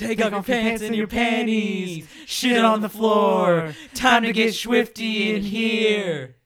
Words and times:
Take 0.00 0.24
off 0.24 0.32
your 0.32 0.42
pants 0.42 0.82
and 0.82 0.96
your 0.96 1.06
panties. 1.06 2.08
Shit 2.26 2.64
on 2.64 2.80
the 2.80 2.88
floor. 2.88 3.74
Time 3.94 4.22
to 4.22 4.32
get 4.32 4.54
swifty 4.54 5.34
in 5.34 5.42
here. 5.42 6.36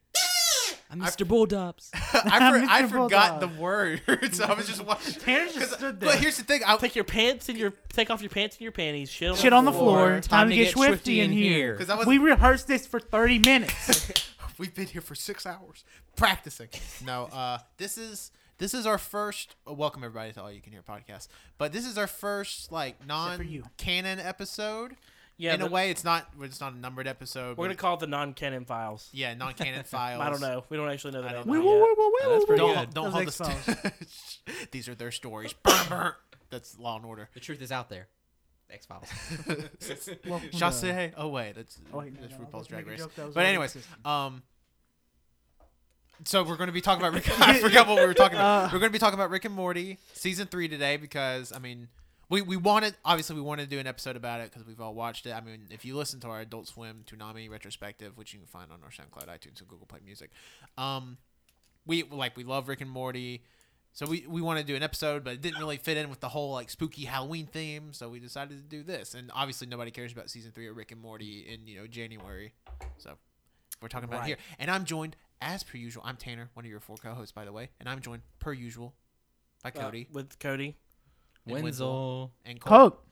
I'm 0.90 1.00
Mr. 1.00 1.26
Bulldops. 1.26 1.90
I, 1.94 2.52
for, 2.52 2.58
Mr. 2.64 2.68
I 2.68 2.86
forgot 2.86 3.40
the 3.40 3.46
Bulldog. 3.48 3.60
words. 3.60 4.40
I 4.40 4.54
was 4.54 4.66
just 4.68 4.84
watching. 4.84 5.14
Tanner 5.14 5.50
just 5.52 5.72
stood 5.74 5.98
there. 6.00 6.10
But 6.10 6.20
here's 6.20 6.36
the 6.36 6.44
thing. 6.44 6.60
I, 6.64 6.76
Take 6.76 6.94
your 6.94 7.04
pants 7.04 7.48
and 7.48 7.58
your 7.58 7.72
take 7.92 8.10
off 8.10 8.20
your 8.22 8.30
pants 8.30 8.56
and 8.56 8.62
your 8.62 8.70
panties. 8.72 9.10
Shit 9.10 9.30
on, 9.30 9.36
Shit 9.36 9.50
the, 9.50 9.56
on 9.56 9.64
the 9.64 9.72
floor. 9.72 10.06
floor. 10.06 10.20
Time, 10.20 10.50
to 10.50 10.54
get 10.54 10.70
swifty 10.70 11.20
in 11.20 11.32
here. 11.32 11.72
Because 11.72 11.90
I 11.90 11.96
was, 11.96 12.06
We 12.06 12.18
rehearsed 12.18 12.68
this 12.68 12.86
for 12.86 13.00
30 13.00 13.40
minutes. 13.40 14.12
we've 14.58 14.74
been 14.74 14.86
here 14.86 15.00
for 15.00 15.16
six 15.16 15.46
hours 15.46 15.82
practicing. 16.16 16.68
No, 17.04 17.24
uh, 17.32 17.58
this 17.76 17.98
is 17.98 18.30
this 18.58 18.74
is 18.74 18.86
our 18.86 18.98
first. 18.98 19.56
welcome 19.66 20.04
everybody 20.04 20.32
to 20.32 20.42
All 20.42 20.52
You 20.52 20.60
Can 20.60 20.72
Hear 20.72 20.82
podcast. 20.82 21.28
But 21.58 21.72
this 21.72 21.86
is 21.86 21.98
our 21.98 22.06
first 22.06 22.70
like 22.72 23.04
non-canon 23.06 24.20
episode. 24.20 24.96
Yeah, 25.36 25.54
in 25.54 25.62
a 25.62 25.66
way, 25.66 25.90
it's 25.90 26.04
not. 26.04 26.28
It's 26.42 26.60
not 26.60 26.74
a 26.74 26.76
numbered 26.76 27.08
episode. 27.08 27.56
We're 27.58 27.64
but 27.64 27.70
gonna 27.70 27.74
call 27.76 27.94
it 27.94 28.00
the 28.00 28.06
non-canon 28.06 28.66
files. 28.66 29.08
yeah, 29.12 29.34
non-canon 29.34 29.82
files. 29.84 30.20
I 30.22 30.30
don't 30.30 30.40
know. 30.40 30.64
We 30.68 30.76
don't 30.76 30.88
actually 30.88 31.12
know 31.14 31.22
the 31.22 31.28
name. 31.28 31.36
that's 31.38 31.46
wait, 31.48 32.46
pretty 32.46 32.60
don't, 32.60 32.94
don't 32.94 33.10
hold 33.10 33.26
us. 33.26 33.40
X-Files. 33.40 34.38
These 34.70 34.88
are 34.88 34.94
their 34.94 35.10
stories. 35.10 35.52
Brr, 35.64 35.72
brr. 35.88 36.16
That's 36.50 36.78
Law 36.78 36.96
and 36.96 37.04
Order. 37.04 37.28
The 37.34 37.40
truth 37.40 37.60
is 37.62 37.72
out 37.72 37.88
there. 37.88 38.06
X 38.70 38.86
Files. 38.86 39.08
Welcome 40.24 40.50
to- 40.50 40.56
Chasse. 40.56 41.12
Oh 41.16 41.28
wait, 41.28 41.54
that's 41.56 41.80
Oh, 41.92 41.98
wait, 41.98 42.14
no, 42.14 42.20
that's 42.20 42.32
no, 42.34 42.38
RuPaul's 42.38 42.52
was 42.60 42.66
Drag 42.68 42.86
Race. 42.86 43.00
joke 43.00 43.14
that 43.16 43.26
was 43.26 43.34
But 43.34 43.46
anyways, 43.46 43.76
um, 44.04 44.42
so 46.24 46.42
we're 46.44 46.56
going 46.56 46.68
to 46.68 46.72
be 46.72 46.80
talking 46.80 47.02
about 47.04 47.14
Rick. 47.14 47.28
I 47.40 47.58
forgot 47.58 47.86
what 47.86 47.98
we 48.00 48.06
were 48.06 48.14
talking 48.14 48.36
about. 48.38 48.64
Uh, 48.64 48.68
we're 48.72 48.78
going 48.78 48.90
to 48.90 48.92
be 48.92 48.98
talking 48.98 49.18
about 49.18 49.30
Rick 49.30 49.44
and 49.44 49.54
Morty 49.54 49.98
season 50.12 50.46
three 50.46 50.68
today 50.68 50.96
because 50.96 51.52
I 51.52 51.58
mean, 51.58 51.88
we 52.30 52.40
we 52.42 52.56
wanted 52.56 52.94
obviously 53.04 53.36
we 53.36 53.42
wanted 53.42 53.64
to 53.64 53.70
do 53.70 53.78
an 53.78 53.86
episode 53.86 54.16
about 54.16 54.40
it 54.40 54.50
because 54.50 54.66
we've 54.66 54.80
all 54.80 54.94
watched 54.94 55.26
it. 55.26 55.32
I 55.32 55.40
mean, 55.40 55.66
if 55.70 55.84
you 55.84 55.96
listen 55.96 56.20
to 56.20 56.28
our 56.28 56.40
Adult 56.40 56.68
Swim 56.68 57.04
Toonami 57.06 57.50
retrospective, 57.50 58.16
which 58.16 58.32
you 58.32 58.38
can 58.38 58.48
find 58.48 58.70
on 58.72 58.78
our 58.82 58.90
SoundCloud, 58.90 59.28
iTunes, 59.28 59.58
and 59.60 59.68
Google 59.68 59.86
Play 59.86 60.00
Music, 60.04 60.30
um, 60.78 61.18
we 61.86 62.02
like 62.04 62.36
we 62.36 62.44
love 62.44 62.68
Rick 62.68 62.80
and 62.80 62.90
Morty. 62.90 63.42
So 63.96 64.06
we, 64.06 64.24
we 64.28 64.40
want 64.42 64.58
to 64.58 64.64
do 64.64 64.74
an 64.74 64.82
episode, 64.82 65.22
but 65.22 65.34
it 65.34 65.40
didn't 65.40 65.60
really 65.60 65.76
fit 65.76 65.96
in 65.96 66.10
with 66.10 66.18
the 66.18 66.28
whole 66.28 66.50
like 66.52 66.68
spooky 66.68 67.04
Halloween 67.04 67.46
theme. 67.46 67.92
So 67.92 68.08
we 68.08 68.18
decided 68.18 68.56
to 68.56 68.64
do 68.64 68.82
this, 68.82 69.14
and 69.14 69.30
obviously 69.32 69.68
nobody 69.68 69.92
cares 69.92 70.10
about 70.10 70.30
season 70.30 70.50
three 70.50 70.66
of 70.66 70.76
Rick 70.76 70.90
and 70.90 71.00
Morty 71.00 71.46
in 71.48 71.68
you 71.68 71.78
know 71.78 71.86
January. 71.86 72.52
So 72.98 73.12
we're 73.80 73.86
talking 73.88 74.08
about 74.08 74.20
Right. 74.20 74.26
here, 74.28 74.36
and 74.58 74.68
I'm 74.68 74.84
joined 74.84 75.14
as 75.44 75.62
per 75.62 75.76
usual. 75.78 76.02
I'm 76.04 76.16
Tanner, 76.16 76.50
one 76.54 76.64
of 76.64 76.70
your 76.70 76.80
four 76.80 76.96
co-hosts, 76.96 77.32
by 77.32 77.44
the 77.44 77.52
way, 77.52 77.68
and 77.78 77.88
I'm 77.88 78.00
joined 78.00 78.22
per 78.40 78.52
usual 78.52 78.94
by 79.62 79.68
Uh, 79.68 79.72
Cody 79.82 80.08
with 80.12 80.38
Cody. 80.40 80.74
and 81.46 81.62
Wenzel. 81.62 82.32
and 82.44 82.60
Cole. 82.60 82.90
Coke. 82.90 83.06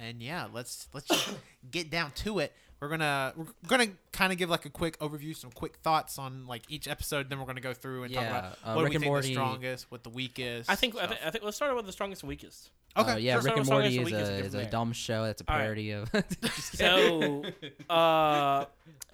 And 0.00 0.22
yeah, 0.22 0.46
let's 0.52 0.86
let's 0.94 1.08
just 1.08 1.34
get 1.70 1.90
down 1.90 2.12
to 2.16 2.38
it. 2.38 2.52
We're 2.80 2.88
gonna 2.90 3.32
we're 3.36 3.46
gonna 3.66 3.88
kind 4.12 4.30
of 4.32 4.38
give 4.38 4.48
like 4.48 4.64
a 4.64 4.70
quick 4.70 4.96
overview, 5.00 5.34
some 5.34 5.50
quick 5.50 5.78
thoughts 5.78 6.16
on 6.18 6.46
like 6.46 6.62
each 6.68 6.86
episode. 6.86 7.28
Then 7.28 7.40
we're 7.40 7.46
gonna 7.46 7.60
go 7.60 7.74
through 7.74 8.04
and 8.04 8.14
talk 8.14 8.24
about 8.24 8.44
uh, 8.64 8.74
what 8.74 8.82
Rick 8.84 8.90
we 8.90 8.94
and 8.96 9.02
think 9.02 9.10
Morty- 9.10 9.28
the 9.28 9.34
strongest, 9.34 9.90
what 9.90 10.04
the 10.04 10.10
weakest. 10.10 10.70
I 10.70 10.76
think 10.76 10.94
I, 10.94 10.98
stuff. 10.98 11.08
think 11.10 11.20
I 11.26 11.30
think 11.30 11.44
let's 11.44 11.56
start 11.56 11.74
with 11.74 11.86
the 11.86 11.92
strongest 11.92 12.22
and 12.22 12.28
weakest. 12.28 12.70
Okay. 12.96 13.10
Uh, 13.12 13.16
yeah, 13.16 13.34
First 13.36 13.46
Rick 13.46 13.56
and 13.56 13.66
Morty 13.68 13.98
is 13.98 14.12
a 14.12 14.16
a, 14.16 14.28
is 14.44 14.54
a 14.54 14.64
dumb 14.66 14.92
show. 14.92 15.24
That's 15.24 15.42
a 15.42 15.50
All 15.50 15.56
right. 15.56 15.62
parody 15.64 15.90
of. 15.90 16.10
Just 16.12 16.76
So, 16.76 17.42
uh, 17.90 18.66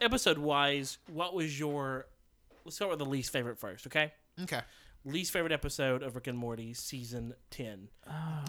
episode 0.03 0.37
wise, 0.39 0.99
what 1.11 1.33
was 1.35 1.59
your? 1.59 2.05
Let's 2.65 2.77
start 2.77 2.91
with 2.91 2.99
the 2.99 3.05
least 3.05 3.31
favorite 3.33 3.59
first, 3.59 3.87
okay? 3.87 4.13
Okay. 4.43 4.61
Least 5.05 5.33
favorite 5.33 5.53
episode 5.53 6.03
of 6.03 6.15
Rick 6.15 6.29
and 6.29 6.39
Morty, 6.39 6.73
season 6.73 7.35
ten. 7.51 7.89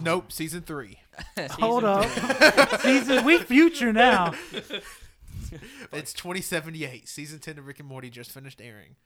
Nope. 0.02 0.32
Season 0.32 0.62
three. 0.62 0.98
Hold 1.52 1.82
Season 1.82 2.24
up. 2.24 2.70
Season, 2.80 3.24
we 3.24 3.38
future 3.38 3.92
now. 3.92 4.32
It's 5.92 6.12
2078. 6.12 7.08
Season 7.08 7.38
10 7.38 7.58
of 7.58 7.66
Rick 7.68 7.78
and 7.78 7.88
Morty 7.88 8.10
just 8.10 8.32
finished 8.32 8.60
airing. 8.60 8.96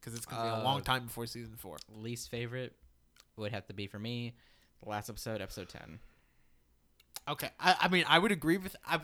Because 0.00 0.14
it's 0.16 0.26
going 0.26 0.42
to 0.42 0.48
be 0.48 0.50
a 0.52 0.60
Uh, 0.60 0.64
long 0.64 0.82
time 0.82 1.04
before 1.06 1.24
season 1.26 1.54
four. 1.56 1.76
Least 1.88 2.30
favorite 2.30 2.74
would 3.36 3.52
have 3.52 3.66
to 3.68 3.74
be 3.74 3.86
for 3.86 3.98
me. 4.00 4.34
The 4.82 4.88
last 4.88 5.08
episode, 5.08 5.40
episode 5.40 5.68
ten. 5.68 6.00
Okay. 7.28 7.48
I, 7.60 7.76
I 7.82 7.88
mean, 7.88 8.04
I 8.08 8.18
would 8.18 8.32
agree 8.32 8.56
with. 8.58 8.74
I, 8.86 8.98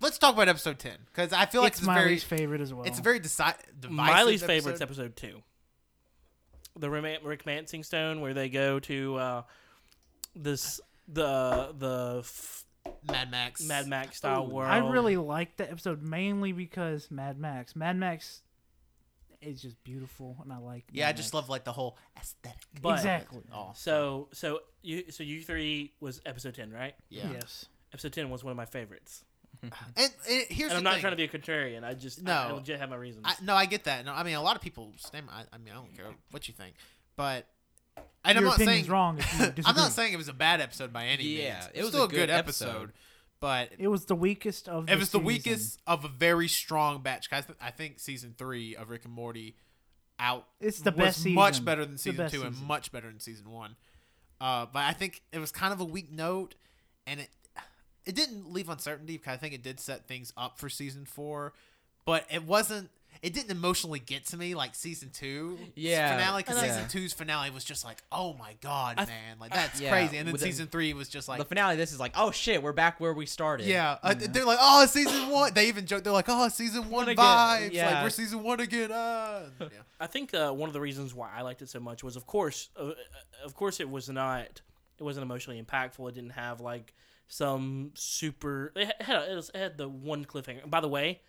let's 0.00 0.18
talk 0.18 0.34
about 0.34 0.48
episode 0.48 0.78
10. 0.78 0.92
Because 1.06 1.32
I 1.32 1.46
feel 1.46 1.62
like 1.62 1.72
it's 1.72 1.80
it's, 1.80 1.86
my 1.86 1.94
very. 1.98 2.10
least 2.10 2.26
favorite 2.26 2.60
as 2.60 2.72
well. 2.72 2.84
It's 2.84 2.98
a 2.98 3.02
very 3.02 3.20
deci- 3.20 3.54
divisive. 3.80 3.90
My 3.90 4.22
least 4.24 4.44
favorite's 4.46 4.80
episode. 4.80 5.12
episode 5.12 5.16
two. 5.16 5.42
The 6.78 6.90
Rim- 6.90 7.22
Rickmancing 7.24 7.84
Stone, 7.84 8.20
where 8.20 8.34
they 8.34 8.48
go 8.50 8.78
to 8.80 9.16
uh, 9.16 9.42
this 10.34 10.80
the 11.08 11.74
the 11.78 12.16
f- 12.20 12.64
Mad 13.08 13.30
Max. 13.30 13.66
Mad 13.66 13.86
Max 13.86 14.18
style 14.18 14.46
world. 14.46 14.70
I 14.70 14.78
really 14.78 15.16
liked 15.16 15.56
that 15.58 15.70
episode 15.70 16.02
mainly 16.02 16.52
because 16.52 17.10
Mad 17.10 17.38
Max. 17.38 17.74
Mad 17.74 17.96
Max 17.96 18.42
is 19.40 19.62
just 19.62 19.82
beautiful, 19.84 20.36
and 20.42 20.52
I 20.52 20.58
like. 20.58 20.84
Yeah, 20.92 21.08
I 21.08 21.12
just 21.12 21.28
Max. 21.28 21.34
love 21.34 21.48
like 21.48 21.64
the 21.64 21.72
whole 21.72 21.96
aesthetic. 22.18 22.60
But- 22.82 22.96
exactly. 22.96 23.40
Oh, 23.54 23.70
So 23.74 24.28
so 24.34 24.60
you 24.82 25.10
so 25.10 25.22
you 25.22 25.40
three 25.42 25.94
was 26.00 26.20
episode 26.26 26.54
ten, 26.56 26.70
right? 26.70 26.94
yeah. 27.08 27.30
Yes. 27.32 27.66
Episode 27.94 28.12
ten 28.12 28.28
was 28.28 28.44
one 28.44 28.50
of 28.50 28.56
my 28.58 28.66
favorites. 28.66 29.24
And, 29.96 30.10
and 30.30 30.44
here's 30.48 30.70
and 30.70 30.78
I'm 30.78 30.84
not 30.84 30.94
thing. 30.94 31.00
trying 31.02 31.12
to 31.12 31.16
be 31.16 31.24
a 31.24 31.28
contrarian. 31.28 31.84
I 31.84 31.94
just 31.94 32.22
No. 32.22 32.32
I, 32.32 32.48
I 32.48 32.52
legit 32.52 32.78
have 32.80 32.90
my 32.90 32.96
reasons. 32.96 33.24
I, 33.26 33.34
no, 33.42 33.54
I 33.54 33.66
get 33.66 33.84
that. 33.84 34.04
No, 34.04 34.12
I 34.12 34.22
mean 34.22 34.34
a 34.34 34.42
lot 34.42 34.56
of 34.56 34.62
people 34.62 34.92
stand. 34.98 35.26
I, 35.30 35.42
I 35.52 35.58
mean 35.58 35.72
I 35.72 35.76
don't 35.76 35.94
care 35.96 36.06
what 36.30 36.48
you 36.48 36.54
think, 36.54 36.74
but 37.16 37.46
and 38.24 38.36
I'm 38.38 38.42
Your 38.44 38.50
not 38.50 38.54
opinion's 38.60 38.80
saying 38.86 38.92
wrong. 38.92 39.18
If 39.18 39.58
you 39.58 39.64
I'm 39.66 39.76
not 39.76 39.92
saying 39.92 40.12
it 40.12 40.16
was 40.16 40.28
a 40.28 40.32
bad 40.34 40.60
episode 40.60 40.92
by 40.92 41.06
any 41.06 41.24
Yeah, 41.24 41.54
means. 41.60 41.68
it 41.74 41.80
was 41.82 41.90
still 41.90 42.04
a 42.04 42.08
good 42.08 42.28
episode. 42.30 42.92
but 43.40 43.70
it 43.78 43.88
was 43.88 44.04
the 44.06 44.14
weakest 44.16 44.68
of. 44.68 44.88
it 44.90 44.98
was 44.98 45.10
the 45.10 45.18
weakest 45.18 45.80
of 45.86 46.04
a 46.04 46.08
very 46.08 46.48
strong 46.48 47.02
batch. 47.02 47.30
Guys, 47.30 47.44
I 47.60 47.70
think 47.70 47.98
season 48.00 48.34
three 48.36 48.74
of 48.76 48.90
Rick 48.90 49.04
and 49.04 49.12
Morty 49.14 49.56
out 50.18 50.46
It's 50.60 50.80
the 50.80 50.90
was 50.92 50.98
best 50.98 51.26
much 51.26 51.64
better 51.64 51.84
than 51.84 51.94
It's 51.94 52.04
the 52.04 52.12
season 52.12 52.30
two 52.30 52.42
and 52.42 52.60
much 52.62 52.90
better 52.90 53.06
than 53.08 53.20
season 53.20 53.50
one. 53.50 53.76
Uh, 54.40 54.66
but 54.72 54.80
I 54.80 54.92
think 54.92 55.22
it 55.32 55.38
was 55.38 55.50
kind 55.52 55.72
of 55.72 55.80
a 55.80 55.84
weak 55.84 56.10
note, 56.12 56.54
and 57.06 57.20
it 57.20 57.28
it 58.06 58.14
didn't 58.14 58.52
leave 58.52 58.68
uncertainty 58.68 59.16
because 59.18 59.34
I 59.34 59.36
think 59.36 59.52
it 59.54 59.62
did 59.62 59.80
set 59.80 60.06
things 60.06 60.32
up 60.36 60.58
for 60.58 60.68
season 60.68 61.04
four, 61.04 61.52
but 62.04 62.24
it 62.30 62.44
wasn't. 62.44 62.90
It 63.22 63.32
didn't 63.32 63.50
emotionally 63.50 63.98
get 63.98 64.26
to 64.26 64.36
me 64.36 64.54
like 64.54 64.74
season 64.74 65.08
two 65.10 65.58
Yeah, 65.74 66.18
finale 66.18 66.42
because 66.42 66.62
yeah. 66.62 66.74
season 66.74 66.88
two's 66.90 67.14
finale 67.14 67.48
was 67.48 67.64
just 67.64 67.82
like, 67.82 67.96
oh 68.12 68.34
my 68.34 68.54
god, 68.60 68.96
I- 68.98 69.06
man, 69.06 69.38
like 69.40 69.54
that's 69.54 69.80
Yeah, 69.80 69.90
crazy. 69.90 70.18
And 70.18 70.26
then 70.28 70.32
with 70.32 70.42
the- 70.42 70.46
season 70.48 70.66
three 70.66 70.92
was 70.92 71.08
just 71.08 71.26
like, 71.26 71.38
the 71.38 71.46
finale. 71.46 71.76
This 71.76 71.92
is 71.92 71.98
like, 71.98 72.12
oh 72.14 72.30
shit, 72.30 72.62
we're 72.62 72.74
back 72.74 73.00
where 73.00 73.14
we 73.14 73.24
started. 73.24 73.66
yeah, 73.66 73.96
uh, 74.02 74.12
they're 74.14 74.44
like, 74.44 74.58
oh, 74.60 74.84
season 74.84 75.30
one. 75.30 75.54
They 75.54 75.68
even 75.68 75.86
joke, 75.86 76.04
they're 76.04 76.12
like, 76.12 76.26
oh, 76.28 76.48
season 76.50 76.90
one 76.90 77.08
again. 77.08 77.24
vibes. 77.24 77.62
Like 77.62 77.72
Yeah. 77.72 78.02
we're 78.02 78.10
season 78.10 78.42
one 78.42 78.60
again. 78.60 78.92
Uh. 78.92 79.48
Yeah. 79.62 79.68
I 79.98 80.06
think 80.06 80.34
uh, 80.34 80.52
one 80.52 80.68
of 80.68 80.74
the 80.74 80.80
reasons 80.82 81.14
why 81.14 81.30
I 81.34 81.40
liked 81.40 81.62
it 81.62 81.70
so 81.70 81.80
much 81.80 82.04
was, 82.04 82.16
of 82.16 82.26
course, 82.26 82.68
uh, 82.78 82.90
of 83.46 83.54
course, 83.54 83.80
it 83.80 83.88
was 83.88 84.10
not, 84.10 84.60
it 84.98 85.02
wasn't 85.02 85.24
emotionally 85.24 85.60
impactful. 85.60 86.06
It 86.10 86.14
didn't 86.14 86.30
have 86.32 86.60
like 86.60 86.92
some 87.28 87.92
super. 87.94 88.72
It 88.76 89.02
had, 89.02 89.28
it, 89.30 89.34
was, 89.34 89.50
it 89.54 89.58
had 89.58 89.78
the 89.78 89.88
one 89.88 90.24
cliffhanger. 90.24 90.68
By 90.68 90.80
the 90.80 90.88
way, 90.88 91.20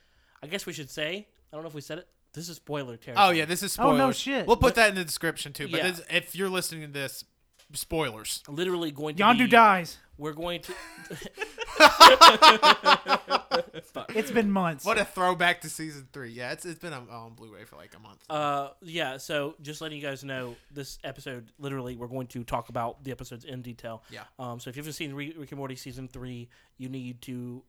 I 0.41 0.47
guess 0.47 0.65
we 0.65 0.73
should 0.73 0.89
say, 0.89 1.27
I 1.51 1.55
don't 1.55 1.63
know 1.63 1.69
if 1.69 1.73
we 1.75 1.81
said 1.81 1.99
it. 1.99 2.07
This 2.33 2.49
is 2.49 2.57
spoiler 2.57 2.97
territory. 2.97 3.27
Oh 3.27 3.31
yeah, 3.31 3.45
this 3.45 3.63
is 3.63 3.77
Oh, 3.79 3.95
no 3.95 4.11
shit. 4.11 4.45
We'll 4.45 4.57
put 4.57 4.75
that 4.75 4.89
in 4.89 4.95
the 4.95 5.03
description 5.03 5.53
too. 5.53 5.67
But 5.69 5.77
Yeah. 5.77 5.91
this, 5.91 6.01
if 6.09 6.35
you're 6.35 6.49
listening 6.49 6.81
to 6.81 6.87
this, 6.87 7.23
spoilers. 7.73 8.43
literally 8.47 8.91
going 8.91 9.15
to 9.15 9.23
Yondu 9.23 9.39
be, 9.39 9.47
dies. 9.47 9.97
We're 10.17 10.33
going 10.33 10.61
to. 10.61 10.73
It's 14.09 14.31
been 14.31 14.51
months. 14.51 14.85
What 14.85 14.97
a 14.97 15.05
throwback 15.05 15.61
to 15.61 15.69
season 15.69 16.07
three. 16.11 16.31
Yeah, 16.31 16.51
it's 16.51 16.65
it's 16.65 16.79
been 16.79 16.93
on, 16.93 17.09
on 17.09 17.33
Blu-ray 17.33 17.65
for 17.65 17.75
like 17.75 17.93
a 17.95 17.99
month. 17.99 18.23
Uh, 18.29 18.69
yeah. 18.81 19.17
So 19.17 19.55
just 19.61 19.81
letting 19.81 19.99
you 19.99 20.03
guys 20.03 20.23
know, 20.23 20.55
this 20.71 20.97
episode, 21.03 21.51
literally, 21.59 21.95
we're 21.95 22.07
going 22.07 22.27
to 22.27 22.43
talk 22.43 22.69
about 22.69 23.03
the 23.03 23.11
episodes 23.11 23.45
in 23.45 23.61
detail. 23.61 24.03
Yeah. 24.09 24.23
Um. 24.39 24.59
So 24.59 24.69
if 24.69 24.75
you 24.75 24.81
haven't 24.81 24.93
seen 24.93 25.13
Rick 25.13 25.35
Rick 25.37 25.51
and 25.51 25.59
Morty 25.59 25.75
season 25.75 26.07
three, 26.07 26.49
you 26.77 26.89
need 26.89 27.21
to 27.23 27.63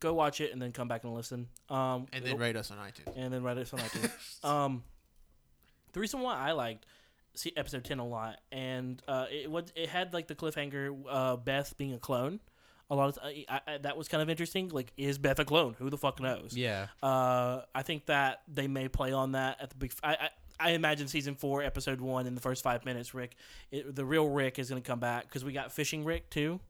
go 0.00 0.14
watch 0.14 0.40
it 0.40 0.52
and 0.52 0.62
then 0.62 0.72
come 0.72 0.88
back 0.88 1.04
and 1.04 1.14
listen. 1.14 1.48
Um. 1.68 2.06
and 2.12 2.24
then 2.24 2.38
rate 2.38 2.56
us 2.56 2.70
on 2.70 2.78
iTunes. 2.78 3.16
and 3.16 3.32
then 3.32 3.42
write 3.42 3.58
us 3.58 3.72
on 3.72 3.80
iTunes. 3.80 4.44
um, 4.48 4.84
the 5.92 6.00
reason 6.00 6.20
why 6.20 6.36
I 6.36 6.52
liked 6.52 6.86
see 7.34 7.52
episode 7.56 7.84
ten 7.84 7.98
a 7.98 8.06
lot, 8.06 8.40
and 8.52 9.02
uh, 9.08 9.26
it 9.30 9.50
was 9.50 9.72
it 9.74 9.88
had 9.88 10.12
like 10.12 10.26
the 10.26 10.34
cliffhanger, 10.34 10.96
uh, 11.08 11.36
Beth 11.36 11.76
being 11.78 11.94
a 11.94 11.98
clone. 11.98 12.40
A 12.90 12.94
lot 12.94 13.10
of 13.10 13.18
I, 13.22 13.44
I, 13.66 13.78
that 13.78 13.98
was 13.98 14.08
kind 14.08 14.22
of 14.22 14.30
interesting. 14.30 14.70
Like, 14.70 14.92
is 14.96 15.18
Beth 15.18 15.38
a 15.38 15.44
clone? 15.44 15.74
Who 15.78 15.90
the 15.90 15.98
fuck 15.98 16.20
knows? 16.20 16.56
Yeah. 16.56 16.86
Uh, 17.02 17.62
I 17.74 17.82
think 17.82 18.06
that 18.06 18.40
they 18.52 18.66
may 18.66 18.88
play 18.88 19.12
on 19.12 19.32
that 19.32 19.60
at 19.60 19.70
the 19.70 19.76
big. 19.76 19.92
I, 20.02 20.12
I, 20.12 20.30
I 20.60 20.70
imagine 20.70 21.06
season 21.06 21.34
four, 21.34 21.62
episode 21.62 22.00
one, 22.00 22.26
in 22.26 22.34
the 22.34 22.40
first 22.40 22.64
five 22.64 22.84
minutes, 22.84 23.14
Rick, 23.14 23.36
it, 23.70 23.94
the 23.94 24.04
real 24.04 24.28
Rick 24.28 24.58
is 24.58 24.70
going 24.70 24.82
to 24.82 24.86
come 24.86 24.98
back 24.98 25.24
because 25.24 25.44
we 25.44 25.52
got 25.52 25.70
fishing 25.70 26.04
Rick 26.04 26.30
too. 26.30 26.60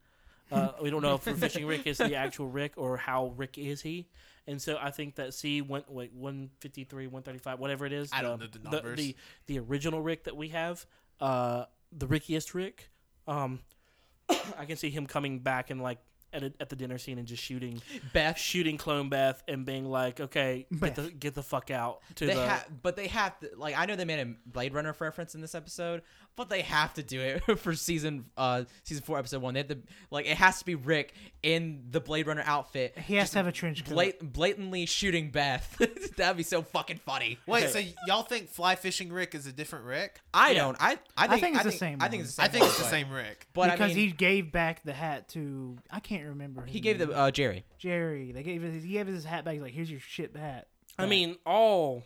Uh, 0.51 0.73
we 0.83 0.91
don't 0.91 1.03
know 1.03 1.15
if 1.15 1.23
fishing 1.39 1.67
Rick 1.67 1.87
is 1.87 1.99
the 1.99 2.15
actual 2.15 2.49
Rick 2.49 2.73
or 2.77 2.97
how 2.97 3.33
Rick 3.37 3.59
is 3.59 3.81
he. 3.83 4.09
And 4.49 4.61
so 4.61 4.79
I 4.81 4.91
think 4.91 5.15
that 5.17 5.35
C 5.35 5.61
one 5.63 5.85
wait 5.89 6.13
one 6.13 6.51
fifty 6.59 6.83
three 6.83 7.07
one 7.07 7.23
thirty 7.23 7.39
five 7.39 7.61
whatever 7.61 7.87
it 7.87 7.93
is 7.93 8.11
I 8.13 8.23
don't 8.23 8.39
the, 8.41 8.47
know 8.47 8.51
the 8.51 8.59
the, 8.59 8.71
numbers. 8.71 8.97
the 8.97 9.17
the 9.47 9.59
original 9.61 10.01
Rick 10.03 10.25
that 10.25 10.37
we 10.37 10.49
have 10.49 10.85
uh 11.21 11.67
the 11.93 12.07
Rickiest 12.07 12.55
Rick 12.55 12.91
um 13.27 13.61
I 14.59 14.65
can 14.65 14.77
see 14.77 14.91
him 14.91 15.07
coming 15.07 15.39
back 15.41 15.71
and 15.71 15.81
like 15.83 15.99
at 16.33 16.43
a, 16.43 16.53
at 16.61 16.69
the 16.69 16.77
dinner 16.77 16.99
scene 16.99 17.19
and 17.19 17.27
just 17.27 17.43
shooting 17.43 17.81
Beth. 18.13 18.37
shooting 18.39 18.77
clone 18.77 19.09
Beth 19.09 19.43
and 19.49 19.65
being 19.65 19.87
like, 19.87 20.21
okay, 20.21 20.67
get 20.81 20.95
the 20.95 21.11
get 21.11 21.35
the 21.35 21.43
fuck 21.43 21.71
out 21.71 22.01
to 22.17 22.27
They 22.27 22.35
the. 22.35 22.47
ha- 22.47 22.65
but 22.83 22.97
they 22.97 23.07
have 23.09 23.39
to 23.41 23.51
like 23.57 23.79
I 23.79 23.87
know 23.87 23.97
they 23.97 24.05
made 24.05 24.21
a 24.21 24.35
Blade 24.47 24.75
Runner 24.75 24.95
reference 24.99 25.35
in 25.35 25.41
this 25.41 25.55
episode, 25.55 26.03
but 26.39 26.49
they 26.49 26.63
have 26.63 26.95
to 26.95 27.03
do 27.03 27.21
it 27.21 27.59
for 27.59 27.75
season 27.75 28.25
uh 28.39 28.65
season 28.85 29.03
four 29.05 29.19
episode 29.19 29.43
one. 29.43 29.53
They 29.53 29.61
have 29.61 29.69
to 29.69 29.79
like 30.11 30.25
it 30.25 30.39
has 30.39 30.61
to 30.61 30.65
be 30.65 30.75
Rick 30.75 31.13
in 31.43 31.85
the 31.91 32.01
Blade 32.01 32.27
Runner 32.27 32.43
outfit. 32.47 32.97
He 32.97 33.17
has 33.17 33.31
to 33.33 33.39
have 33.39 33.47
a 33.47 33.53
trench 33.53 33.85
coat. 33.85 33.93
blat- 33.93 34.33
blatantly 34.33 34.87
shooting 34.87 35.31
Beth. 35.31 35.77
That'd 36.17 36.39
be 36.39 36.43
so 36.43 36.63
fucking 36.63 37.01
funny. 37.05 37.39
Wait, 37.47 37.65
Okay. 37.65 37.93
so 37.93 37.95
y'all 38.07 38.23
think 38.23 38.49
fly 38.49 38.75
fishing 38.77 39.13
Rick 39.13 39.35
is 39.35 39.47
a 39.47 39.53
different 39.53 39.85
Rick? 39.85 40.21
I 40.33 40.53
Yeah. 40.53 40.59
don't. 40.63 40.77
I 40.81 40.99
I 41.17 41.29
think, 41.29 41.41
think 41.43 41.57
it's 41.57 41.65
the 41.65 41.73
same 41.73 41.99
I 42.01 42.09
think 42.09 42.23
it's 42.23 42.35
the 42.35 42.43
same. 42.43 42.45
I 42.45 42.49
think 42.49 42.65
it's 42.65 42.79
the 42.79 42.85
same 42.85 43.11
Rick. 43.11 43.49
But 43.53 43.73
because 43.73 43.91
I 43.93 43.95
mean, 43.95 44.07
he 44.07 44.13
gave 44.13 44.51
back 44.51 44.83
the 44.85 44.93
hat 44.95 45.29
to 45.31 45.77
I 45.91 46.01
can't 46.01 46.25
remember. 46.29 46.65
he 46.65 46.81
gave 46.81 46.99
name. 46.99 47.09
the 47.09 47.17
uh, 47.17 47.31
Jerry. 47.31 47.65
Jerry. 47.79 48.33
They 48.33 48.43
gave 48.43 48.63
his, 48.63 48.83
he 48.85 48.93
gave 48.93 49.07
his 49.07 49.25
hat 49.25 49.45
back. 49.45 49.55
He's 49.55 49.63
like, 49.63 49.75
here's 49.75 49.91
your 49.91 50.01
shit 50.01 50.35
hat. 50.37 50.69
I 50.99 51.07
mean, 51.07 51.37
all 51.45 52.05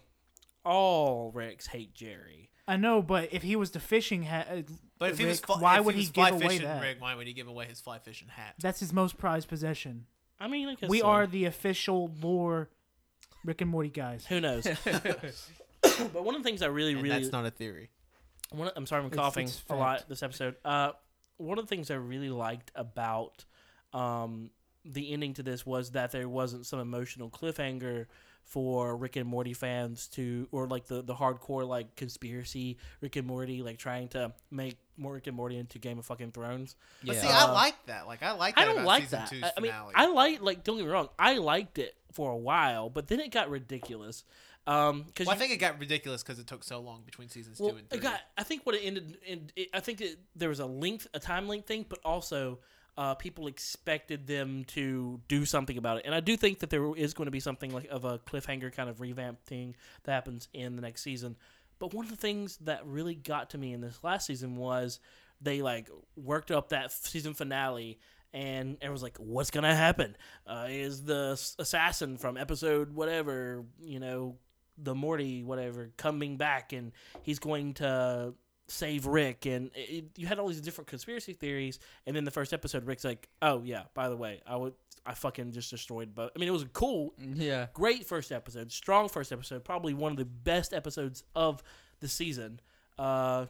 all 0.64 1.30
Ricks 1.32 1.66
hate 1.66 1.94
Jerry. 1.94 2.50
I 2.68 2.76
know, 2.76 3.02
but 3.02 3.32
if 3.32 3.42
he 3.42 3.56
was 3.56 3.72
the 3.72 3.80
fishing 3.80 4.22
hat, 4.22 4.48
uh, 4.50 4.62
But 4.98 5.10
if 5.10 5.18
he 5.18 5.24
was, 5.26 5.40
Rick, 5.40 5.60
why 5.60 5.78
if 5.78 5.84
would 5.84 5.94
he, 5.94 6.02
he, 6.02 6.06
was 6.06 6.10
fly 6.10 6.30
give 6.30 6.34
away 6.40 6.48
fishing 6.48 6.66
that? 6.66 6.80
Rick, 6.82 6.96
why 7.00 7.14
would 7.14 7.26
he 7.26 7.32
give 7.32 7.48
away 7.48 7.66
his 7.66 7.80
fly 7.80 7.98
fishing 7.98 8.28
hat? 8.28 8.54
That's 8.60 8.78
his 8.80 8.92
most 8.92 9.18
prized 9.18 9.48
possession. 9.48 10.06
I 10.38 10.48
mean, 10.48 10.68
I 10.68 10.74
guess 10.76 10.88
We 10.88 11.00
so. 11.00 11.06
are 11.06 11.26
the 11.26 11.44
official 11.46 12.12
lore 12.20 12.70
Rick 13.44 13.60
and 13.60 13.70
Morty 13.70 13.88
guys. 13.90 14.26
Who 14.26 14.40
knows? 14.40 14.64
but 14.84 16.22
one 16.24 16.34
of 16.34 16.42
the 16.42 16.48
things 16.48 16.62
I 16.62 16.66
really, 16.66 16.92
And 16.92 17.02
really 17.02 17.18
that's 17.20 17.32
not 17.32 17.44
a 17.46 17.50
theory. 17.50 17.90
One, 18.50 18.68
of- 18.68 18.74
I'm 18.76 18.86
sorry, 18.86 19.00
I'm 19.00 19.06
It's- 19.06 19.18
coughing 19.18 19.46
it's 19.46 19.64
a 19.68 19.74
lot 19.74 20.08
this 20.08 20.22
episode. 20.22 20.56
Uh, 20.64 20.92
one 21.38 21.58
of 21.58 21.64
the 21.64 21.68
things 21.68 21.90
I 21.90 21.94
really 21.94 22.30
liked 22.30 22.70
about 22.74 23.44
um, 23.92 24.50
the 24.84 25.12
ending 25.12 25.34
to 25.34 25.42
this 25.42 25.64
was 25.64 25.90
that 25.92 26.10
there 26.12 26.28
wasn't 26.28 26.66
some 26.66 26.80
emotional 26.80 27.30
cliffhanger 27.30 28.06
for 28.44 28.96
Rick 28.96 29.16
and 29.16 29.28
Morty 29.28 29.52
fans 29.54 30.08
to, 30.08 30.48
or 30.50 30.66
like 30.66 30.86
the 30.86 31.00
the 31.02 31.14
hardcore 31.14 31.66
like 31.66 31.94
conspiracy 31.96 32.76
Rick 33.00 33.16
and 33.16 33.26
Morty, 33.26 33.62
like 33.62 33.78
trying 33.78 34.08
to 34.08 34.32
make 34.50 34.76
more 34.96 35.14
Rick 35.14 35.28
and 35.28 35.36
Morty 35.36 35.56
into 35.56 35.78
Game 35.78 35.98
of 35.98 36.04
fucking 36.06 36.32
Thrones. 36.32 36.74
But 37.04 37.14
Yeah. 37.16 37.22
see, 37.22 37.28
I 37.28 37.44
Uh, 37.44 37.54
like 37.54 37.86
that. 37.86 38.06
Like 38.06 38.22
I 38.22 38.32
like 38.32 38.56
that 38.56 38.62
I 38.62 38.64
don't 38.64 38.74
about 38.74 38.86
like 38.86 39.02
season 39.04 39.20
that. 39.40 39.44
I, 39.44 39.52
I 39.56 39.60
mean. 39.60 39.72
I 39.94 40.06
like 40.06 40.40
like 40.40 40.64
don't 40.64 40.76
get 40.76 40.84
me 40.86 40.90
wrong, 40.90 41.08
I 41.18 41.38
liked 41.38 41.78
it 41.78 41.94
for 42.12 42.30
a 42.32 42.36
while, 42.36 42.90
but 42.90 43.06
then 43.06 43.20
it 43.20 43.30
got 43.30 43.48
ridiculous. 43.48 44.24
Um, 44.66 45.02
because 45.04 45.26
well, 45.26 45.34
I 45.34 45.38
think 45.38 45.52
it 45.52 45.56
got 45.56 45.80
ridiculous 45.80 46.22
because 46.22 46.38
it 46.38 46.46
took 46.46 46.62
so 46.62 46.80
long 46.80 47.02
between 47.04 47.28
seasons 47.28 47.58
well, 47.58 47.70
two 47.70 47.76
and 47.78 47.90
three. 47.90 47.98
it 47.98 48.02
got. 48.02 48.20
I 48.38 48.44
think 48.44 48.64
what 48.64 48.74
it 48.76 48.80
ended 48.80 49.18
in. 49.26 49.50
It, 49.56 49.68
I 49.74 49.80
think 49.80 50.00
it, 50.00 50.18
there 50.36 50.48
was 50.48 50.60
a 50.60 50.66
length, 50.66 51.08
a 51.14 51.18
time 51.18 51.48
length 51.48 51.66
thing, 51.66 51.84
but 51.88 51.98
also 52.04 52.60
uh, 52.96 53.14
people 53.14 53.46
expected 53.46 54.26
them 54.26 54.64
to 54.68 55.20
do 55.28 55.44
something 55.44 55.78
about 55.78 55.98
it, 55.98 56.04
and 56.04 56.14
I 56.14 56.20
do 56.20 56.36
think 56.36 56.60
that 56.60 56.70
there 56.70 56.94
is 56.96 57.14
going 57.14 57.26
to 57.26 57.30
be 57.32 57.40
something 57.40 57.72
like 57.72 57.88
of 57.90 58.04
a 58.04 58.18
cliffhanger 58.18 58.74
kind 58.74 58.90
of 58.90 59.00
revamp 59.00 59.44
thing 59.44 59.74
that 60.04 60.12
happens 60.12 60.48
in 60.52 60.76
the 60.76 60.82
next 60.82 61.02
season. 61.02 61.36
But 61.78 61.94
one 61.94 62.04
of 62.04 62.10
the 62.10 62.16
things 62.16 62.58
that 62.58 62.86
really 62.86 63.14
got 63.14 63.50
to 63.50 63.58
me 63.58 63.72
in 63.72 63.80
this 63.80 63.98
last 64.04 64.26
season 64.26 64.56
was 64.56 65.00
they 65.40 65.62
like 65.62 65.88
worked 66.16 66.50
up 66.50 66.68
that 66.68 66.92
season 66.92 67.34
finale. 67.34 67.98
And 68.34 68.78
everyone's 68.80 69.02
like, 69.02 69.18
"What's 69.18 69.50
gonna 69.50 69.74
happen? 69.74 70.16
Uh, 70.46 70.68
is 70.70 71.04
the 71.04 71.32
assassin 71.58 72.16
from 72.16 72.38
episode 72.38 72.94
whatever, 72.94 73.64
you 73.82 74.00
know, 74.00 74.36
the 74.78 74.94
Morty 74.94 75.42
whatever 75.42 75.90
coming 75.96 76.36
back 76.36 76.72
and 76.72 76.92
he's 77.22 77.38
going 77.38 77.74
to 77.74 78.32
save 78.72 79.04
Rick 79.06 79.44
and 79.46 79.70
it, 79.74 80.06
you 80.16 80.26
had 80.26 80.38
all 80.38 80.48
these 80.48 80.60
different 80.60 80.88
conspiracy 80.88 81.32
theories 81.34 81.78
and 82.06 82.16
then 82.16 82.24
the 82.24 82.30
first 82.30 82.52
episode 82.54 82.84
Rick's 82.86 83.04
like 83.04 83.28
oh 83.42 83.60
yeah 83.64 83.82
by 83.94 84.08
the 84.08 84.16
way 84.16 84.40
I 84.46 84.56
would 84.56 84.72
I 85.04 85.12
fucking 85.14 85.52
just 85.52 85.68
destroyed 85.70 86.14
but 86.14 86.32
I 86.34 86.38
mean 86.38 86.48
it 86.48 86.52
was 86.52 86.64
cool 86.72 87.12
Yeah. 87.18 87.66
great 87.74 88.06
first 88.06 88.32
episode 88.32 88.72
strong 88.72 89.08
first 89.08 89.30
episode 89.32 89.62
probably 89.64 89.92
one 89.94 90.10
of 90.12 90.16
the 90.18 90.24
best 90.24 90.72
episodes 90.72 91.22
of 91.34 91.62
the 92.00 92.08
season 92.08 92.60
uh 92.98 93.46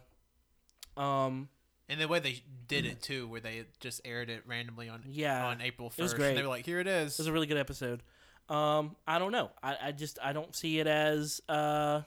um 0.97 1.49
and 1.89 2.01
the 2.01 2.09
way 2.09 2.21
they 2.21 2.43
did 2.69 2.87
it 2.87 3.03
too, 3.03 3.29
where 3.29 3.41
they 3.41 3.65
just 3.81 4.01
aired 4.05 4.31
it 4.31 4.43
randomly 4.47 4.89
on 4.89 5.03
yeah 5.07 5.47
on 5.47 5.61
April 5.61 5.91
first, 5.91 5.99
it 5.99 6.03
was 6.05 6.13
first. 6.15 6.35
They 6.37 6.43
were 6.43 6.49
like, 6.49 6.65
"Here 6.65 6.81
it 6.81 6.87
is." 6.87 7.13
it 7.13 7.19
was 7.19 7.27
a 7.27 7.33
really 7.33 7.47
good 7.47 7.59
episode 7.59 8.03
um 8.49 8.97
I 9.07 9.19
don't 9.19 9.31
know 9.33 9.51
I, 9.63 9.77
I 9.85 9.93
just 9.93 10.19
I 10.23 10.33
don't 10.33 10.55
see 10.57 10.79
it 10.81 10.87
as 10.87 11.41
uh 11.49 12.01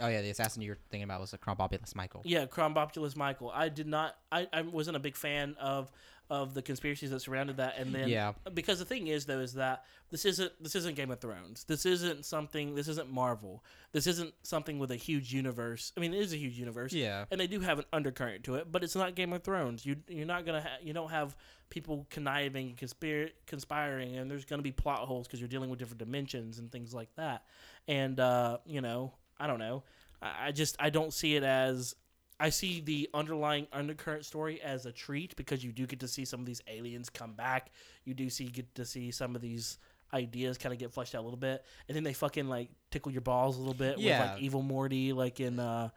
Oh 0.00 0.08
yeah, 0.08 0.22
the 0.22 0.30
assassin 0.30 0.62
you're 0.62 0.78
thinking 0.90 1.04
about 1.04 1.20
was 1.20 1.32
a 1.32 1.38
Krombopulos 1.38 1.94
Michael. 1.94 2.22
Yeah, 2.24 2.46
Krombopulos 2.46 3.16
Michael. 3.16 3.50
I 3.54 3.68
did 3.68 3.86
not. 3.86 4.16
I, 4.32 4.48
I 4.52 4.62
wasn't 4.62 4.96
a 4.96 5.00
big 5.00 5.16
fan 5.16 5.56
of 5.60 5.90
of 6.30 6.54
the 6.54 6.62
conspiracies 6.62 7.10
that 7.10 7.18
surrounded 7.18 7.56
that, 7.56 7.76
and 7.76 7.92
then 7.92 8.08
Yeah. 8.08 8.34
because 8.54 8.78
the 8.78 8.84
thing 8.84 9.08
is 9.08 9.26
though 9.26 9.40
is 9.40 9.54
that 9.54 9.84
this 10.10 10.24
isn't 10.24 10.52
this 10.62 10.76
isn't 10.76 10.94
Game 10.94 11.10
of 11.10 11.18
Thrones. 11.20 11.64
This 11.64 11.84
isn't 11.84 12.24
something. 12.24 12.76
This 12.76 12.86
isn't 12.86 13.10
Marvel. 13.10 13.64
This 13.92 14.06
isn't 14.06 14.32
something 14.44 14.78
with 14.78 14.92
a 14.92 14.96
huge 14.96 15.34
universe. 15.34 15.92
I 15.96 16.00
mean, 16.00 16.14
it 16.14 16.20
is 16.20 16.32
a 16.32 16.36
huge 16.36 16.56
universe. 16.56 16.92
Yeah. 16.92 17.24
And 17.32 17.40
they 17.40 17.48
do 17.48 17.58
have 17.60 17.80
an 17.80 17.84
undercurrent 17.92 18.44
to 18.44 18.54
it, 18.54 18.70
but 18.70 18.84
it's 18.84 18.94
not 18.94 19.16
Game 19.16 19.32
of 19.32 19.42
Thrones. 19.42 19.84
You 19.84 19.96
you're 20.08 20.24
not 20.26 20.46
gonna 20.46 20.62
ha- 20.62 20.78
you 20.82 20.92
don't 20.92 21.10
have 21.10 21.36
people 21.68 22.06
conniving 22.10 22.76
conspir- 22.76 23.30
conspiring, 23.46 24.16
and 24.16 24.30
there's 24.30 24.44
gonna 24.44 24.62
be 24.62 24.72
plot 24.72 25.00
holes 25.00 25.26
because 25.26 25.40
you're 25.40 25.48
dealing 25.48 25.68
with 25.68 25.80
different 25.80 25.98
dimensions 25.98 26.58
and 26.60 26.70
things 26.70 26.94
like 26.94 27.12
that. 27.16 27.42
And 27.88 28.20
uh, 28.20 28.58
you 28.64 28.80
know, 28.80 29.14
I 29.40 29.46
don't 29.46 29.58
know. 29.58 29.82
I, 30.22 30.48
I 30.48 30.52
just 30.52 30.76
I 30.78 30.90
don't 30.90 31.12
see 31.12 31.34
it 31.34 31.42
as 31.42 31.96
I 32.38 32.50
see 32.50 32.80
the 32.80 33.08
underlying 33.12 33.66
undercurrent 33.72 34.24
story 34.24 34.60
as 34.62 34.86
a 34.86 34.92
treat 34.92 35.34
because 35.36 35.64
you 35.64 35.72
do 35.72 35.86
get 35.86 36.00
to 36.00 36.08
see 36.08 36.24
some 36.24 36.40
of 36.40 36.46
these 36.46 36.62
aliens 36.68 37.10
come 37.10 37.32
back. 37.32 37.70
You 38.04 38.14
do 38.14 38.30
see 38.30 38.44
get 38.46 38.72
to 38.76 38.84
see 38.84 39.10
some 39.10 39.34
of 39.34 39.42
these 39.42 39.78
ideas 40.12 40.58
kind 40.58 40.72
of 40.72 40.78
get 40.78 40.92
fleshed 40.92 41.14
out 41.14 41.20
a 41.20 41.26
little 41.26 41.38
bit, 41.38 41.64
and 41.88 41.96
then 41.96 42.04
they 42.04 42.12
fucking 42.12 42.48
like 42.48 42.68
tickle 42.90 43.12
your 43.12 43.20
balls 43.22 43.56
a 43.56 43.60
little 43.60 43.74
bit 43.74 43.98
Yeah. 43.98 44.22
with 44.22 44.30
like 44.32 44.42
evil 44.42 44.62
Morty, 44.62 45.12
like 45.12 45.40
in 45.40 45.58
uh, 45.58 45.90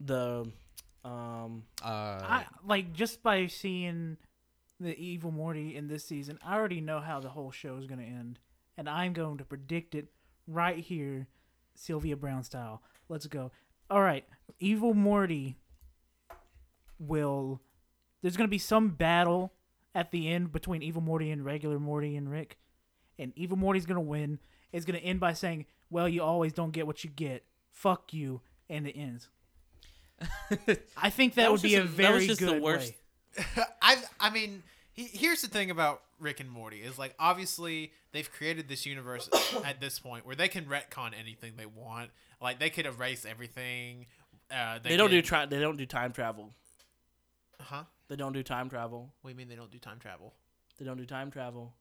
the 0.00 0.50
um 1.04 1.64
Uh, 1.82 1.86
I 2.22 2.46
like 2.66 2.92
just 2.92 3.22
by 3.22 3.46
seeing 3.46 4.16
the 4.80 4.96
evil 4.96 5.30
Morty 5.32 5.76
in 5.76 5.88
this 5.88 6.04
season, 6.04 6.38
I 6.44 6.54
already 6.56 6.80
know 6.80 7.00
how 7.00 7.20
the 7.20 7.28
whole 7.30 7.50
show 7.50 7.76
is 7.76 7.86
going 7.86 8.00
to 8.00 8.06
end, 8.06 8.38
and 8.76 8.88
I'm 8.88 9.12
going 9.12 9.38
to 9.38 9.44
predict 9.44 9.94
it 9.94 10.06
right 10.46 10.78
here, 10.78 11.26
Sylvia 11.78 12.16
Browne 12.16 12.42
style. 12.42 12.82
Let's 13.08 13.26
go. 13.26 13.50
All 13.90 14.02
right, 14.02 14.24
evil 14.60 14.94
Morty 14.94 15.56
will. 16.98 17.60
There's 18.22 18.36
going 18.36 18.48
to 18.48 18.50
be 18.50 18.58
some 18.58 18.90
battle 18.90 19.52
at 19.94 20.10
the 20.10 20.28
end 20.28 20.52
between 20.52 20.82
evil 20.82 21.00
Morty 21.00 21.30
and 21.30 21.44
regular 21.44 21.78
Morty 21.78 22.16
and 22.16 22.30
Rick, 22.30 22.58
and 23.18 23.32
evil 23.36 23.56
Morty's 23.56 23.86
going 23.86 23.96
to 23.96 24.00
win. 24.00 24.38
It's 24.72 24.84
going 24.84 24.98
to 24.98 25.04
end 25.04 25.20
by 25.20 25.32
saying, 25.32 25.66
"Well, 25.88 26.08
you 26.08 26.22
always 26.22 26.52
don't 26.52 26.72
get 26.72 26.86
what 26.86 27.04
you 27.04 27.10
get. 27.10 27.44
Fuck 27.70 28.12
you," 28.12 28.42
and 28.68 28.86
it 28.86 28.92
ends. 28.92 29.28
I 30.96 31.10
think 31.10 31.34
that, 31.34 31.50
was 31.50 31.62
would 31.62 31.68
be 31.68 31.76
just 31.76 31.84
a 31.84 31.88
that 31.88 31.96
very 31.96 32.14
was 32.14 32.26
just 32.26 32.40
good 32.40 32.56
the 32.56 32.62
worst. 32.62 32.92
way. 33.36 33.64
I 33.82 34.02
I 34.18 34.30
mean, 34.30 34.62
he, 34.62 34.62
here's 35.06 35.42
the 35.42 35.48
thing 35.48 35.70
about 35.70 36.02
Rick 36.18 36.40
and 36.40 36.50
Morty 36.50 36.78
is 36.78 36.98
like 36.98 37.14
obviously 37.18 37.92
they've 38.12 38.30
created 38.30 38.68
this 38.68 38.84
universe 38.86 39.28
at 39.64 39.80
this 39.80 39.98
point 39.98 40.26
where 40.26 40.36
they 40.36 40.48
can 40.48 40.64
retcon 40.66 41.12
anything 41.18 41.52
they 41.56 41.66
want. 41.66 42.10
Like 42.40 42.58
they 42.58 42.70
could 42.70 42.86
erase 42.86 43.24
everything. 43.24 44.06
Uh, 44.50 44.78
They, 44.82 44.96
don't 44.96 45.10
do 45.10 45.18
could- 45.18 45.24
tri- 45.26 45.46
They 45.46 45.60
don't 45.60 45.76
do 45.76 45.86
time 45.86 46.12
travel. 46.12 46.52
Uh 47.60 47.64
huh? 47.64 47.82
They 48.08 48.16
don't 48.16 48.32
do 48.32 48.42
time 48.42 48.70
travel. 48.70 49.12
What 49.20 49.28
do 49.30 49.32
you 49.32 49.36
mean 49.36 49.48
they 49.48 49.54
don't 49.56 49.70
do 49.70 49.78
time 49.78 49.98
travel? 49.98 50.34
They 50.78 50.84
don't 50.84 50.96
do 50.96 51.04
time 51.06 51.30
travel. 51.30 51.74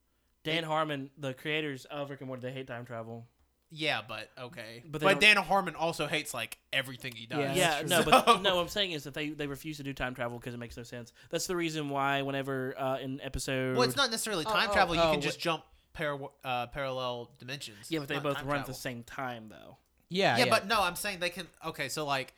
Dan 0.43 0.63
Harmon, 0.63 1.09
the 1.17 1.33
creators 1.33 1.85
of 1.85 2.09
Rick 2.09 2.21
and 2.21 2.27
Morty, 2.27 2.41
they 2.41 2.51
hate 2.51 2.67
time 2.67 2.85
travel. 2.85 3.25
Yeah, 3.69 4.01
but 4.07 4.29
okay. 4.39 4.81
But 4.85 4.93
But, 4.93 4.99
they 5.01 5.07
don't- 5.13 5.19
Dana 5.21 5.41
Harmon 5.41 5.75
also 5.75 6.07
hates 6.07 6.33
like 6.33 6.57
everything 6.71 7.13
he 7.15 7.25
does. 7.25 7.39
Yeah, 7.39 7.53
yeah, 7.53 7.69
that's 7.83 7.89
no, 7.89 8.01
true. 8.01 8.11
but 8.11 8.41
no. 8.41 8.55
What 8.55 8.61
I'm 8.61 8.67
saying 8.69 8.93
is 8.93 9.03
that 9.03 9.13
they 9.13 9.29
they 9.29 9.47
refuse 9.47 9.75
to 9.77 9.83
do 9.83 9.93
time 9.93 10.15
travel 10.15 10.39
because 10.39 10.53
it 10.53 10.57
makes 10.57 10.77
no 10.77 10.83
sense. 10.83 11.11
That's 11.29 11.47
the 11.47 11.55
reason 11.55 11.89
why 11.89 12.21
whenever 12.21 12.73
uh, 12.79 12.99
in 12.99 13.19
episode 13.21 13.75
Well, 13.75 13.85
it's 13.85 13.97
not 13.97 14.09
necessarily 14.09 14.45
Oh, 14.47 14.51
time 14.53 14.69
oh, 14.69 14.73
travel. 14.73 14.95
You 14.95 15.01
oh, 15.01 15.11
can 15.11 15.19
just 15.21 15.39
jump 15.39 15.63
par- 15.93 16.17
uh, 16.45 16.67
parallel 16.67 17.31
dimensions. 17.39 17.87
yeah, 17.89 17.99
but 17.99 18.03
It's 18.03 18.09
they 18.09 18.15
not 18.15 18.23
both 18.23 18.37
time 18.37 18.47
run 18.47 18.59
at 18.59 18.65
the 18.67 18.71
travel. 18.71 18.79
same 18.79 19.03
time 19.03 19.49
though. 19.49 19.77
yeah, 20.09 20.37
yeah, 20.37 20.45
but 20.49 20.65
no, 20.67 20.81
I'm 20.81 20.95
saying 20.95 21.19
they 21.19 21.29
can. 21.29 21.47
Okay, 21.65 21.89
so 21.89 22.05
like, 22.05 22.33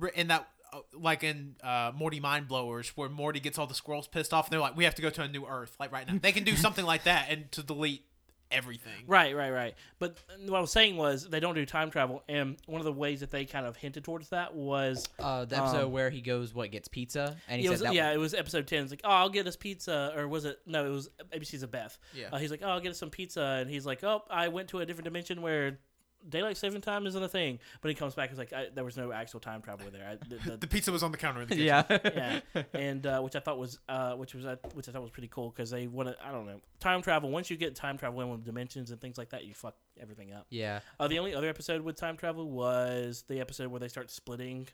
r- 0.00 0.08
in 0.08 0.28
that, 0.28 0.48
uh, 0.72 0.78
like 0.94 1.22
in 1.24 1.56
uh, 1.62 1.92
Morty 1.94 2.20
Mind 2.20 2.48
Blowers, 2.48 2.88
where 2.96 3.08
Morty 3.10 3.40
gets 3.40 3.58
all 3.58 3.66
the 3.66 3.74
squirrels 3.74 4.08
pissed 4.08 4.32
off, 4.32 4.46
and 4.46 4.52
they're 4.52 4.60
like, 4.60 4.76
"We 4.76 4.84
have 4.84 4.94
to 4.94 5.02
go 5.02 5.10
to 5.10 5.22
a 5.22 5.28
new 5.28 5.44
Earth, 5.46 5.76
like 5.78 5.92
right 5.92 6.06
now." 6.06 6.18
They 6.22 6.32
can 6.32 6.44
do 6.44 6.56
something 6.64 6.84
like 6.86 7.04
that 7.04 7.26
and 7.28 7.52
to 7.52 7.62
delete 7.62 8.04
everything. 8.50 9.04
Right, 9.06 9.34
right, 9.36 9.50
right. 9.50 9.74
But 9.98 10.16
what 10.46 10.56
I 10.56 10.60
was 10.60 10.70
saying 10.72 10.96
was 10.96 11.28
they 11.28 11.40
don't 11.40 11.54
do 11.54 11.66
time 11.66 11.90
travel, 11.90 12.22
and 12.28 12.56
one 12.66 12.80
of 12.80 12.84
the 12.84 12.92
ways 12.92 13.20
that 13.20 13.30
they 13.30 13.44
kind 13.44 13.66
of 13.66 13.76
hinted 13.76 14.04
towards 14.04 14.28
that 14.30 14.54
was 14.54 15.08
uh, 15.18 15.44
the 15.44 15.56
episode 15.58 15.84
Um, 15.86 15.92
where 15.92 16.10
he 16.10 16.20
goes, 16.20 16.54
what 16.54 16.70
gets 16.70 16.88
pizza, 16.88 17.36
and 17.48 17.60
he 17.60 17.66
it 17.66 17.70
says 17.70 17.80
was, 17.80 17.88
that. 17.88 17.94
yeah, 17.94 18.12
it 18.12 18.18
was 18.18 18.34
episode 18.34 18.66
ten. 18.66 18.82
It's 18.82 18.92
like, 18.92 19.00
oh, 19.04 19.10
I'll 19.10 19.28
get 19.28 19.46
us 19.46 19.56
pizza, 19.56 20.12
or 20.16 20.28
was 20.28 20.44
it? 20.44 20.58
No, 20.66 20.86
it 20.86 20.90
was 20.90 21.10
ABC's 21.32 21.62
of 21.62 21.70
Beth. 21.70 21.98
Yeah. 22.14 22.28
Uh, 22.32 22.38
he's 22.38 22.50
like, 22.50 22.60
oh, 22.62 22.68
I'll 22.68 22.80
get 22.80 22.90
us 22.90 22.98
some 22.98 23.10
pizza, 23.10 23.58
and 23.60 23.68
he's 23.70 23.86
like, 23.86 24.02
oh, 24.04 24.22
I 24.30 24.48
went 24.48 24.68
to 24.68 24.78
a 24.80 24.86
different 24.86 25.04
dimension 25.04 25.42
where 25.42 25.78
daylight 26.28 26.56
saving 26.56 26.80
time 26.80 27.06
isn't 27.06 27.22
a 27.22 27.28
thing. 27.28 27.58
But 27.80 27.88
he 27.88 27.94
comes 27.94 28.14
back, 28.14 28.30
he's 28.30 28.38
like, 28.38 28.52
I, 28.52 28.66
there 28.74 28.84
was 28.84 28.96
no 28.96 29.12
actual 29.12 29.40
time 29.40 29.62
travel 29.62 29.86
there. 29.92 30.06
I, 30.08 30.16
the, 30.28 30.50
the, 30.50 30.56
The 30.60 30.66
pizza 30.66 30.92
was 30.92 31.02
on 31.02 31.12
the 31.12 31.18
counter 31.18 31.42
in 31.42 31.48
the 31.48 31.54
kitchen. 31.56 31.66
yeah. 31.66 32.40
yeah, 32.54 32.62
and 32.74 33.06
uh, 33.06 33.20
which 33.20 33.36
I 33.36 33.40
thought 33.40 33.58
was 33.58 33.78
uh, 33.88 34.14
which 34.14 34.34
was 34.34 34.44
uh, 34.46 34.56
which 34.74 34.88
I 34.88 34.92
thought 34.92 35.02
was 35.02 35.10
pretty 35.10 35.28
cool 35.28 35.50
because 35.50 35.70
they 35.70 35.86
want 35.86 36.08
to 36.08 36.16
I 36.26 36.32
don't 36.32 36.46
know 36.46 36.60
time 36.80 37.02
travel. 37.02 37.30
Once 37.30 37.50
you 37.50 37.56
get 37.56 37.74
time 37.74 37.98
travel 37.98 38.20
in 38.20 38.28
with 38.30 38.44
dimensions 38.44 38.90
and 38.90 39.00
things 39.00 39.18
like 39.18 39.30
that, 39.30 39.44
you 39.44 39.54
fuck 39.54 39.76
everything 40.00 40.32
up. 40.32 40.46
yeah. 40.50 40.80
Uh, 41.00 41.08
the 41.08 41.18
only 41.18 41.34
other 41.34 41.48
episode 41.48 41.82
with 41.82 41.96
time 41.96 42.16
travel 42.16 42.50
was 42.50 43.24
the 43.28 43.40
episode 43.40 43.68
where 43.70 43.80
they 43.80 43.88
start 43.88 44.10
splitting 44.10 44.68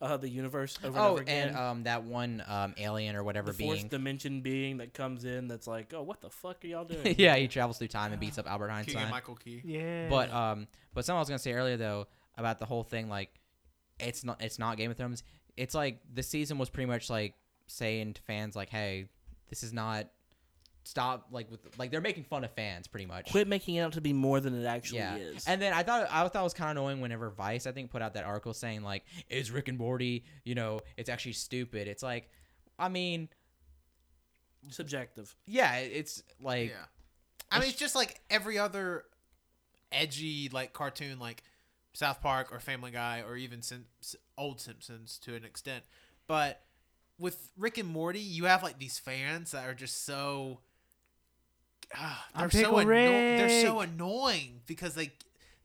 uh, 0.00 0.16
the 0.18 0.28
universe 0.28 0.78
over 0.84 0.88
and 0.88 0.96
Oh, 0.98 1.10
over 1.12 1.22
again. 1.22 1.48
and 1.48 1.56
um, 1.56 1.82
that 1.84 2.04
one 2.04 2.42
um, 2.46 2.74
alien 2.78 3.16
or 3.16 3.24
whatever 3.24 3.52
the 3.52 3.64
fourth 3.64 3.78
being. 3.78 3.88
dimension 3.88 4.40
being 4.42 4.76
that 4.78 4.92
comes 4.92 5.24
in 5.24 5.48
that's 5.48 5.66
like, 5.66 5.94
oh, 5.94 6.02
what 6.02 6.20
the 6.20 6.28
fuck 6.30 6.62
are 6.64 6.66
y'all 6.66 6.84
doing? 6.86 7.14
yeah, 7.18 7.36
he 7.36 7.48
travels 7.48 7.78
through 7.78 7.88
time 7.88 8.12
and 8.12 8.20
beats 8.20 8.38
up 8.38 8.46
Albert 8.50 8.66
Keegan 8.68 8.76
Einstein. 8.98 9.10
Michael 9.10 9.36
Key. 9.36 9.62
Yeah. 9.64 10.08
But 10.10 10.30
um, 10.32 10.66
but 10.94 11.04
something 11.04 11.16
I 11.18 11.20
was 11.20 11.28
gonna 11.28 11.38
say 11.38 11.52
earlier 11.52 11.76
though 11.76 12.06
about 12.36 12.58
the 12.58 12.66
whole 12.66 12.82
thing, 12.84 13.08
like, 13.08 13.30
it's 13.98 14.22
not 14.24 14.42
it's 14.42 14.58
not 14.58 14.76
Game 14.76 14.90
of 14.90 14.96
Thrones. 14.96 15.22
It's 15.56 15.74
like 15.74 16.00
the 16.12 16.22
season 16.22 16.58
was 16.58 16.68
pretty 16.68 16.86
much 16.86 17.08
like 17.08 17.34
saying 17.66 18.14
to 18.14 18.22
fans 18.22 18.54
like, 18.54 18.68
hey, 18.68 19.06
this 19.48 19.62
is 19.62 19.72
not 19.72 20.06
stop 20.86 21.26
like 21.32 21.50
with 21.50 21.60
like 21.78 21.90
they're 21.90 22.00
making 22.00 22.22
fun 22.22 22.44
of 22.44 22.50
fans 22.52 22.86
pretty 22.86 23.06
much. 23.06 23.30
Quit 23.32 23.48
making 23.48 23.74
it 23.74 23.80
out 23.80 23.92
to 23.94 24.00
be 24.00 24.12
more 24.12 24.38
than 24.40 24.54
it 24.54 24.66
actually 24.66 24.98
yeah, 24.98 25.16
is. 25.16 25.44
and 25.46 25.60
then 25.60 25.72
I 25.72 25.82
thought 25.82 26.08
I 26.10 26.26
thought 26.28 26.40
it 26.40 26.44
was 26.44 26.54
kind 26.54 26.70
of 26.70 26.82
annoying 26.82 27.00
whenever 27.00 27.30
Vice 27.30 27.66
I 27.66 27.72
think 27.72 27.90
put 27.90 28.02
out 28.02 28.14
that 28.14 28.24
article 28.24 28.54
saying 28.54 28.82
like, 28.82 29.04
is 29.28 29.50
Rick 29.50 29.68
and 29.68 29.76
Morty, 29.76 30.24
you 30.44 30.54
know, 30.54 30.80
it's 30.96 31.10
actually 31.10 31.32
stupid. 31.32 31.88
It's 31.88 32.02
like, 32.02 32.30
I 32.78 32.88
mean, 32.88 33.28
Subjective. 34.70 35.34
yeah, 35.46 35.76
it's 35.76 36.22
like 36.40 36.70
Yeah. 36.70 36.84
I 37.50 37.60
mean, 37.60 37.68
it's 37.68 37.78
just 37.78 37.94
like 37.94 38.20
every 38.30 38.58
other 38.58 39.04
edgy 39.92 40.48
like 40.52 40.72
cartoon, 40.72 41.18
like 41.18 41.42
South 41.94 42.20
Park 42.20 42.52
or 42.52 42.60
Family 42.60 42.90
Guy 42.90 43.22
or 43.26 43.36
even 43.36 43.62
Sim- 43.62 43.86
old 44.38 44.60
Simpsons 44.60 45.18
to 45.24 45.34
an 45.34 45.44
extent. 45.44 45.84
But 46.26 46.62
with 47.18 47.50
Rick 47.56 47.78
and 47.78 47.88
Morty, 47.88 48.20
you 48.20 48.44
have 48.44 48.62
like 48.62 48.78
these 48.78 48.98
fans 48.98 49.50
that 49.52 49.66
are 49.66 49.74
just 49.74 50.04
so. 50.04 50.60
Ah, 51.94 52.26
I'm 52.34 52.48
they're 52.48 52.62
so 52.64 52.78
anno- 52.78 52.88
They're 53.38 53.62
so 53.62 53.80
annoying 53.80 54.60
because 54.66 54.94
they 54.94 55.12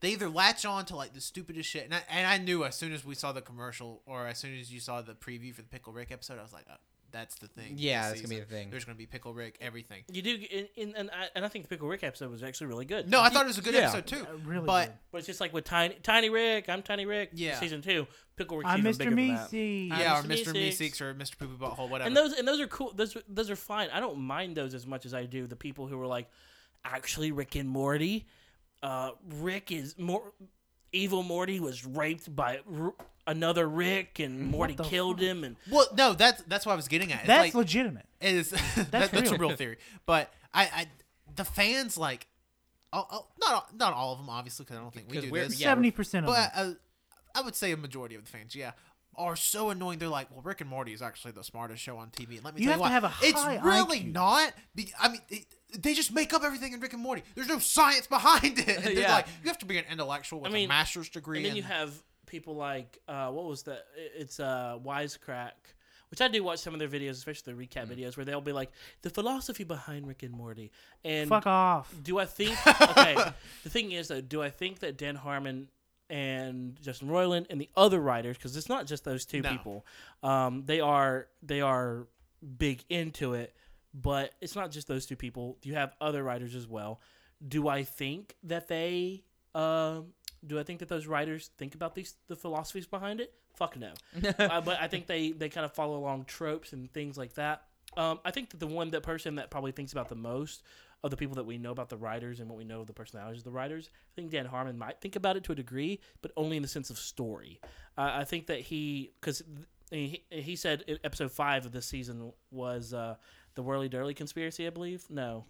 they 0.00 0.10
either 0.10 0.28
latch 0.28 0.64
on 0.64 0.84
to 0.86 0.96
like 0.96 1.14
the 1.14 1.20
stupidest 1.20 1.68
shit, 1.68 1.84
and 1.84 1.94
I, 1.94 2.02
and 2.10 2.26
I 2.26 2.38
knew 2.38 2.64
as 2.64 2.74
soon 2.76 2.92
as 2.92 3.04
we 3.04 3.14
saw 3.14 3.32
the 3.32 3.40
commercial 3.40 4.02
or 4.06 4.26
as 4.26 4.38
soon 4.38 4.58
as 4.58 4.72
you 4.72 4.80
saw 4.80 5.00
the 5.00 5.14
preview 5.14 5.54
for 5.54 5.62
the 5.62 5.68
Pickle 5.68 5.92
Rick 5.92 6.10
episode, 6.10 6.38
I 6.38 6.42
was 6.42 6.52
like, 6.52 6.66
oh, 6.70 6.74
that's 7.12 7.36
the 7.36 7.46
thing. 7.46 7.74
Yeah, 7.76 8.02
this 8.02 8.20
that's 8.20 8.22
gonna 8.22 8.34
be 8.34 8.40
the 8.40 8.46
thing. 8.46 8.70
There's 8.70 8.84
gonna 8.84 8.96
be 8.98 9.06
Pickle 9.06 9.32
Rick, 9.34 9.58
everything. 9.60 10.02
You 10.10 10.22
do, 10.22 10.38
in, 10.50 10.68
in, 10.76 10.94
and 10.96 11.10
I 11.10 11.28
and 11.34 11.44
I 11.44 11.48
think 11.48 11.64
the 11.64 11.68
Pickle 11.68 11.88
Rick 11.88 12.02
episode 12.02 12.30
was 12.30 12.42
actually 12.42 12.68
really 12.68 12.84
good. 12.84 13.08
No, 13.08 13.20
I 13.20 13.28
thought 13.28 13.44
it 13.44 13.48
was 13.48 13.58
a 13.58 13.62
good 13.62 13.74
Yeah. 13.74 13.92
episode 13.92 14.06
too. 14.06 14.26
Uh, 14.28 14.36
really 14.44 14.66
but 14.66 14.86
good. 14.86 14.94
But 15.12 15.18
it's 15.18 15.26
just 15.26 15.40
like 15.40 15.52
with 15.52 15.64
Tiny 15.64 15.94
Tiny 16.02 16.30
Rick, 16.30 16.68
I'm 16.68 16.82
Tiny 16.82 17.06
Rick. 17.06 17.30
Yeah. 17.34 17.58
Season 17.60 17.82
two, 17.82 18.06
Pickle 18.36 18.58
Rick's 18.58 18.70
I'm 18.70 18.80
even 18.80 18.92
Mr. 18.92 18.98
bigger 18.98 19.10
than 19.10 19.28
that. 19.28 19.48
I'm 19.52 20.00
yeah, 20.00 20.18
or 20.18 20.22
Mr. 20.22 20.46
Mr. 20.46 20.54
Meeseeks. 20.54 20.78
Meeseeks 20.80 21.00
or 21.00 21.14
Mr. 21.14 21.38
Poopy 21.38 21.54
Butthole, 21.64 21.88
whatever. 21.88 22.08
And 22.08 22.16
those 22.16 22.32
and 22.32 22.48
those 22.48 22.60
are 22.60 22.66
cool. 22.66 22.92
Those 22.94 23.16
those 23.28 23.50
are 23.50 23.56
fine. 23.56 23.88
I 23.92 24.00
don't 24.00 24.18
mind 24.18 24.56
those 24.56 24.74
as 24.74 24.86
much 24.86 25.06
as 25.06 25.14
I 25.14 25.24
do 25.26 25.46
the 25.46 25.56
people 25.56 25.86
who 25.86 26.00
are 26.00 26.06
like, 26.06 26.28
actually 26.84 27.30
Rick 27.32 27.54
and 27.56 27.68
Morty. 27.68 28.26
Uh, 28.82 29.12
Rick 29.38 29.70
is 29.70 29.96
more 29.96 30.32
evil. 30.92 31.22
Morty 31.22 31.60
was 31.60 31.84
raped 31.84 32.34
by 32.34 32.60
R- 32.78 32.94
another 33.26 33.68
Rick, 33.68 34.18
and 34.20 34.46
Morty 34.46 34.74
the 34.74 34.84
killed 34.84 35.16
fuck? 35.18 35.24
him. 35.26 35.44
And 35.44 35.56
well, 35.70 35.86
no, 35.96 36.12
that's 36.14 36.42
that's 36.42 36.66
what 36.66 36.72
I 36.72 36.76
was 36.76 36.88
getting 36.88 37.12
at. 37.12 37.20
It's 37.20 37.26
That's 37.28 37.42
like, 37.46 37.54
legitimate. 37.54 38.06
it 38.20 38.34
is 38.34 38.50
that, 38.76 38.90
that's 38.90 39.12
a 39.12 39.20
real. 39.22 39.48
real 39.48 39.56
theory. 39.56 39.78
But 40.06 40.32
I, 40.54 40.62
I 40.64 40.86
the 41.34 41.44
fans 41.44 41.96
like, 41.96 42.26
oh, 42.92 43.06
oh, 43.10 43.26
not 43.40 43.52
all- 43.54 43.68
not 43.74 43.92
all 43.94 44.12
of 44.12 44.18
them 44.18 44.28
obviously 44.30 44.64
because 44.64 44.78
I 44.78 44.80
don't 44.80 44.92
think 44.94 45.08
we 45.10 45.16
'Cause 45.16 45.24
do 45.24 45.30
we're- 45.30 45.48
this. 45.48 45.60
yeah, 45.60 45.68
Seventy 45.68 45.90
percent 45.90 46.26
of 46.26 46.32
but 46.34 46.54
them. 46.54 46.76
uh, 47.34 47.38
I 47.38 47.42
would 47.42 47.56
say 47.56 47.72
a 47.72 47.76
majority 47.76 48.14
of 48.14 48.24
the 48.24 48.30
fans, 48.30 48.54
yeah, 48.54 48.72
are 49.16 49.36
so 49.36 49.70
annoying. 49.70 49.98
They're 49.98 50.08
like, 50.08 50.30
well, 50.30 50.42
Rick 50.42 50.60
and 50.60 50.68
Morty 50.68 50.92
is 50.92 51.00
actually 51.00 51.32
the 51.32 51.42
smartest 51.44 51.80
show 51.82 51.96
on 51.96 52.08
TV. 52.10 52.36
And 52.36 52.44
let 52.44 52.54
me 52.54 52.60
You 52.62 52.68
tell 52.68 52.72
have 52.72 52.76
you 52.76 52.76
to 52.76 52.80
what, 52.80 52.90
have 52.92 53.04
a 53.04 53.12
it's 53.26 53.40
high 53.42 53.58
really 53.62 54.00
IQ. 54.00 54.12
not. 54.12 54.52
Be, 54.74 54.92
I 55.00 55.08
mean. 55.08 55.20
It, 55.30 55.46
they 55.78 55.94
just 55.94 56.12
make 56.12 56.32
up 56.32 56.42
everything 56.42 56.72
in 56.72 56.80
Rick 56.80 56.92
and 56.92 57.02
Morty. 57.02 57.22
There's 57.34 57.48
no 57.48 57.58
science 57.58 58.06
behind 58.06 58.58
it. 58.58 58.68
And 58.68 58.84
they're 58.84 58.92
Yeah. 58.92 59.12
like, 59.14 59.26
you 59.42 59.48
have 59.48 59.58
to 59.58 59.66
be 59.66 59.78
an 59.78 59.84
intellectual 59.90 60.40
with 60.40 60.50
I 60.50 60.54
mean, 60.54 60.66
a 60.66 60.68
master's 60.68 61.08
degree. 61.08 61.38
and 61.38 61.46
then 61.46 61.56
you 61.56 61.62
have 61.62 61.92
people 62.26 62.54
like 62.56 62.98
uh, 63.08 63.30
what 63.30 63.44
was 63.46 63.62
that? 63.64 63.86
It's 63.96 64.38
uh, 64.40 64.78
Wisecrack. 64.84 65.52
Which 66.10 66.20
I 66.20 66.28
do 66.28 66.44
watch 66.44 66.58
some 66.58 66.74
of 66.74 66.78
their 66.78 66.88
videos, 66.88 67.12
especially 67.12 67.54
the 67.54 67.66
recap 67.66 67.86
videos, 67.86 68.18
where 68.18 68.26
they'll 68.26 68.42
be 68.42 68.52
like 68.52 68.70
the 69.00 69.08
philosophy 69.08 69.64
behind 69.64 70.06
Rick 70.06 70.22
and 70.22 70.32
Morty. 70.32 70.70
And 71.04 71.26
Fuck 71.30 71.46
off. 71.46 71.94
Do 72.02 72.18
I 72.18 72.26
think? 72.26 72.54
Okay, 72.82 73.14
the 73.64 73.70
thing 73.70 73.92
is 73.92 74.08
though, 74.08 74.20
do 74.20 74.42
I 74.42 74.50
think 74.50 74.80
that 74.80 74.98
Dan 74.98 75.14
Harmon 75.16 75.68
and 76.10 76.78
Justin 76.82 77.08
Roiland 77.08 77.46
and 77.48 77.58
the 77.58 77.70
other 77.76 77.98
writers, 77.98 78.36
because 78.36 78.54
it's 78.58 78.68
not 78.68 78.86
just 78.86 79.04
those 79.04 79.24
two 79.24 79.40
No. 79.40 79.50
people, 79.52 79.86
um, 80.22 80.64
they 80.66 80.80
are 80.80 81.28
they 81.42 81.62
are 81.62 82.06
big 82.58 82.84
into 82.90 83.32
it, 83.32 83.54
but 83.94 84.34
it's 84.40 84.56
not 84.56 84.70
just 84.70 84.88
those 84.88 85.06
two 85.06 85.16
people. 85.16 85.58
You 85.62 85.74
have 85.74 85.94
other 86.00 86.22
writers 86.22 86.54
as 86.54 86.66
well. 86.66 87.00
Do 87.46 87.68
I 87.68 87.84
think 87.84 88.36
that 88.44 88.68
they? 88.68 89.24
Um, 89.54 90.12
do 90.44 90.58
I 90.58 90.62
think 90.62 90.80
that 90.80 90.88
those 90.88 91.06
writers 91.06 91.50
think 91.58 91.74
about 91.74 91.94
these 91.94 92.14
the 92.28 92.36
philosophies 92.36 92.86
behind 92.86 93.20
it? 93.20 93.34
Fuck 93.54 93.76
no. 93.76 93.92
uh, 94.38 94.60
but 94.60 94.80
I 94.80 94.88
think 94.88 95.06
they 95.06 95.32
they 95.32 95.48
kind 95.48 95.64
of 95.64 95.72
follow 95.72 95.96
along 95.98 96.24
tropes 96.24 96.72
and 96.72 96.92
things 96.92 97.16
like 97.16 97.34
that. 97.34 97.64
Um, 97.96 98.20
I 98.24 98.30
think 98.30 98.50
that 98.50 98.60
the 98.60 98.66
one 98.66 98.90
that 98.90 99.02
person 99.02 99.34
that 99.34 99.50
probably 99.50 99.72
thinks 99.72 99.92
about 99.92 100.08
the 100.08 100.14
most 100.14 100.62
of 101.04 101.10
the 101.10 101.16
people 101.16 101.34
that 101.34 101.44
we 101.44 101.58
know 101.58 101.72
about 101.72 101.88
the 101.88 101.96
writers 101.96 102.40
and 102.40 102.48
what 102.48 102.56
we 102.56 102.64
know 102.64 102.80
of 102.80 102.86
the 102.86 102.92
personalities 102.92 103.40
of 103.40 103.44
the 103.44 103.50
writers, 103.50 103.90
I 103.92 104.12
think 104.14 104.30
Dan 104.30 104.46
Harmon 104.46 104.78
might 104.78 105.00
think 105.00 105.16
about 105.16 105.36
it 105.36 105.44
to 105.44 105.52
a 105.52 105.54
degree, 105.54 106.00
but 106.22 106.30
only 106.36 106.56
in 106.56 106.62
the 106.62 106.68
sense 106.68 106.90
of 106.90 106.98
story. 106.98 107.60
Uh, 107.98 108.12
I 108.14 108.24
think 108.24 108.46
that 108.46 108.60
he 108.60 109.12
because 109.20 109.42
he, 109.90 110.24
he 110.30 110.56
said 110.56 110.84
episode 111.04 111.32
five 111.32 111.66
of 111.66 111.72
this 111.72 111.86
season 111.86 112.32
was 112.50 112.94
uh, 112.94 113.16
the 113.54 113.62
Whirly 113.62 113.88
Dirly 113.88 114.14
conspiracy, 114.16 114.66
I 114.66 114.70
believe. 114.70 115.04
No. 115.10 115.44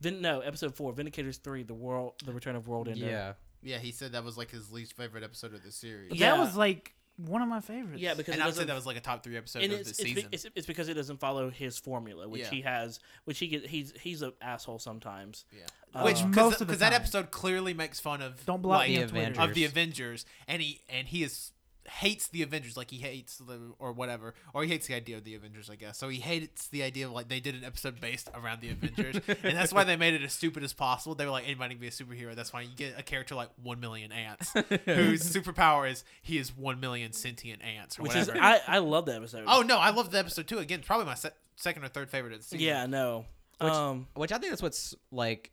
Vin- 0.00 0.20
no, 0.20 0.40
episode 0.40 0.74
four, 0.74 0.92
Vindicators 0.92 1.40
three, 1.40 1.62
the 1.62 1.74
world, 1.74 2.14
the 2.24 2.32
return 2.32 2.56
of 2.56 2.66
World 2.68 2.88
Ender. 2.88 3.06
yeah. 3.06 3.32
yeah, 3.62 3.78
he 3.78 3.92
said 3.92 4.12
that 4.12 4.24
was 4.24 4.36
like 4.36 4.50
his 4.50 4.70
least 4.72 4.96
favorite 4.96 5.22
episode 5.24 5.54
of 5.54 5.62
the 5.62 5.72
series. 5.72 6.12
Yeah. 6.12 6.30
That 6.32 6.40
was 6.40 6.56
like 6.56 6.94
one 7.16 7.40
of 7.42 7.48
my 7.48 7.60
favorites. 7.60 8.02
yeah, 8.02 8.14
because 8.14 8.34
and 8.34 8.42
I 8.42 8.46
would 8.46 8.54
say 8.54 8.58
doesn't- 8.62 8.68
that 8.68 8.74
was 8.74 8.86
like 8.86 8.96
a 8.96 9.00
top 9.00 9.22
three 9.22 9.36
episode 9.36 9.62
and 9.62 9.72
of 9.72 9.80
it's, 9.80 9.96
the 9.96 10.02
it's, 10.02 10.02
be- 10.02 10.14
season. 10.16 10.28
it's, 10.32 10.46
it's 10.56 10.66
because 10.66 10.88
it 10.88 10.94
doesn't 10.94 11.20
follow 11.20 11.48
his 11.48 11.78
formula, 11.78 12.28
which 12.28 12.42
Yeah. 12.42 12.50
he 12.50 12.60
has, 12.62 12.98
which 13.24 13.38
he 13.38 13.46
get, 13.46 13.66
he's 13.66 13.92
he's 14.00 14.20
an 14.22 14.32
asshole 14.42 14.80
sometimes. 14.80 15.44
yeah. 15.56 15.66
Uh, 15.94 16.02
Which 16.02 16.24
most 16.24 16.30
because 16.34 16.52
of 16.54 16.58
the 16.58 16.64
because 16.66 16.80
that 16.80 16.90
time. 16.90 17.00
episode 17.02 17.30
clearly 17.30 17.72
makes 17.72 18.00
fun 18.00 18.20
of 18.20 18.44
Don't 18.44 18.60
block 18.62 18.80
like, 18.80 18.88
me 18.88 18.96
The 18.96 19.02
on 19.04 19.08
Twitter. 19.10 19.26
Avengers. 19.30 19.48
of 19.48 19.54
the 19.54 19.64
Avengers, 19.64 20.26
and 20.48 20.60
he 20.60 20.80
and 20.88 21.06
he 21.06 21.22
is 21.22 21.52
hates 21.86 22.28
the 22.28 22.42
Avengers 22.42 22.76
like 22.76 22.90
he 22.90 22.96
hates 22.98 23.36
the 23.38 23.58
or 23.78 23.92
whatever, 23.92 24.34
or 24.54 24.62
he 24.64 24.68
hates 24.70 24.86
the 24.86 24.94
idea 24.94 25.16
of 25.18 25.24
the 25.24 25.34
Avengers, 25.34 25.68
I 25.68 25.76
guess. 25.76 25.98
So 25.98 26.08
he 26.08 26.18
hates 26.20 26.68
the 26.68 26.82
idea 26.82 27.06
of 27.06 27.12
like 27.12 27.28
they 27.28 27.40
did 27.40 27.54
an 27.54 27.64
episode 27.64 28.00
based 28.00 28.30
around 28.34 28.60
the 28.60 28.70
Avengers, 28.70 29.16
and 29.42 29.56
that's 29.56 29.72
why 29.72 29.84
they 29.84 29.96
made 29.96 30.14
it 30.14 30.22
as 30.22 30.32
stupid 30.32 30.62
as 30.64 30.72
possible. 30.72 31.14
They 31.14 31.24
were 31.24 31.30
like 31.30 31.44
anybody 31.44 31.74
can 31.74 31.80
be 31.80 31.88
a 31.88 31.90
superhero. 31.90 32.34
That's 32.34 32.52
why 32.52 32.62
you 32.62 32.70
get 32.74 32.98
a 32.98 33.02
character 33.02 33.34
like 33.34 33.50
one 33.62 33.80
million 33.80 34.12
ants, 34.12 34.52
whose 34.86 35.22
superpower 35.32 35.90
is 35.90 36.04
he 36.22 36.38
is 36.38 36.56
one 36.56 36.80
million 36.80 37.12
sentient 37.12 37.62
ants 37.62 37.98
or 37.98 38.02
Which 38.02 38.14
whatever. 38.14 38.34
is 38.36 38.40
I, 38.40 38.60
I 38.66 38.78
love 38.78 39.06
that 39.06 39.16
episode. 39.16 39.44
oh 39.46 39.62
no, 39.62 39.78
I 39.78 39.90
love 39.90 40.10
the 40.10 40.18
episode 40.18 40.46
too. 40.48 40.58
Again, 40.58 40.80
probably 40.84 41.06
my 41.06 41.14
se- 41.14 41.30
second 41.56 41.84
or 41.84 41.88
third 41.88 42.08
favorite 42.10 42.32
of 42.32 42.38
the 42.40 42.44
season. 42.44 42.60
yeah, 42.66 42.86
no. 42.86 43.26
Which- 43.60 43.72
um, 43.72 44.08
which 44.14 44.32
I 44.32 44.38
think 44.38 44.50
that's 44.50 44.62
what's 44.62 44.94
like 45.12 45.50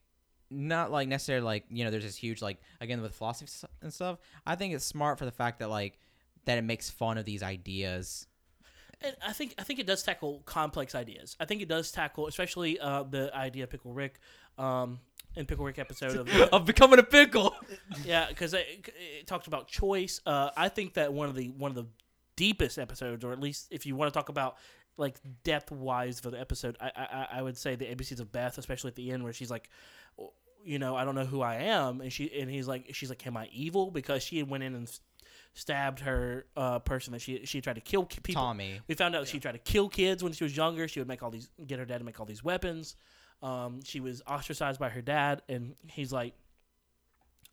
not 0.50 0.92
like 0.92 1.08
necessarily 1.08 1.46
like 1.46 1.64
you 1.70 1.86
know 1.86 1.92
there's 1.92 2.04
this 2.04 2.18
huge 2.18 2.42
like 2.42 2.58
again 2.82 3.02
with 3.02 3.16
philosophy 3.16 3.50
and 3.82 3.94
stuff 3.94 4.18
i 4.46 4.54
think 4.54 4.74
it's 4.74 4.84
smart 4.84 5.18
for 5.18 5.24
the 5.24 5.32
fact 5.32 5.60
that 5.60 5.70
like 5.70 5.98
that 6.46 6.58
it 6.58 6.64
makes 6.64 6.90
fun 6.90 7.18
of 7.18 7.26
these 7.26 7.44
ideas 7.44 8.28
and 9.04 9.16
I 9.26 9.34
think 9.34 9.56
I 9.58 9.64
think 9.64 9.80
it 9.80 9.88
does 9.88 10.04
tackle 10.04 10.44
complex 10.46 10.96
ideas. 10.96 11.36
I 11.40 11.46
think 11.46 11.62
it 11.62 11.68
does 11.68 11.92
tackle, 11.92 12.28
especially 12.28 12.80
uh, 12.80 13.04
the 13.04 13.36
idea 13.36 13.64
of 13.64 13.70
Pickle 13.70 13.94
Rick, 13.94 14.20
um, 14.58 15.00
in 15.36 15.46
Pickle 15.46 15.66
Rick 15.66 15.80
episode 15.80 16.16
of 16.16 16.30
of 16.54 16.66
becoming 16.66 17.00
a 17.00 17.04
pickle 17.04 17.56
yeah, 18.06 18.28
because 18.28 18.54
it, 18.54 18.90
it 18.96 19.28
talked 19.28 19.48
about 19.48 19.68
choice. 19.68 20.22
Uh, 20.26 20.52
I 20.56 20.70
think 20.70 20.96
that 20.96 21.14
one 21.14 21.30
of 21.30 21.36
the 21.36 21.50
one 21.50 21.72
of 21.72 21.76
the 21.76 21.88
deepest 22.36 22.78
episodes, 22.78 23.24
or 23.24 23.32
at 23.32 23.40
least 23.40 23.68
if 23.72 23.86
you 23.86 23.96
want 23.96 24.14
to 24.14 24.18
talk 24.18 24.30
about 24.30 24.58
like 24.98 25.18
depth 25.44 25.72
wise 25.72 26.20
for 26.20 26.30
the 26.30 26.40
episode, 26.40 26.78
I, 26.80 26.92
I 26.96 27.28
I 27.40 27.42
would 27.42 27.58
say 27.58 27.76
the 27.76 27.86
ABCs 27.86 28.20
of 28.20 28.32
Beth, 28.32 28.58
especially 28.58 28.90
at 28.90 28.96
the 28.96 29.12
end 29.12 29.24
where 29.24 29.34
she's 29.34 29.52
like, 29.52 29.70
you 30.64 30.80
know, 30.80 30.96
I 30.96 31.06
don't 31.06 31.16
know 31.16 31.26
who 31.26 31.42
I 31.42 31.56
am, 31.56 32.02
and 32.02 32.12
she 32.12 32.32
and 32.40 32.50
he's 32.50 32.68
like, 32.68 32.94
she's 32.94 33.10
like, 33.10 33.26
am 33.26 33.38
I 33.38 33.48
evil? 33.52 33.90
Because 33.90 34.22
she 34.24 34.44
went 34.44 34.64
in 34.64 34.76
and 34.76 35.00
stabbed 35.54 36.00
her 36.00 36.46
uh, 36.56 36.80
person 36.80 37.14
that 37.14 37.22
she 37.22 37.46
she 37.46 37.62
tried 37.62 37.76
to 37.76 37.82
kill 37.82 38.06
ki- 38.06 38.22
people. 38.22 38.42
tommy 38.42 38.80
We 38.88 38.96
found 38.96 39.16
out 39.16 39.28
she 39.28 39.40
tried 39.40 39.54
to 39.54 39.58
kill 39.60 39.90
kids 39.90 40.24
when 40.24 40.34
she 40.34 40.44
was 40.44 40.56
younger. 40.56 40.88
She 40.88 41.00
would 41.00 41.08
make 41.08 41.22
all 41.24 41.30
these, 41.32 41.50
get 41.68 41.80
her 41.80 41.86
dad 41.86 42.00
to 42.00 42.04
make 42.04 42.20
all 42.20 42.26
these 42.26 42.44
weapons. 42.44 42.96
Um, 43.42 43.82
she 43.84 44.00
was 44.00 44.22
ostracized 44.28 44.80
by 44.80 44.90
her 44.90 45.02
dad, 45.02 45.42
and 45.50 45.76
he's 45.88 46.14
like, 46.14 46.34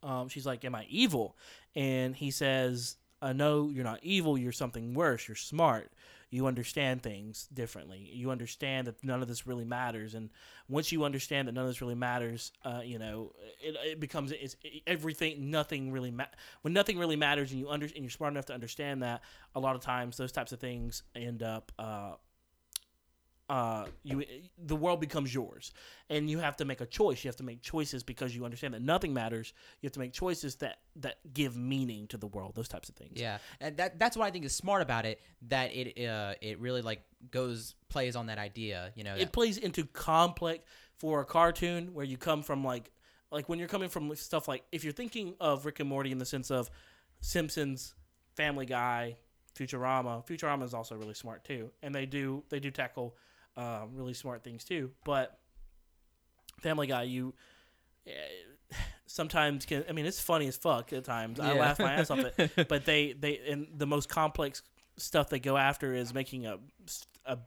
um, 0.03 0.29
she's 0.29 0.47
like, 0.47 0.65
"Am 0.65 0.75
I 0.75 0.87
evil?" 0.89 1.37
And 1.75 2.15
he 2.15 2.31
says, 2.31 2.97
uh, 3.23 3.33
"No, 3.33 3.71
you're 3.71 3.85
not 3.85 4.01
evil. 4.03 4.37
You're 4.39 4.53
something 4.53 4.95
worse. 4.95 5.27
You're 5.27 5.35
smart. 5.35 5.91
You 6.31 6.47
understand 6.47 7.03
things 7.03 7.49
differently. 7.53 8.11
You 8.13 8.31
understand 8.31 8.87
that 8.87 9.03
none 9.03 9.23
of 9.23 9.29
this 9.29 9.47
really 9.47 9.65
matters, 9.65 10.15
and 10.15 10.31
once 10.69 10.93
you 10.93 11.05
understand 11.05 11.49
that 11.49 11.53
none 11.53 11.65
of 11.65 11.71
this 11.71 11.81
really 11.81 11.95
matters, 11.95 12.53
uh, 12.65 12.81
you 12.85 12.99
know, 12.99 13.33
it, 13.63 13.77
it 13.85 14.01
becomes 14.01 14.33
it's 14.33 14.57
it, 14.63 14.83
everything. 14.87 15.51
Nothing 15.51 15.91
really 15.91 16.11
ma- 16.11 16.27
when 16.63 16.73
nothing 16.73 16.99
really 16.99 17.17
matters, 17.17 17.51
and 17.51 17.61
you 17.61 17.69
under 17.71 17.87
and 17.87 17.99
you're 17.99 18.11
smart 18.11 18.33
enough 18.33 18.47
to 18.47 18.55
understand 18.55 19.03
that. 19.03 19.23
A 19.55 19.61
lot 19.61 19.75
of 19.75 19.81
times, 19.81 20.17
those 20.17 20.33
types 20.33 20.53
of 20.53 20.61
things 20.61 21.03
end 21.15 21.43
up. 21.43 21.73
Uh, 21.79 22.13
uh, 23.49 23.87
you 24.03 24.25
the 24.59 24.77
world 24.77 25.01
becomes 25.01 25.33
yours, 25.33 25.73
and 26.11 26.29
you 26.29 26.39
have 26.39 26.57
to 26.59 26.65
make 26.65 26.81
a 26.81 26.87
choice. 26.87 27.25
You 27.25 27.29
have 27.29 27.37
to 27.37 27.45
make 27.45 27.63
choices 27.63 28.03
because 28.03 28.37
you 28.37 28.45
understand 28.45 28.75
that 28.75 28.83
nothing 28.83 29.15
matters. 29.15 29.55
You 29.81 29.87
have 29.87 29.93
to 29.93 30.01
make 30.01 30.13
choices 30.13 30.57
that 30.57 30.79
that 30.97 31.17
give 31.33 31.57
meaning 31.57 32.07
to 32.09 32.19
the 32.19 32.27
world. 32.27 32.55
Those 32.55 32.69
types 32.69 32.89
of 32.89 32.95
things. 32.95 33.21
Yeah, 33.21 33.39
and 33.61 33.77
that 33.79 33.99
that's 33.99 34.17
what 34.17 34.27
I 34.27 34.31
think 34.31 34.45
is 34.45 34.55
smart 34.55 34.83
about 34.83 35.07
it. 35.07 35.21
That 35.49 35.75
it 35.75 36.07
uh 36.07 36.35
it 36.43 36.61
really 36.61 36.83
like 36.83 37.03
goes 37.31 37.75
plays 37.89 38.17
on 38.17 38.27
that 38.27 38.39
idea. 38.39 38.93
You 38.95 39.05
know, 39.05 39.15
it 39.15 39.19
that- 39.19 39.33
plays 39.33 39.57
into 39.57 39.87
complex 39.87 40.65
for 40.99 41.21
a 41.21 41.25
cartoon 41.25 41.95
where 41.95 42.05
you 42.05 42.19
come 42.19 42.43
from 42.43 42.65
like 42.65 42.93
like 43.31 43.49
when 43.49 43.59
you're 43.59 43.69
coming 43.69 43.89
from 43.89 44.15
stuff 44.17 44.47
like 44.49 44.65
if 44.73 44.85
you're 44.85 44.93
thinking 44.93 45.35
of 45.41 45.65
Rick 45.65 45.81
and 45.81 45.89
Morty 45.89 46.13
in 46.13 46.19
the 46.19 46.27
sense 46.27 46.51
of 46.51 46.71
Simpsons, 47.21 47.95
Family 48.37 48.67
Guy, 48.67 49.17
Futurama. 49.59 50.27
Futurama 50.27 50.65
is 50.65 50.75
also 50.75 50.95
really 50.95 51.15
smart 51.15 51.45
too, 51.45 51.71
and 51.83 51.95
they 51.95 52.07
do 52.07 52.45
they 52.49 52.61
do 52.61 52.71
tackle 52.71 53.17
uh, 53.59 53.87
really 53.93 54.15
smart 54.15 54.45
things 54.45 54.65
too. 54.65 54.93
But 55.05 55.37
Family 56.61 56.87
Guy, 56.87 57.03
you 57.03 57.35
eh, 58.07 58.13
sometimes 59.07 59.67
can. 59.67 59.85
I 59.89 59.93
mean, 59.93 60.07
it's 60.07 60.21
funny 60.21 60.47
as 60.47 60.57
fuck 60.57 60.93
at 60.93 61.05
times. 61.05 61.41
I 61.41 61.59
laugh 61.59 61.79
my 61.79 61.95
ass 61.95 62.11
off 62.11 62.19
it. 62.39 62.69
But 62.69 62.85
they 62.85 63.13
they 63.13 63.39
and 63.49 63.67
the 63.77 63.87
most 63.87 64.09
complex 64.09 64.63
stuff 64.97 65.29
they 65.29 65.41
go 65.41 65.57
after 65.57 65.93
is 65.95 66.15
making 66.15 66.47
a 66.47 66.59
a, 67.27 67.39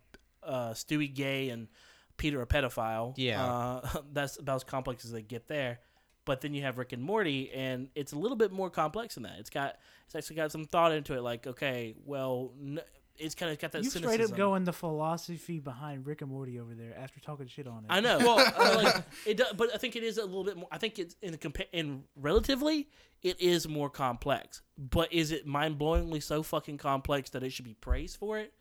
a 0.44 0.56
Stewie 0.74 1.14
gay 1.14 1.50
and 1.50 1.70
Peter 2.18 2.42
a 2.42 2.46
pedophile. 2.46 3.14
Yeah. 3.18 3.44
uh, 3.44 4.02
that's 4.12 4.38
about 4.38 4.58
as 4.58 4.64
complex 4.66 5.06
as 5.06 5.12
they 5.12 5.22
get 5.22 5.48
there. 5.48 5.80
But 6.24 6.42
then 6.42 6.54
you 6.54 6.62
have 6.62 6.78
Rick 6.78 6.94
and 6.94 7.02
Morty, 7.02 7.52
and 7.52 7.90
it's 7.96 8.12
a 8.12 8.18
little 8.18 8.38
bit 8.38 8.52
more 8.52 8.70
complex 8.70 9.16
than 9.16 9.24
that. 9.24 9.40
It's 9.40 9.50
got 9.50 9.78
it's 10.06 10.16
actually 10.16 10.36
got 10.36 10.52
some 10.52 10.66
thought 10.66 10.92
into 10.92 11.16
it. 11.16 11.22
Like, 11.22 11.48
okay, 11.48 11.96
well, 12.06 12.52
n- 12.62 12.82
it's 13.18 13.36
kind 13.36 13.52
of 13.52 13.60
got 13.60 13.72
that. 13.74 13.84
You 13.84 13.90
straight 13.90 14.22
up 14.22 14.36
going 14.36 14.64
the 14.64 14.74
philosophy 14.74 15.60
behind 15.60 16.06
Rick 16.06 16.22
and 16.22 16.32
Morty 16.32 16.60
over 16.60 16.74
there 16.74 16.98
after 16.98 17.20
talking 17.20 17.48
shit 17.48 17.68
on 17.68 17.80
it. 17.80 17.86
I 17.90 18.00
know. 18.00 18.18
Well, 18.20 18.40
uh, 18.40 18.82
like, 18.84 19.04
it 19.26 19.38
does, 19.38 19.54
but 19.54 19.74
I 19.74 19.78
think 19.78 19.96
it 19.96 20.04
is 20.04 20.18
a 20.18 20.26
little 20.26 20.44
bit 20.44 20.58
more. 20.58 20.68
I 20.72 20.78
think 20.78 21.00
it's 21.00 21.16
in 21.22 21.36
compa- 21.38 21.68
in 21.72 22.04
relatively, 22.16 22.90
it 23.22 23.40
is 23.40 23.68
more 23.68 23.90
complex. 23.90 24.62
But 24.78 25.12
is 25.14 25.32
it 25.32 25.46
mind 25.46 25.78
blowingly 25.78 26.22
so 26.24 26.44
fucking 26.44 26.78
complex 26.78 27.30
that 27.32 27.44
it 27.44 27.52
should 27.52 27.66
be 27.66 27.76
praised 27.76 28.18
for 28.18 28.38
it? 28.40 28.54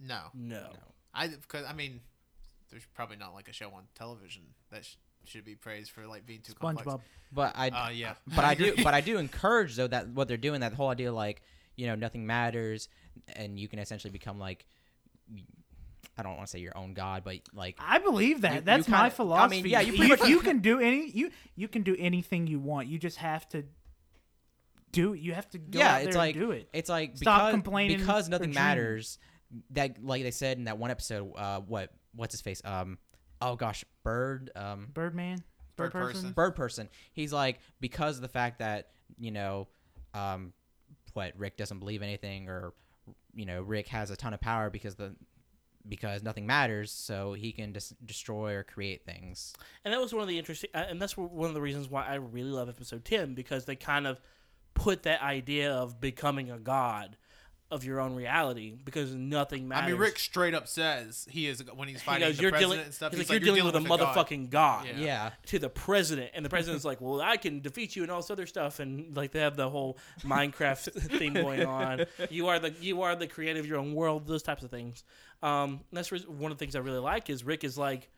No, 0.00 0.20
No. 0.34 0.70
I 1.14 1.28
because 1.28 1.64
I 1.66 1.72
mean, 1.72 2.00
there's 2.70 2.86
probably 2.94 3.16
not 3.16 3.34
like 3.34 3.48
a 3.48 3.52
show 3.52 3.68
on 3.70 3.84
television 3.94 4.42
that 4.70 4.84
sh- 4.84 4.96
should 5.24 5.44
be 5.44 5.54
praised 5.54 5.90
for 5.90 6.06
like 6.06 6.26
being 6.26 6.40
too 6.40 6.54
complex. 6.54 7.02
But 7.32 7.52
I 7.56 7.68
Uh, 7.68 7.90
yeah, 7.90 8.14
but 8.34 8.44
I 8.44 8.54
do 8.54 8.74
but 8.82 8.94
I 8.94 9.00
do 9.00 9.18
encourage 9.18 9.76
though 9.76 9.86
that 9.86 10.08
what 10.08 10.28
they're 10.28 10.36
doing 10.36 10.60
that 10.60 10.72
whole 10.72 10.88
idea 10.88 11.12
like 11.12 11.42
you 11.76 11.86
know 11.86 11.94
nothing 11.94 12.26
matters 12.26 12.88
and 13.34 13.58
you 13.58 13.68
can 13.68 13.78
essentially 13.78 14.10
become 14.10 14.38
like 14.38 14.66
I 16.18 16.22
don't 16.22 16.36
want 16.36 16.46
to 16.46 16.50
say 16.50 16.58
your 16.58 16.76
own 16.76 16.92
god 16.94 17.22
but 17.24 17.36
like 17.54 17.76
I 17.78 17.98
believe 17.98 18.42
that. 18.42 18.54
You- 18.56 18.60
That's 18.60 18.86
you 18.88 18.92
my 18.92 18.98
kinda- 18.98 19.06
I 19.06 19.10
philosophy. 19.16 19.62
mean, 19.62 19.70
yeah, 19.72 19.80
you 19.80 19.92
you, 19.94 20.08
much- 20.08 20.24
you 20.28 20.40
can 20.40 20.58
do 20.58 20.78
any 20.80 21.10
you 21.10 21.30
you 21.56 21.68
can 21.68 21.82
do 21.82 21.96
anything 21.98 22.46
you 22.46 22.60
want. 22.60 22.88
You 22.88 22.98
just 22.98 23.16
have 23.18 23.48
to 23.50 23.64
do. 24.92 25.14
You 25.14 25.32
have 25.34 25.48
to 25.50 25.58
go 25.58 25.78
yeah 25.78 25.94
out 25.94 26.02
it's 26.02 26.10
there 26.10 26.18
like 26.22 26.34
and 26.36 26.44
do 26.44 26.50
it. 26.52 26.68
it's 26.72 26.90
like 26.90 27.16
Stop 27.16 27.40
because, 27.40 27.52
complaining 27.52 27.98
because 27.98 28.28
nothing 28.28 28.52
matters 28.52 29.18
that 29.70 30.02
like 30.04 30.22
they 30.22 30.30
said 30.30 30.58
in 30.58 30.64
that 30.64 30.78
one 30.78 30.90
episode 30.90 31.32
uh 31.36 31.60
what 31.60 31.90
what's 32.14 32.34
his 32.34 32.40
face 32.42 32.60
um 32.64 32.98
oh 33.40 33.56
gosh 33.56 33.84
bird 34.02 34.50
um 34.56 34.88
Birdman, 34.92 35.42
Bird 35.76 35.92
Bird 35.92 36.12
person. 36.12 36.32
bird 36.32 36.56
person 36.56 36.88
he's 37.12 37.32
like 37.32 37.58
because 37.80 38.16
of 38.16 38.22
the 38.22 38.28
fact 38.28 38.58
that 38.58 38.90
you 39.18 39.30
know 39.30 39.68
um 40.14 40.52
what 41.14 41.32
rick 41.36 41.56
doesn't 41.56 41.78
believe 41.78 42.02
anything 42.02 42.48
or 42.48 42.72
you 43.34 43.46
know 43.46 43.62
rick 43.62 43.88
has 43.88 44.10
a 44.10 44.16
ton 44.16 44.32
of 44.34 44.40
power 44.40 44.70
because 44.70 44.94
the 44.94 45.14
because 45.88 46.22
nothing 46.22 46.46
matters 46.46 46.90
so 46.90 47.32
he 47.32 47.52
can 47.52 47.72
just 47.72 47.94
destroy 48.06 48.54
or 48.54 48.62
create 48.62 49.04
things. 49.04 49.52
And 49.84 49.92
that 49.92 50.00
was 50.00 50.12
one 50.12 50.22
of 50.22 50.28
the 50.28 50.38
interesting, 50.38 50.70
uh, 50.74 50.84
and 50.88 51.00
that's 51.00 51.16
one 51.16 51.48
of 51.48 51.54
the 51.54 51.60
reasons 51.60 51.88
why 51.88 52.06
I 52.06 52.14
really 52.14 52.50
love 52.50 52.68
episode 52.68 53.04
ten 53.04 53.34
because 53.34 53.64
they 53.64 53.76
kind 53.76 54.06
of 54.06 54.20
put 54.74 55.02
that 55.02 55.22
idea 55.22 55.72
of 55.72 56.00
becoming 56.00 56.50
a 56.50 56.58
god 56.58 57.16
of 57.72 57.84
your 57.84 58.00
own 58.00 58.14
reality 58.14 58.74
because 58.84 59.14
nothing 59.14 59.66
matters. 59.66 59.88
I 59.88 59.90
mean, 59.92 59.98
Rick 60.00 60.18
straight 60.18 60.54
up 60.54 60.68
says 60.68 61.26
he 61.30 61.48
is 61.48 61.64
when 61.74 61.88
he's 61.88 62.00
he 62.00 62.04
fighting 62.06 62.28
goes, 62.28 62.36
the 62.36 62.42
"You're 62.42 62.50
president 62.52 62.72
dealing, 62.74 62.84
and 62.86 62.94
stuff. 62.94 63.12
he's 63.12 63.20
He's, 63.22 63.30
like, 63.30 63.40
you're, 63.40 63.54
dealing, 63.54 63.64
with 63.72 63.76
a 63.76 63.88
god." 63.88 64.00
motherfucking 64.00 64.50
god." 64.50 64.86
Yeah. 64.86 64.98
yeah 64.98 65.30
to 65.46 65.58
the 65.58 65.68
president, 65.70 66.30
and 66.34 66.44
the 66.44 66.50
president's 66.50 66.84
like, 66.84 67.00
"Well, 67.00 67.20
I 67.20 67.38
can 67.38 67.60
defeat 67.60 67.96
you 67.96 68.02
and 68.02 68.12
all 68.12 68.20
this 68.20 68.30
other 68.30 68.46
stuff," 68.46 68.78
and 68.78 69.16
like 69.16 69.32
they 69.32 69.40
have 69.40 69.56
the 69.56 69.68
whole 69.70 69.98
Minecraft 70.20 70.92
thing 71.18 71.32
going 71.32 71.64
on. 71.64 72.04
You 72.30 72.48
are 72.48 72.58
the 72.58 72.74
you 72.80 73.02
are 73.02 73.16
the 73.16 73.26
creator 73.26 73.58
of 73.58 73.66
your 73.66 73.78
own 73.78 73.94
world. 73.94 74.26
Those 74.26 74.42
types 74.42 74.62
of 74.62 74.70
things. 74.70 75.02
Um, 75.42 75.80
that's 75.92 76.12
re- 76.12 76.20
one 76.28 76.52
of 76.52 76.58
the 76.58 76.62
things 76.64 76.76
I 76.76 76.80
really 76.80 76.98
like 77.00 77.30
is 77.30 77.42
Rick 77.42 77.64
is 77.64 77.78
like, 77.78 78.10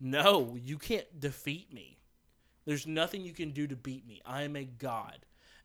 "No, 0.00 0.56
you 0.60 0.78
can't 0.78 1.20
defeat 1.20 1.72
me. 1.72 1.98
There's 2.64 2.86
nothing 2.86 3.22
you 3.22 3.32
can 3.32 3.50
do 3.50 3.66
to 3.66 3.76
beat 3.76 4.06
me. 4.06 4.22
I 4.24 4.42
am 4.42 4.56
a 4.56 4.64
god," 4.64 5.18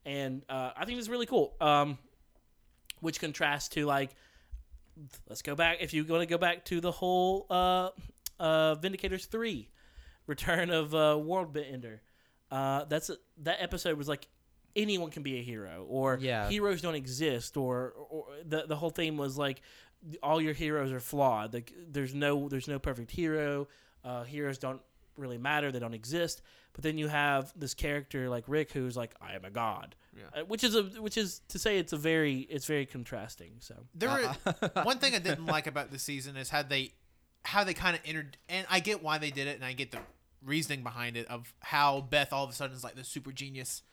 and 0.05 0.43
uh, 0.49 0.71
I 0.75 0.85
think 0.85 0.99
it's 0.99 1.07
really 1.09 1.25
cool. 1.25 1.55
Um, 1.61 1.97
which 3.01 3.19
contrasts 3.19 3.69
to 3.69 3.85
like, 3.85 4.11
let's 5.29 5.41
go 5.41 5.55
back. 5.55 5.77
If 5.81 5.93
you 5.93 6.03
want 6.05 6.21
to 6.21 6.25
go 6.27 6.37
back 6.37 6.65
to 6.65 6.81
the 6.81 6.91
whole 6.91 7.45
uh, 7.49 7.89
uh, 8.39 8.75
Vindicators 8.75 9.27
three. 9.27 9.69
Return 10.27 10.69
of 10.71 10.93
uh, 10.93 11.17
World 11.17 11.55
Ender. 11.57 12.01
Uh, 12.51 12.83
that's 12.83 13.09
a, 13.09 13.15
that 13.43 13.61
episode 13.61 13.97
was 13.97 14.09
like 14.09 14.27
anyone 14.75 15.09
can 15.09 15.23
be 15.23 15.39
a 15.39 15.41
hero, 15.41 15.85
or 15.87 16.17
Yeah. 16.21 16.49
heroes 16.49 16.81
don't 16.81 16.95
exist, 16.95 17.55
or, 17.55 17.93
or 18.09 18.25
the 18.45 18.65
the 18.67 18.75
whole 18.75 18.89
theme 18.89 19.15
was 19.15 19.37
like 19.37 19.61
all 20.21 20.41
your 20.41 20.51
heroes 20.53 20.91
are 20.91 20.99
flawed. 20.99 21.53
Like 21.53 21.71
there's 21.89 22.13
no 22.13 22.49
there's 22.49 22.67
no 22.67 22.77
perfect 22.77 23.09
hero. 23.11 23.69
Uh, 24.03 24.23
heroes 24.25 24.57
don't 24.57 24.81
really 25.15 25.37
matter; 25.37 25.71
they 25.71 25.79
don't 25.79 25.93
exist. 25.93 26.41
But 26.73 26.83
then 26.83 26.97
you 26.97 27.07
have 27.07 27.53
this 27.55 27.73
character 27.73 28.27
like 28.29 28.43
Rick, 28.47 28.73
who's 28.73 28.97
like 28.97 29.15
I 29.21 29.33
am 29.33 29.45
a 29.45 29.49
god, 29.49 29.95
Yeah. 30.17 30.41
uh, 30.41 30.45
which 30.45 30.63
is 30.63 30.75
a 30.75 30.83
which 30.83 31.17
is 31.17 31.41
to 31.49 31.59
say 31.59 31.77
it's 31.77 31.93
a 31.93 31.97
very 31.97 32.39
it's 32.49 32.65
very 32.65 32.85
contrasting. 32.85 33.53
So 33.59 33.75
There 33.93 34.09
were 34.09 34.53
one 34.83 34.99
thing 34.99 35.15
I 35.15 35.19
didn't 35.19 35.45
like 35.45 35.67
about 35.67 35.91
the 35.91 35.99
season 35.99 36.35
is 36.37 36.49
how 36.49 36.63
they 36.63 36.93
how 37.43 37.63
they 37.63 37.73
kind 37.73 37.95
of 37.95 38.01
entered, 38.05 38.37
and 38.49 38.65
I 38.69 38.79
get 38.79 39.01
why 39.03 39.17
they 39.19 39.31
did 39.31 39.47
it, 39.47 39.55
and 39.55 39.63
I 39.63 39.73
get 39.73 39.91
the 39.91 39.99
reasoning 40.43 40.83
behind 40.83 41.15
it 41.17 41.27
of 41.27 41.53
how 41.59 42.01
Beth 42.01 42.33
all 42.33 42.43
of 42.43 42.49
a 42.49 42.53
sudden 42.53 42.75
is 42.75 42.83
like 42.83 42.95
the 42.95 43.03
super 43.03 43.31
genius 43.31 43.83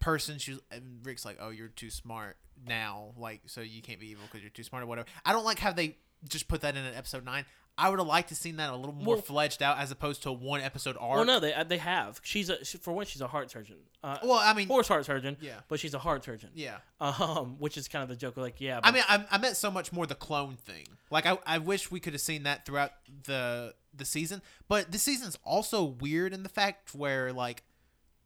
person. 0.00 0.38
She's 0.38 0.58
and 0.70 1.00
Rick's 1.04 1.24
like, 1.24 1.38
"Oh, 1.40 1.50
you're 1.50 1.68
too 1.68 1.90
smart 1.90 2.36
now, 2.66 3.12
like 3.16 3.42
so 3.46 3.60
you 3.60 3.82
can't 3.82 4.00
be 4.00 4.10
evil 4.10 4.24
because 4.30 4.42
you're 4.42 4.50
too 4.50 4.62
smart 4.62 4.84
or 4.84 4.86
whatever." 4.86 5.08
I 5.24 5.32
don't 5.32 5.44
like 5.44 5.58
how 5.58 5.72
they 5.72 5.96
just 6.28 6.48
put 6.48 6.62
that 6.62 6.76
in 6.76 6.84
an 6.84 6.94
episode 6.94 7.24
nine. 7.24 7.44
I 7.76 7.88
would 7.88 7.98
have 7.98 8.06
liked 8.06 8.28
to 8.28 8.36
seen 8.36 8.56
that 8.58 8.70
a 8.70 8.76
little 8.76 8.94
more 8.94 9.14
Well- 9.16 9.22
fledged 9.22 9.62
out 9.62 9.78
as 9.78 9.90
opposed 9.90 10.22
to 10.22 10.28
a 10.28 10.32
one 10.32 10.60
episode 10.60 10.96
arc. 11.00 11.16
well, 11.16 11.24
no, 11.24 11.40
they 11.40 11.52
uh, 11.52 11.64
they 11.64 11.78
have. 11.78 12.20
She's 12.22 12.48
a 12.48 12.64
she, 12.64 12.78
for 12.78 12.92
one, 12.92 13.04
she's 13.06 13.20
a 13.20 13.26
heart 13.26 13.50
surgeon. 13.50 13.78
Uh, 14.02 14.18
Well, 14.22 14.38
I 14.38 14.52
mean, 14.54 14.68
horse 14.68 14.86
heart 14.88 15.04
surgeon. 15.06 15.36
Yeah. 15.40 15.60
but 15.68 15.80
she's 15.80 15.92
a 15.94 15.98
heart 15.98 16.22
surgeon. 16.24 16.50
yeah. 16.54 16.76
Um, 17.00 17.56
which 17.58 17.76
is 17.76 17.88
kind 17.88 18.02
of 18.04 18.08
the 18.08 18.16
joke. 18.16 18.36
Like, 18.36 18.60
yeah, 18.60 18.78
I 18.82 18.90
mean, 18.92 19.02
I, 19.08 19.24
I 19.30 19.38
meant 19.38 19.56
so 19.56 19.70
much 19.70 19.92
more 19.92 20.06
the 20.06 20.14
clone 20.14 20.56
thing. 20.56 20.86
Like, 21.10 21.26
I, 21.26 21.36
I 21.46 21.58
wish 21.58 21.90
we 21.90 22.00
could 22.00 22.12
have 22.12 22.22
seen 22.22 22.44
that 22.44 22.64
throughout 22.64 22.92
the 23.24 23.74
the 23.92 24.04
season. 24.04 24.40
But 24.68 24.92
this 24.92 25.02
season's 25.02 25.36
also 25.44 25.82
weird 25.84 26.32
in 26.32 26.42
the 26.44 26.48
fact 26.48 26.94
where 26.94 27.32
like 27.32 27.62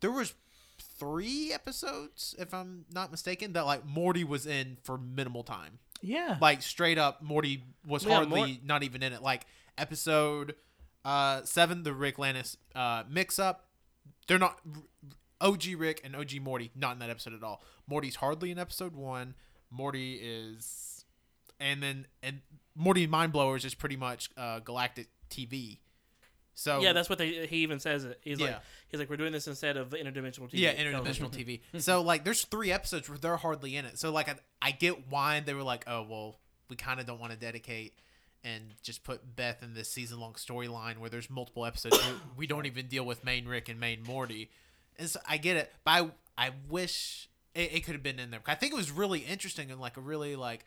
there 0.01 0.11
was 0.11 0.35
three 0.99 1.53
episodes, 1.53 2.35
if 2.39 2.53
I'm 2.55 2.85
not 2.93 3.11
mistaken, 3.11 3.53
that 3.55 3.67
like 3.67 3.85
Morty 3.87 4.25
was 4.25 4.47
in 4.47 4.77
for 4.83 4.99
minimal 4.99 5.43
time. 5.43 5.79
Yeah. 6.01 6.39
Like 6.41 6.63
straight 6.63 6.99
up, 6.99 7.23
Morty 7.23 7.65
was 7.87 8.05
Yeah, 8.05 8.15
hardly 8.17 8.41
Mor- 8.41 8.57
not 8.65 8.83
even 8.83 9.03
in 9.03 9.13
it. 9.13 9.23
Like 9.23 9.47
episode 9.77 10.55
uh 11.05 11.43
seven, 11.45 11.83
the 11.83 11.91
Ricklantis 11.91 12.57
uh 12.75 13.05
mix 13.09 13.39
up. 13.39 13.67
They're 14.27 14.39
not 14.39 14.61
OG 15.41 15.65
Rick 15.77 16.01
and 16.05 16.15
OG 16.17 16.41
Morty 16.41 16.71
not 16.75 16.93
in 16.95 16.99
that 16.99 17.11
episode 17.11 17.35
at 17.35 17.43
all. 17.43 17.63
Morty's 17.87 18.17
hardly 18.17 18.51
in 18.51 18.59
episode 18.59 18.95
one. 18.95 19.35
Morty 19.71 20.15
is, 20.15 21.05
and 21.61 21.83
then 21.83 22.07
and 22.23 22.41
Morty 22.75 23.07
Mind 23.07 23.33
Blowers 23.33 23.65
is 23.65 23.75
pretty 23.75 23.97
much 23.97 24.31
uh, 24.37 24.61
Galactic 24.61 25.09
TV. 25.31 25.79
So 26.59 26.81
yeah, 26.81 26.93
that's 26.93 27.09
what 27.09 27.19
they. 27.19 27.47
He 27.47 27.59
even 27.59 27.79
says 27.79 28.05
it. 28.05 28.19
He's 28.21 28.41
like, 28.41 28.59
he's 28.89 28.99
like, 28.99 29.09
we're 29.09 29.17
doing 29.17 29.31
this 29.31 29.47
instead 29.47 29.77
of 29.77 29.91
interdimensional 29.91 30.51
TV. 30.51 30.55
yeah, 30.55 30.75
interdimensional 30.75 31.31
TV. 31.31 31.61
So 31.81 32.03
like, 32.03 32.25
there's 32.25 32.45
three 32.47 32.73
episodes 32.73 33.09
where 33.09 33.17
they're 33.17 33.37
hardly 33.37 33.77
in 33.77 33.85
it. 33.85 33.97
So 33.97 34.11
like, 34.11 34.29
I, 34.29 34.35
I 34.61 34.73
get 34.73 35.09
why 35.09 35.39
they 35.39 35.55
were 35.55 35.63
like, 35.63 35.85
oh 35.87 36.03
well, 36.03 36.35
we 36.69 36.75
kind 36.75 36.99
of 36.99 37.07
don't 37.07 37.21
want 37.21 37.31
to 37.33 37.39
dedicate 37.39 37.93
and 38.43 38.75
just 38.83 39.05
put 39.05 39.37
Beth 39.37 39.63
in 39.63 39.75
this 39.75 39.89
season 39.89 40.19
long 40.19 40.33
storyline 40.33 40.99
where 40.99 41.09
there's 41.09 41.31
multiple 41.31 41.65
episodes. 41.65 41.97
where 41.97 42.17
we 42.37 42.49
don't 42.49 42.67
even 42.67 42.89
deal 42.89 43.05
with 43.05 43.25
main 43.25 43.47
Rick 43.47 43.69
and 43.69 43.79
main 43.79 44.03
Morty. 44.03 44.51
And 44.99 45.09
so 45.09 45.21
I 45.29 45.37
get 45.37 45.57
it, 45.57 45.73
but 45.85 45.91
I 45.93 46.47
I 46.47 46.51
wish 46.69 47.29
it, 47.55 47.73
it 47.73 47.85
could 47.85 47.95
have 47.95 48.03
been 48.03 48.19
in 48.19 48.33
there. 48.33 48.41
I 48.49 48.57
think 48.57 48.73
it 48.73 48.77
was 48.77 48.91
really 48.91 49.21
interesting 49.21 49.71
and 49.71 49.81
like 49.81 49.97
a 49.97 50.01
really 50.01 50.35
like 50.35 50.65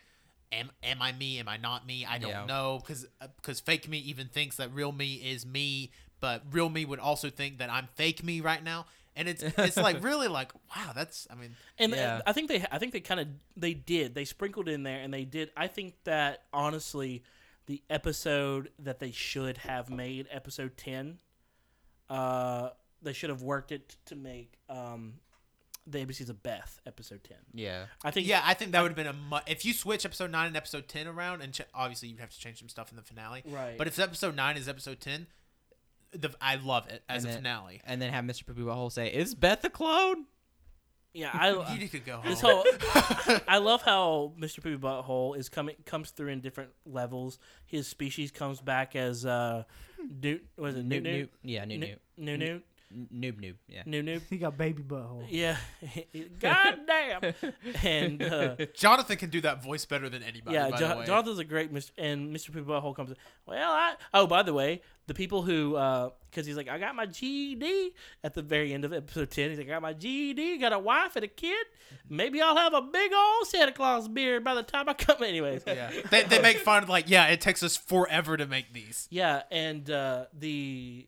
am 0.51 0.71
am 0.83 1.01
I 1.01 1.11
me? 1.11 1.39
Am 1.39 1.47
I 1.47 1.57
not 1.57 1.85
me? 1.85 2.05
I 2.05 2.17
don't 2.17 2.31
Yeah. 2.31 2.45
know 2.45 2.79
because 2.81 3.07
because 3.37 3.59
fake 3.59 3.87
me 3.87 3.97
even 3.99 4.27
thinks 4.27 4.57
that 4.57 4.73
real 4.73 4.91
me 4.91 5.13
is 5.15 5.45
me, 5.45 5.91
but 6.19 6.43
real 6.51 6.69
me 6.69 6.85
would 6.85 6.99
also 6.99 7.29
think 7.29 7.57
that 7.59 7.69
I'm 7.69 7.87
fake 7.95 8.23
me 8.23 8.41
right 8.41 8.63
now. 8.63 8.85
And 9.15 9.27
it's 9.27 9.43
it's 9.43 9.77
like 9.77 10.03
really 10.03 10.27
like 10.27 10.51
wow, 10.75 10.91
that's 10.95 11.27
I 11.29 11.35
mean 11.35 11.55
And 11.77 11.93
Yeah. 11.93 12.17
uh, 12.17 12.21
I 12.25 12.33
think 12.33 12.47
they 12.47 12.65
I 12.71 12.77
think 12.79 12.93
they 12.93 12.99
kind 13.01 13.19
of 13.19 13.27
they 13.57 13.73
did 13.73 14.15
they 14.15 14.25
sprinkled 14.25 14.67
in 14.69 14.83
there 14.83 14.99
and 15.01 15.13
they 15.13 15.25
did 15.25 15.51
I 15.57 15.67
think 15.67 15.95
that 16.05 16.43
honestly 16.53 17.23
the 17.67 17.81
episode 17.89 18.71
that 18.79 18.99
they 18.99 19.11
should 19.11 19.57
have 19.59 19.89
made 19.89 20.27
episode 20.31 20.77
10 20.77 21.19
uh 22.09 22.69
they 23.01 23.13
should 23.13 23.29
have 23.29 23.41
worked 23.41 23.71
it 23.71 23.95
to 24.05 24.15
make 24.15 24.57
um 24.69 25.13
the 25.87 26.05
ABCs 26.05 26.29
of 26.29 26.43
Beth 26.43 26.79
episode 26.85 27.23
10 27.23 27.37
Yeah. 27.53 27.85
I 28.03 28.11
think 28.11 28.27
yeah, 28.27 28.41
I 28.45 28.53
think 28.53 28.71
that 28.71 28.81
would 28.81 28.89
have 28.91 28.95
been 28.95 29.07
a 29.07 29.13
mu- 29.13 29.39
if 29.47 29.65
you 29.65 29.73
switch 29.73 30.05
episode 30.05 30.31
nine 30.31 30.47
and 30.47 30.55
episode 30.57 30.87
ten 30.87 31.07
around, 31.07 31.41
and 31.41 31.53
ch- 31.53 31.61
obviously 31.73 32.09
you'd 32.09 32.19
have 32.19 32.29
to 32.29 32.39
change 32.39 32.59
some 32.59 32.69
stuff 32.69 32.91
in 32.91 32.97
the 32.97 33.01
finale. 33.03 33.43
Right. 33.45 33.77
But 33.77 33.87
if 33.87 33.97
episode 33.99 34.35
nine 34.35 34.57
is 34.57 34.67
episode 34.69 34.99
ten, 35.01 35.27
the 36.13 36.29
I 36.41 36.55
love 36.57 36.87
it 36.87 37.03
as 37.09 37.23
And 37.23 37.31
a 37.31 37.33
then- 37.33 37.43
finale. 37.43 37.81
And 37.85 38.01
then 38.01 38.11
have 38.13 38.25
Mr. 38.25 38.45
Poopy 38.45 38.61
Butthole 38.61 38.91
say, 38.91 39.07
"Is 39.11 39.33
Beth 39.35 39.63
a 39.63 39.69
clone?" 39.69 40.25
yeah 41.13 41.29
I 41.33 41.75
You 41.75 41.89
could 41.89 42.05
go 42.05 42.17
home. 42.17 42.25
this 42.29 42.39
whole 42.39 42.63
I 43.47 43.57
love 43.57 43.81
how 43.81 44.31
Mr. 44.39 44.63
Poopy 44.63 44.77
Butthole 44.77 45.35
is 45.37 45.49
coming 45.49 45.75
comes 45.85 46.11
through 46.11 46.29
in 46.29 46.39
different 46.39 46.69
levels 46.85 47.37
his 47.65 47.85
species 47.85 48.31
comes 48.31 48.61
back 48.61 48.95
as 48.95 49.25
uh 49.25 49.63
Newt 50.21 50.45
was 50.57 50.77
it 50.77 50.85
Newt 50.85 51.03
Noob, 51.03 51.07
noob. 51.07 51.13
Newt 51.17 51.29
Yeah, 51.43 51.65
noob, 51.65 51.79
noob. 51.79 51.97
Newt 52.17 52.39
Newt 52.39 52.49
N- 52.49 52.63
Noob, 53.13 53.39
noob. 53.41 53.55
Yeah. 53.67 53.83
Newt 53.85 54.05
Newt 54.05 54.23
He 54.29 54.37
got 54.37 54.57
baby 54.57 54.83
butthole. 54.83 55.25
Yeah. 55.29 55.57
God 56.39 56.79
damn. 56.85 57.33
And 57.83 58.21
uh, 58.21 58.55
Jonathan 58.73 59.17
can 59.17 59.29
do 59.29 59.41
that 59.41 59.63
voice 59.63 59.85
better 59.85 60.09
than 60.09 60.23
anybody. 60.23 60.55
yeah, 60.55 60.69
by 60.69 60.77
jo- 60.77 60.87
the 60.89 60.97
way. 60.97 61.05
Jonathan's 61.05 61.39
a 61.39 61.43
great 61.43 61.73
Mr. 61.73 61.91
And 61.97 62.35
Mr. 62.35 62.51
Poopy 62.53 62.69
Butthole 62.69 62.95
comes 62.95 63.11
in. 63.11 63.15
Well, 63.45 63.71
I. 63.71 63.95
Oh, 64.13 64.27
by 64.27 64.43
the 64.43 64.53
way, 64.53 64.81
the 65.07 65.13
people 65.13 65.41
who. 65.41 65.71
Because 66.29 66.45
he's 66.45 66.55
like, 66.55 66.69
I 66.69 66.77
got 66.77 66.95
my 66.95 67.05
GED 67.05 67.91
at 68.23 68.33
the 68.33 68.41
very 68.41 68.73
end 68.73 68.85
of 68.85 68.93
episode 68.93 69.29
10. 69.31 69.49
He's 69.49 69.57
like, 69.57 69.67
I 69.67 69.71
got 69.71 69.81
my 69.81 69.91
GED, 69.91 70.59
got 70.59 70.71
a 70.71 70.79
wife 70.79 71.17
and 71.17 71.25
a 71.25 71.27
kid. 71.27 71.65
Maybe 72.09 72.41
I'll 72.41 72.55
have 72.55 72.73
a 72.73 72.81
big 72.81 73.11
old 73.13 73.47
Santa 73.47 73.73
Claus 73.73 74.07
beard 74.07 74.43
by 74.43 74.55
the 74.55 74.63
time 74.63 74.87
I 74.87 74.93
come. 74.93 75.21
Anyways. 75.23 75.63
yeah, 75.67 75.91
they, 76.09 76.23
they 76.23 76.41
make 76.41 76.57
fun 76.57 76.83
of 76.83 76.89
like 76.89 77.09
yeah, 77.09 77.27
it 77.27 77.41
takes 77.41 77.63
us 77.63 77.75
forever 77.75 78.37
to 78.37 78.45
make 78.45 78.73
these. 78.73 79.07
Yeah, 79.11 79.43
and 79.51 79.89
uh, 79.89 80.25
the 80.33 81.07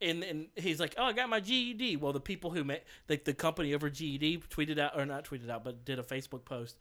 and 0.00 0.22
and 0.22 0.48
he's 0.56 0.80
like, 0.80 0.94
"Oh, 0.98 1.04
I 1.04 1.12
got 1.12 1.28
my 1.28 1.40
GED." 1.40 1.96
Well, 1.96 2.12
the 2.12 2.20
people 2.20 2.50
who 2.50 2.64
made 2.64 2.82
like 3.08 3.24
the 3.24 3.34
company 3.34 3.74
over 3.74 3.90
GED 3.90 4.42
tweeted 4.50 4.78
out 4.78 4.98
or 4.98 5.06
not 5.06 5.24
tweeted 5.24 5.48
out, 5.50 5.64
but 5.64 5.84
did 5.84 5.98
a 5.98 6.02
Facebook 6.02 6.44
post 6.44 6.76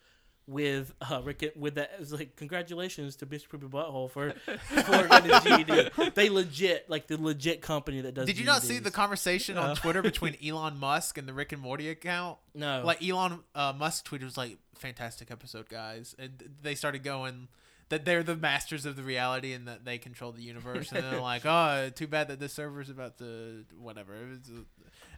with 0.48 0.94
uh, 1.02 1.22
Rick 1.24 1.54
with 1.58 1.76
that. 1.76 1.92
It 1.94 2.00
was 2.00 2.14
like, 2.14 2.36
"Congratulations 2.38 3.16
to 3.18 3.26
Mr. 3.26 3.50
Poopy 3.50 3.68
Butthole 3.68 4.10
for 4.10 4.32
for 4.32 5.08
getting 5.08 5.32
his 5.32 5.44
GED." 5.96 6.12
They 6.16 6.30
legit 6.30 6.90
like 6.90 7.08
the 7.08 7.22
legit 7.22 7.62
company 7.62 8.02
that 8.02 8.14
does. 8.14 8.26
Did 8.26 8.38
you 8.40 8.46
not 8.46 8.64
see 8.64 8.80
the 8.80 8.92
conversation 8.92 9.58
on 9.58 9.76
Twitter 9.76 10.02
between 10.02 10.36
Elon 10.44 10.80
Musk 10.80 11.18
and 11.18 11.28
the 11.28 11.34
Rick 11.34 11.52
and 11.52 11.62
Morty 11.62 11.90
account? 11.90 12.38
No, 12.54 12.82
Like 12.86 13.04
Elon 13.04 13.40
uh, 13.54 13.74
Musk 13.78 14.08
tweeted 14.08 14.24
was 14.24 14.38
like, 14.38 14.58
"Fantastic 14.76 15.32
episode, 15.32 15.68
guys," 15.70 16.16
and 16.18 16.50
they 16.62 16.76
started 16.76 17.04
going 17.04 17.50
that 17.90 18.04
they're 18.06 18.24
the 18.24 18.36
masters 18.36 18.86
of 18.86 18.96
the 18.96 19.04
reality 19.04 19.54
and 19.54 19.68
that 19.68 19.86
they 19.86 19.98
control 19.98 20.32
the 20.32 20.42
universe. 20.42 20.92
And 20.92 21.04
they're 21.04 21.22
like, 21.22 21.46
"Oh, 21.46 21.90
too 21.96 22.08
bad 22.08 22.28
that 22.30 22.40
this 22.40 22.54
server's 22.54 22.90
about 22.90 23.18
to 23.20 23.64
whatever." 23.78 24.14
It 24.16 24.30
was, 24.30 24.52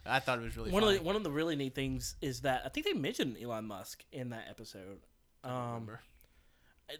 I 0.06 0.20
thought 0.20 0.38
it 0.38 0.42
was 0.42 0.56
really 0.56 0.70
one 0.70 0.82
funny. 0.82 0.96
of 0.96 1.02
the 1.02 1.06
one 1.06 1.16
of 1.16 1.24
the 1.24 1.30
really 1.30 1.56
neat 1.56 1.74
things 1.74 2.14
is 2.20 2.40
that 2.42 2.62
I 2.64 2.68
think 2.68 2.86
they 2.86 2.92
mentioned 2.92 3.36
Elon 3.42 3.66
Musk 3.66 4.04
in 4.12 4.30
that 4.30 4.44
episode. 4.48 5.00
I 5.44 5.48
Um, 5.50 5.64
remember. 5.66 6.00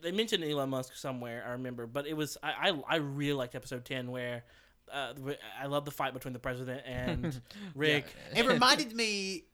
they 0.02 0.12
mentioned 0.12 0.44
Elon 0.44 0.70
Musk 0.70 0.96
somewhere. 0.96 1.44
I 1.46 1.52
remember, 1.52 1.86
but 1.86 2.06
it 2.06 2.14
was 2.16 2.36
I 2.42 2.70
I, 2.70 2.82
I 2.88 2.96
really 2.96 3.34
liked 3.34 3.54
episode 3.54 3.84
ten 3.84 4.10
where. 4.10 4.44
Uh, 4.92 5.14
I 5.60 5.66
love 5.66 5.84
the 5.84 5.92
fight 5.92 6.14
between 6.14 6.32
the 6.32 6.40
president 6.40 6.82
and 6.84 7.40
Rick. 7.76 8.06
It 8.34 8.44
reminded 8.48 8.92
me 8.92 9.44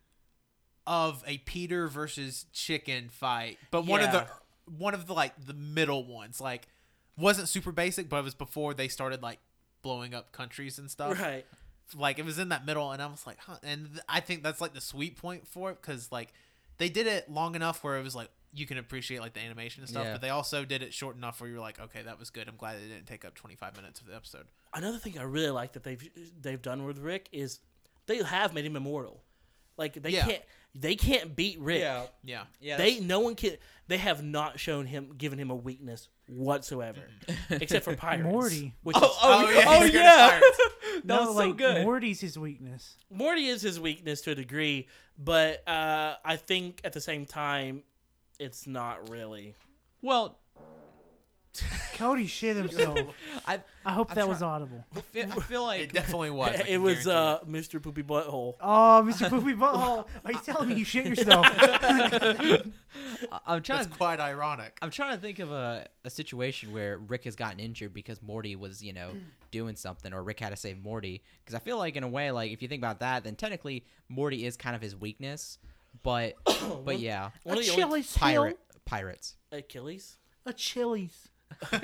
of 0.86 1.22
a 1.26 1.36
Peter 1.36 1.88
versus 1.88 2.46
chicken 2.54 3.10
fight, 3.10 3.58
but 3.70 3.84
one 3.84 4.00
of 4.02 4.12
the 4.12 4.26
one 4.78 4.94
of 4.94 5.06
the 5.06 5.12
like 5.14 5.32
the 5.46 5.54
middle 5.54 6.04
ones. 6.04 6.40
Like 6.40 6.68
wasn't 7.18 7.48
super 7.48 7.72
basic, 7.72 8.08
but 8.08 8.18
it 8.18 8.24
was 8.24 8.34
before 8.34 8.74
they 8.74 8.88
started 8.88 9.22
like 9.22 9.38
blowing 9.82 10.14
up 10.14 10.32
countries 10.32 10.78
and 10.78 10.90
stuff. 10.90 11.18
Right. 11.20 11.44
Like 11.96 12.18
it 12.18 12.24
was 12.24 12.38
in 12.38 12.48
that 12.48 12.66
middle, 12.66 12.90
and 12.90 13.00
I 13.00 13.06
was 13.06 13.26
like, 13.26 13.38
huh. 13.38 13.56
And 13.62 13.86
th- 13.92 14.00
I 14.08 14.20
think 14.20 14.42
that's 14.42 14.60
like 14.60 14.74
the 14.74 14.80
sweet 14.80 15.16
point 15.16 15.46
for 15.46 15.70
it 15.70 15.78
because 15.80 16.10
like 16.10 16.32
they 16.78 16.88
did 16.88 17.06
it 17.06 17.30
long 17.30 17.54
enough 17.54 17.84
where 17.84 17.96
it 17.96 18.02
was 18.02 18.14
like 18.16 18.28
you 18.52 18.66
can 18.66 18.76
appreciate 18.78 19.20
like 19.20 19.34
the 19.34 19.40
animation 19.40 19.82
and 19.82 19.88
stuff, 19.90 20.04
Yeah. 20.06 20.12
but 20.12 20.20
they 20.20 20.30
also 20.30 20.64
did 20.64 20.82
it 20.82 20.92
short 20.92 21.14
enough 21.16 21.40
where 21.40 21.48
you're 21.50 21.60
like, 21.60 21.78
okay, 21.80 22.02
that 22.02 22.18
was 22.18 22.30
good. 22.30 22.48
I'm 22.48 22.56
glad 22.56 22.76
it 22.76 22.88
didn't 22.88 23.06
take 23.06 23.24
up 23.24 23.34
25 23.34 23.76
minutes 23.76 24.00
of 24.00 24.06
the 24.06 24.16
episode. 24.16 24.46
Another 24.74 24.98
thing 24.98 25.18
I 25.18 25.22
really 25.22 25.50
like 25.50 25.72
that 25.74 25.84
they've 25.84 26.02
they've 26.42 26.60
done 26.60 26.84
with 26.84 26.98
Rick 26.98 27.28
is 27.32 27.60
they 28.06 28.22
have 28.22 28.52
made 28.52 28.64
him 28.64 28.74
immortal. 28.76 29.22
Like 29.76 29.94
they 30.02 30.10
Yeah. 30.10 30.24
can't 30.26 30.42
they 30.74 30.94
can't 30.94 31.34
beat 31.34 31.58
Rick. 31.58 31.80
Yeah. 31.80 32.06
Yeah. 32.24 32.42
Yeah. 32.60 32.76
They 32.76 33.00
no 33.00 33.20
one 33.20 33.34
can 33.34 33.56
they 33.88 33.96
have 33.98 34.22
not 34.22 34.58
shown 34.60 34.86
him 34.86 35.14
given 35.16 35.38
him 35.38 35.50
a 35.50 35.54
weakness 35.54 36.08
whatsoever. 36.28 37.00
Except 37.50 37.84
for 37.84 37.94
Pirates. 37.96 38.24
Morty. 38.24 38.74
Which 38.82 38.96
Oh, 39.00 39.04
is, 39.04 39.10
oh, 39.22 39.44
Oh, 39.46 39.50
yeah, 39.50 39.64
oh, 39.68 39.80
he's 39.82 39.90
scared 39.90 39.94
of 39.94 39.94
yeah. 39.94 40.40
that 40.96 41.04
no, 41.04 41.18
was 41.20 41.28
so 41.28 41.34
like 41.34 41.56
good. 41.56 41.82
Morty's 41.84 42.20
his 42.20 42.38
weakness. 42.38 42.96
Morty 43.10 43.46
is 43.46 43.62
his 43.62 43.78
weakness 43.80 44.20
to 44.22 44.32
a 44.32 44.34
degree, 44.34 44.88
but 45.18 45.66
uh, 45.68 46.16
I 46.24 46.36
think 46.36 46.80
at 46.84 46.92
the 46.92 47.00
same 47.00 47.24
time 47.26 47.82
it's 48.38 48.66
not 48.66 49.08
really. 49.08 49.54
well, 50.02 50.38
Cody 51.94 52.26
shit 52.26 52.56
himself. 52.56 52.98
I, 53.46 53.60
I 53.84 53.92
hope 53.92 54.10
I'm 54.10 54.14
that 54.16 54.22
try- 54.22 54.28
was 54.32 54.42
audible. 54.42 54.84
I 54.96 55.00
feel, 55.00 55.26
I 55.32 55.40
feel 55.40 55.62
like 55.64 55.80
It 55.82 55.92
definitely 55.92 56.30
was. 56.30 56.50
I 56.56 56.60
it 56.60 56.66
can 56.66 56.82
was 56.82 57.04
guarantee 57.04 57.10
uh, 57.10 57.38
Mr. 57.78 57.82
Poopy 57.82 58.02
Butthole. 58.02 58.54
Oh, 58.60 59.02
Mr. 59.06 59.28
Poopy 59.30 59.54
Butthole. 59.54 60.06
Are 60.24 60.32
you 60.32 60.38
telling 60.44 60.68
me 60.68 60.74
you 60.76 60.84
shit 60.84 61.06
yourself? 61.06 61.46
I- 61.48 62.62
I'm 63.46 63.62
trying 63.62 63.78
That's 63.80 63.88
to 63.90 63.96
quite 63.96 64.20
ironic. 64.20 64.78
I'm 64.82 64.90
trying 64.90 65.14
to 65.16 65.20
think 65.20 65.38
of 65.38 65.50
a, 65.52 65.86
a 66.04 66.10
situation 66.10 66.72
where 66.72 66.98
Rick 66.98 67.24
has 67.24 67.36
gotten 67.36 67.60
injured 67.60 67.92
because 67.94 68.22
Morty 68.22 68.56
was, 68.56 68.82
you 68.82 68.92
know, 68.92 69.10
doing 69.50 69.76
something, 69.76 70.12
or 70.12 70.22
Rick 70.22 70.40
had 70.40 70.50
to 70.50 70.56
save 70.56 70.82
Morty. 70.82 71.22
Because 71.44 71.54
I 71.54 71.58
feel 71.60 71.78
like, 71.78 71.96
in 71.96 72.02
a 72.02 72.08
way, 72.08 72.30
like 72.30 72.52
if 72.52 72.62
you 72.62 72.68
think 72.68 72.80
about 72.80 73.00
that, 73.00 73.24
then 73.24 73.36
technically 73.36 73.84
Morty 74.08 74.44
is 74.46 74.56
kind 74.56 74.74
of 74.76 74.82
his 74.82 74.96
weakness. 74.96 75.58
But, 76.02 76.34
but 76.84 76.98
yeah, 76.98 77.30
One 77.44 77.56
a 77.56 77.60
of 77.60 77.64
the 77.66 77.72
only 77.72 77.82
Chili's 77.84 78.16
pirate 78.16 78.58
pirates. 78.84 79.36
Achilles. 79.52 80.16
A 80.44 80.52
Chili's. 80.52 81.28
Oh, 81.72 81.78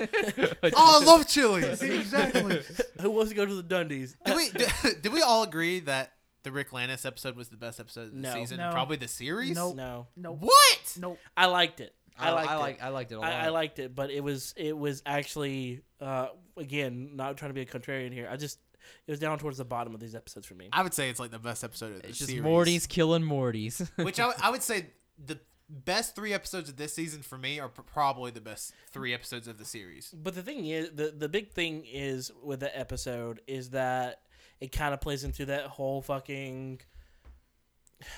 I 0.77 1.05
love 1.05 1.27
chilies. 1.27 1.83
Exactly. 1.83 2.61
Who 3.01 3.11
wants 3.11 3.31
to 3.31 3.37
go 3.37 3.47
to 3.47 3.55
the 3.55 3.63
Dundies? 3.63 4.15
did 4.25 4.37
we 4.37 4.49
did, 4.51 5.03
did 5.03 5.13
we 5.13 5.23
all 5.23 5.43
agree 5.43 5.81
that 5.81 6.13
the 6.43 6.51
Ricklantis 6.51 7.07
episode 7.07 7.37
was 7.37 7.49
the 7.49 7.57
best 7.57 7.81
episode 7.81 8.09
of 8.09 8.13
the 8.13 8.19
No. 8.21 8.35
season? 8.35 8.59
No. 8.59 8.71
Probably 8.71 8.97
the 8.97 9.09
series. 9.09 9.55
Nope. 9.57 9.77
No, 9.77 10.07
Nope. 10.17 10.39
What? 10.41 10.97
Nope. 11.01 11.19
I 11.37 11.47
liked 11.47 11.81
it. 11.81 11.95
I, 12.19 12.29
I, 12.29 12.33
liked 12.33 12.49
I 12.51 12.55
it. 12.55 12.59
like 12.59 12.83
I 12.83 12.89
liked 12.91 13.13
it 13.13 13.15
a 13.15 13.21
lot. 13.21 13.33
I, 13.33 13.47
I 13.47 13.49
liked 13.49 13.79
it, 13.79 13.95
but 13.95 14.11
it 14.11 14.21
was 14.23 14.53
it 14.57 14.77
was 14.77 15.03
actually 15.07 15.81
uh, 16.01 16.29
again 16.59 17.17
not 17.17 17.37
trying 17.39 17.51
to 17.51 17.55
be 17.55 17.63
a 17.63 17.67
contrarian 17.67 18.13
here. 18.13 18.29
I 18.31 18.37
just 18.37 18.59
it 19.07 19.11
was 19.11 19.19
down 19.19 19.39
towards 19.39 19.57
the 19.59 19.65
bottom 19.65 19.95
of 19.95 20.01
these 20.01 20.15
episodes 20.15 20.47
for 20.47 20.55
me. 20.55 20.69
I 20.73 20.83
would 20.83 20.93
say 20.93 21.09
it's 21.09 21.19
like 21.21 21.31
the 21.31 21.39
best 21.39 21.65
episode 21.65 21.95
of 21.95 22.03
the 22.03 22.09
it's 22.11 22.19
just 22.19 22.29
series. 22.29 22.43
Morty's 22.45 22.87
killing 22.87 23.23
Morty's. 23.25 23.91
Which 23.97 24.21
I, 24.21 24.33
I 24.43 24.51
would 24.51 24.63
say 24.63 24.89
the 25.25 25.39
best 25.73 26.15
three 26.15 26.33
episodes 26.33 26.69
of 26.69 26.77
this 26.77 26.93
season 26.95 27.23
for 27.23 27.39
me 27.39 27.59
are 27.59 27.69
pr- 27.69 27.83
probably 27.83 28.31
the 28.31 28.41
best 28.41 28.75
three 28.91 29.15
episodes 29.15 29.49
of 29.49 29.59
the 29.59 29.65
series. 29.65 30.15
But 30.17 30.35
the 30.35 30.43
thing 30.43 30.67
is, 30.67 30.91
the 30.91 31.11
the 31.17 31.29
big 31.29 31.51
thing 31.51 31.85
is 31.91 32.31
with 32.43 32.61
the 32.61 32.79
episode 32.79 33.41
is 33.47 33.71
that 33.71 34.21
it 34.61 34.71
kind 34.73 34.95
of 34.95 35.01
plays 35.01 35.25
into 35.25 35.47
that 35.47 35.67
whole 35.67 36.03
fucking 36.03 36.81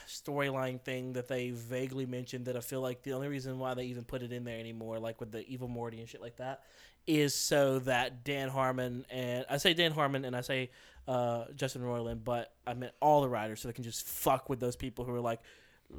storyline 0.08 0.80
thing 0.80 1.12
that 1.14 1.28
they 1.28 1.50
vaguely 1.50 2.06
mentioned. 2.06 2.46
That 2.46 2.56
I 2.56 2.60
feel 2.60 2.80
like 2.80 3.02
the 3.02 3.12
only 3.12 3.28
reason 3.28 3.58
why 3.58 3.74
they 3.74 3.84
even 3.84 4.04
put 4.04 4.22
it 4.22 4.32
in 4.32 4.44
there 4.44 4.58
anymore, 4.58 4.98
like 4.98 5.20
with 5.20 5.30
the 5.30 5.46
evil 5.48 5.68
Morty 5.68 6.00
and 6.00 6.08
shit 6.08 6.20
like 6.20 6.36
that, 6.36 6.62
is 7.06 7.34
so 7.34 7.78
that 7.80 8.24
Dan 8.24 8.48
Harmon 8.48 9.06
and 9.10 9.46
I 9.48 9.58
say 9.58 9.74
Dan 9.74 9.92
Harmon 9.92 10.24
and 10.24 10.34
I 10.34 10.40
say 10.40 10.70
uh, 11.06 11.44
Justin 11.54 11.82
Roiland, 11.82 12.24
but 12.24 12.52
I 12.66 12.74
meant 12.74 12.92
all 13.00 13.20
the 13.20 13.28
writers, 13.28 13.60
so 13.60 13.68
they 13.68 13.74
can 13.74 13.84
just 13.84 14.06
fuck 14.06 14.48
with 14.48 14.58
those 14.60 14.76
people 14.76 15.04
who 15.04 15.14
are 15.14 15.20
like 15.20 15.40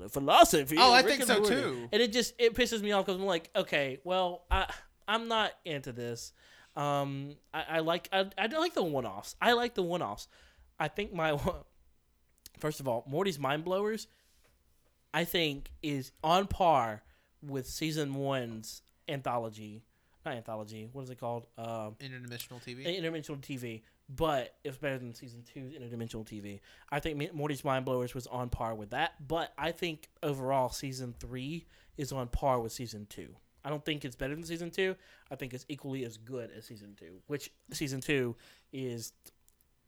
philosophy. 0.10 0.76
Oh, 0.80 0.93
I 0.93 1.02
Rick 1.02 1.08
think 1.08 1.24
so, 1.24 1.39
Morty." 1.39 1.56
too. 1.56 1.89
And 1.91 2.02
it 2.02 2.12
just 2.12 2.34
it 2.38 2.54
pisses 2.54 2.82
me 2.82 2.91
off 2.91 3.06
because 3.06 3.19
I'm 3.19 3.26
like, 3.28 3.50
okay, 3.56 4.00
well, 4.04 4.43
I 4.52 4.71
I'm 5.08 5.28
not 5.28 5.52
into 5.65 5.91
this. 5.91 6.34
Um, 6.76 7.36
I, 7.54 7.63
I 7.69 7.80
like 7.80 8.10
I, 8.12 8.26
I 8.38 8.48
don't 8.48 8.62
like 8.62 8.74
the 8.74 8.84
one 8.84 9.06
offs. 9.06 9.36
I 9.41 9.54
like 9.54 9.76
the 9.76 9.84
one 9.84 10.02
offs. 10.02 10.28
I 10.80 10.88
think 10.89 11.13
my 11.13 11.39
first 12.60 12.80
of 12.80 12.88
all, 12.88 13.04
Morty's 13.08 13.39
mind 13.39 13.63
blowers, 13.63 14.08
I 15.13 15.24
think 15.24 15.69
is 15.82 16.12
on 16.24 16.48
par 16.48 17.04
with 17.41 17.67
season 17.67 18.15
one's 18.15 18.82
anthology. 19.08 19.84
Not 20.26 20.36
anthology. 20.36 20.89
What 20.91 21.04
is 21.04 21.10
it 21.12 21.19
called? 21.19 21.45
Um, 21.58 21.95
Interdimensional 22.00 22.62
TV. 22.65 22.84
interdimensional 22.86 23.39
TV, 23.39 23.82
but 24.07 24.55
it's 24.63 24.77
better 24.77 24.97
than 24.97 25.13
season 25.13 25.43
two's 25.51 25.73
interdimensional 25.73 26.25
TV. 26.25 26.59
I 26.89 26.99
think 26.99 27.33
Morty's 27.33 27.63
Mind 27.63 27.85
Blowers 27.85 28.13
was 28.13 28.27
on 28.27 28.49
par 28.49 28.75
with 28.75 28.91
that, 28.91 29.27
but 29.27 29.53
I 29.57 29.71
think 29.71 30.09
overall 30.21 30.69
season 30.69 31.15
three 31.19 31.65
is 31.97 32.11
on 32.11 32.27
par 32.27 32.59
with 32.59 32.71
season 32.71 33.07
two. 33.09 33.35
I 33.63 33.69
don't 33.69 33.83
think 33.83 34.05
it's 34.05 34.15
better 34.15 34.35
than 34.35 34.43
season 34.43 34.69
two. 34.69 34.95
I 35.31 35.35
think 35.35 35.53
it's 35.53 35.65
equally 35.67 36.05
as 36.05 36.17
good 36.17 36.51
as 36.55 36.65
season 36.65 36.95
two, 36.99 37.21
which 37.25 37.51
season 37.71 37.99
two 37.99 38.35
is 38.71 39.11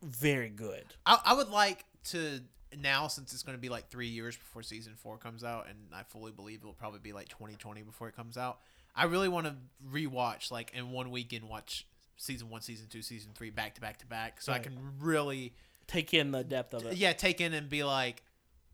very 0.02 0.50
good. 0.50 0.84
I, 1.06 1.20
I 1.26 1.34
would 1.34 1.50
like 1.50 1.86
to 2.06 2.42
now 2.76 3.08
since 3.08 3.34
it's 3.34 3.44
going 3.44 3.58
to 3.58 3.62
be 3.62 3.70
like 3.70 3.90
three 3.90 4.08
years 4.08 4.36
before 4.36 4.64
season 4.64 4.94
four 4.96 5.18
comes 5.18 5.44
out, 5.44 5.68
and 5.70 5.78
I 5.94 6.04
fully 6.04 6.32
believe 6.32 6.62
it 6.64 6.66
will 6.66 6.74
probably 6.74 7.00
be 7.00 7.14
like 7.14 7.30
2020 7.30 7.84
before 7.84 8.08
it 8.08 8.16
comes 8.16 8.36
out. 8.36 8.60
I 8.96 9.06
really 9.06 9.30
want 9.30 9.46
to 9.46 9.56
rewatch 9.88 10.50
like 10.50 10.72
in 10.74 10.90
one 10.90 11.12
weekend 11.12 11.48
watch 11.48 11.86
season 12.18 12.50
one, 12.50 12.62
season 12.62 12.88
two, 12.90 13.02
season 13.02 13.32
three 13.34 13.50
back 13.50 13.76
to 13.76 13.82
back 13.82 13.98
to 14.00 14.06
back, 14.06 14.42
so 14.42 14.52
I 14.52 14.60
can 14.60 14.78
really 15.00 15.54
Take 15.88 16.14
in 16.14 16.32
the 16.32 16.44
depth 16.44 16.74
of 16.74 16.86
it. 16.86 16.98
yeah 16.98 17.14
take 17.14 17.40
in 17.40 17.54
and 17.54 17.70
be 17.70 17.86
like, 17.86 18.22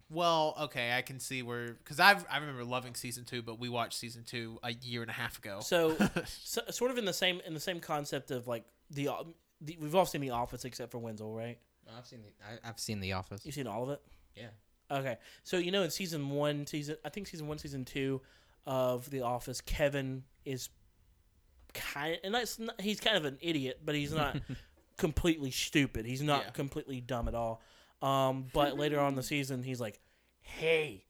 well, 0.09 0.55
okay, 0.61 0.97
I 0.97 1.01
can 1.01 1.19
see 1.19 1.43
where 1.43 1.67
because 1.73 1.99
I 1.99 2.15
I 2.29 2.37
remember 2.39 2.63
loving 2.63 2.95
season 2.95 3.23
two, 3.23 3.41
but 3.41 3.59
we 3.59 3.69
watched 3.69 3.97
season 3.99 4.23
two 4.23 4.59
a 4.63 4.73
year 4.73 5.01
and 5.01 5.11
a 5.11 5.13
half 5.13 5.37
ago. 5.37 5.59
So, 5.61 5.95
so, 6.25 6.61
sort 6.71 6.91
of 6.91 6.97
in 6.97 7.05
the 7.05 7.13
same 7.13 7.41
in 7.45 7.53
the 7.53 7.59
same 7.59 7.79
concept 7.79 8.31
of 8.31 8.47
like 8.47 8.63
the, 8.89 9.09
um, 9.09 9.33
the 9.61 9.77
we've 9.79 9.95
all 9.95 10.05
seen 10.05 10.21
The 10.21 10.31
Office 10.31 10.65
except 10.65 10.91
for 10.91 10.97
Wenzel, 10.99 11.33
right? 11.33 11.57
I've 11.97 12.05
seen 12.07 12.21
the 12.21 12.29
I, 12.45 12.69
I've 12.69 12.79
seen 12.79 12.99
The 12.99 13.13
Office. 13.13 13.45
You've 13.45 13.55
seen 13.55 13.67
all 13.67 13.83
of 13.83 13.89
it. 13.89 14.01
Yeah. 14.35 14.47
Okay, 14.91 15.17
so 15.43 15.57
you 15.57 15.71
know 15.71 15.83
in 15.83 15.89
season 15.89 16.29
one, 16.29 16.67
season 16.67 16.97
I 17.05 17.09
think 17.09 17.27
season 17.27 17.47
one, 17.47 17.57
season 17.57 17.85
two 17.85 18.21
of 18.65 19.09
The 19.09 19.21
Office, 19.21 19.61
Kevin 19.61 20.23
is 20.45 20.69
kind 21.73 22.17
and 22.23 22.33
that's 22.33 22.59
not, 22.59 22.79
he's 22.81 22.99
kind 22.99 23.17
of 23.17 23.25
an 23.25 23.37
idiot, 23.41 23.79
but 23.83 23.95
he's 23.95 24.13
not 24.13 24.37
completely 24.97 25.51
stupid. 25.51 26.05
He's 26.05 26.21
not 26.21 26.43
Yeah. 26.45 26.49
completely 26.51 27.01
dumb 27.01 27.27
at 27.27 27.35
all. 27.35 27.61
Um, 28.01 28.45
but 28.53 28.77
later 28.77 28.99
on 28.99 29.09
in 29.09 29.15
the 29.15 29.23
season, 29.35 29.63
he's 29.63 29.79
like, 29.79 29.99
"Hey, 30.41 31.05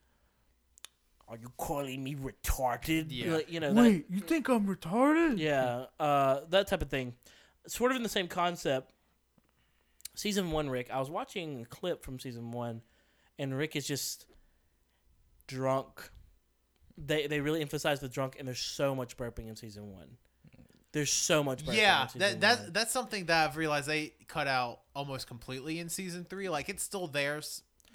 are 1.27 1.37
you 1.37 1.51
calling 1.57 2.03
me 2.03 2.15
retarded?" 2.15 3.07
Yeah. 3.09 3.35
Like, 3.35 3.51
you 3.51 3.59
know, 3.59 3.73
that, 3.73 3.81
Wait, 3.81 4.05
you 4.09 4.19
think 4.19 4.47
I'm 4.49 4.67
retarded? 4.67 5.39
yeah, 5.39 5.85
uh, 5.99 6.41
that 6.49 6.67
type 6.67 6.81
of 6.81 6.89
thing. 6.89 7.13
Sort 7.67 7.91
of 7.91 7.97
in 7.97 8.03
the 8.03 8.09
same 8.09 8.27
concept. 8.27 8.91
Season 10.15 10.51
one, 10.51 10.69
Rick. 10.69 10.91
I 10.91 10.99
was 10.99 11.09
watching 11.09 11.61
a 11.61 11.65
clip 11.65 12.03
from 12.03 12.19
season 12.19 12.51
one, 12.51 12.81
and 13.39 13.57
Rick 13.57 13.75
is 13.75 13.87
just 13.87 14.25
drunk. 15.47 16.11
They 16.97 17.25
they 17.25 17.39
really 17.39 17.61
emphasize 17.61 17.99
the 17.99 18.09
drunk, 18.09 18.35
and 18.37 18.47
there's 18.47 18.59
so 18.59 18.93
much 18.93 19.17
burping 19.17 19.47
in 19.49 19.55
season 19.55 19.91
one. 19.91 20.17
There's 20.93 21.11
so 21.11 21.43
much 21.43 21.65
burping. 21.65 21.75
yeah, 21.77 22.07
in 22.13 22.19
that 22.19 22.41
that 22.41 22.73
that's 22.73 22.91
something 22.91 23.25
that 23.25 23.49
I've 23.49 23.57
realized 23.57 23.87
they 23.87 24.13
cut 24.27 24.47
out 24.47 24.79
almost 24.95 25.27
completely 25.27 25.79
in 25.79 25.89
season 25.89 26.23
three. 26.23 26.49
Like 26.49 26.69
it's 26.69 26.83
still 26.83 27.07
there. 27.07 27.41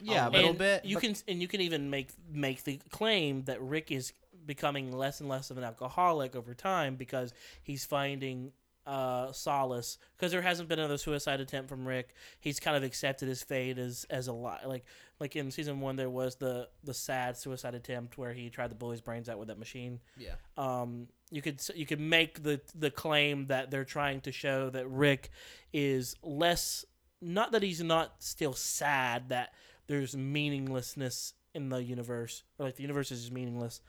Yeah, 0.00 0.28
a 0.28 0.30
little 0.30 0.50
and 0.50 0.58
bit. 0.58 0.84
You 0.84 0.96
but- 0.96 1.02
can 1.02 1.14
and 1.28 1.40
you 1.40 1.48
can 1.48 1.60
even 1.60 1.90
make 1.90 2.10
make 2.30 2.64
the 2.64 2.80
claim 2.90 3.44
that 3.44 3.62
Rick 3.62 3.90
is 3.90 4.12
becoming 4.46 4.90
less 4.90 5.20
and 5.20 5.28
less 5.28 5.50
of 5.50 5.58
an 5.58 5.64
alcoholic 5.64 6.34
over 6.34 6.54
time 6.54 6.96
because 6.96 7.32
he's 7.62 7.84
finding 7.84 8.50
uh, 8.88 9.30
solace 9.32 9.98
because 10.16 10.32
there 10.32 10.40
hasn't 10.40 10.68
been 10.68 10.78
another 10.78 10.96
suicide 10.96 11.40
attempt 11.40 11.68
from 11.68 11.86
Rick. 11.86 12.14
He's 12.40 12.58
kind 12.58 12.76
of 12.76 12.82
accepted 12.82 13.28
his 13.28 13.42
fate 13.42 13.78
as 13.78 14.06
as 14.08 14.26
a 14.28 14.32
lot 14.32 14.66
like 14.66 14.84
like 15.20 15.36
in 15.36 15.50
season 15.50 15.80
one 15.80 15.96
there 15.96 16.08
was 16.08 16.36
the 16.36 16.68
the 16.84 16.94
sad 16.94 17.36
suicide 17.36 17.74
attempt 17.74 18.16
where 18.16 18.32
he 18.32 18.48
tried 18.48 18.70
to 18.70 18.74
blow 18.74 18.90
his 18.90 19.02
brains 19.02 19.28
out 19.28 19.38
with 19.38 19.48
that 19.48 19.58
machine 19.58 20.00
yeah. 20.16 20.34
um, 20.56 21.06
you 21.30 21.42
could 21.42 21.60
you 21.74 21.86
could 21.86 22.00
make 22.00 22.42
the 22.42 22.60
the 22.74 22.90
claim 22.90 23.46
that 23.46 23.70
they're 23.70 23.84
trying 23.84 24.20
to 24.22 24.32
show 24.32 24.70
that 24.70 24.88
Rick 24.88 25.30
is 25.72 26.16
less 26.22 26.84
not 27.20 27.52
that 27.52 27.62
he's 27.62 27.82
not 27.82 28.22
still 28.22 28.52
sad 28.52 29.28
that 29.30 29.52
there's 29.86 30.16
meaninglessness 30.16 31.34
in 31.54 31.68
the 31.68 31.82
universe 31.82 32.44
or 32.58 32.66
like 32.66 32.76
the 32.76 32.82
universe 32.82 33.10
is 33.10 33.30
meaningless 33.30 33.80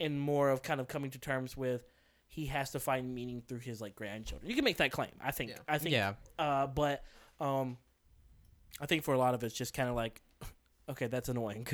and 0.00 0.20
more 0.20 0.50
of 0.50 0.62
kind 0.62 0.80
of 0.80 0.88
coming 0.88 1.10
to 1.10 1.18
terms 1.18 1.56
with 1.56 1.84
he 2.28 2.46
has 2.46 2.70
to 2.70 2.78
find 2.78 3.14
meaning 3.14 3.42
through 3.46 3.58
his 3.58 3.80
like 3.80 3.96
grandchildren. 3.96 4.48
You 4.48 4.54
can 4.54 4.64
make 4.64 4.76
that 4.76 4.92
claim. 4.92 5.10
I 5.20 5.30
think. 5.30 5.50
Yeah. 5.50 5.56
I 5.66 5.78
think. 5.78 5.92
Yeah. 5.92 6.14
Uh, 6.38 6.66
but 6.66 7.02
um, 7.40 7.78
I 8.80 8.86
think 8.86 9.02
for 9.02 9.14
a 9.14 9.18
lot 9.18 9.34
of 9.34 9.42
it's 9.42 9.54
just 9.54 9.74
kind 9.74 9.88
of 9.88 9.96
like, 9.96 10.20
okay, 10.88 11.06
that's 11.06 11.28
annoying. 11.28 11.66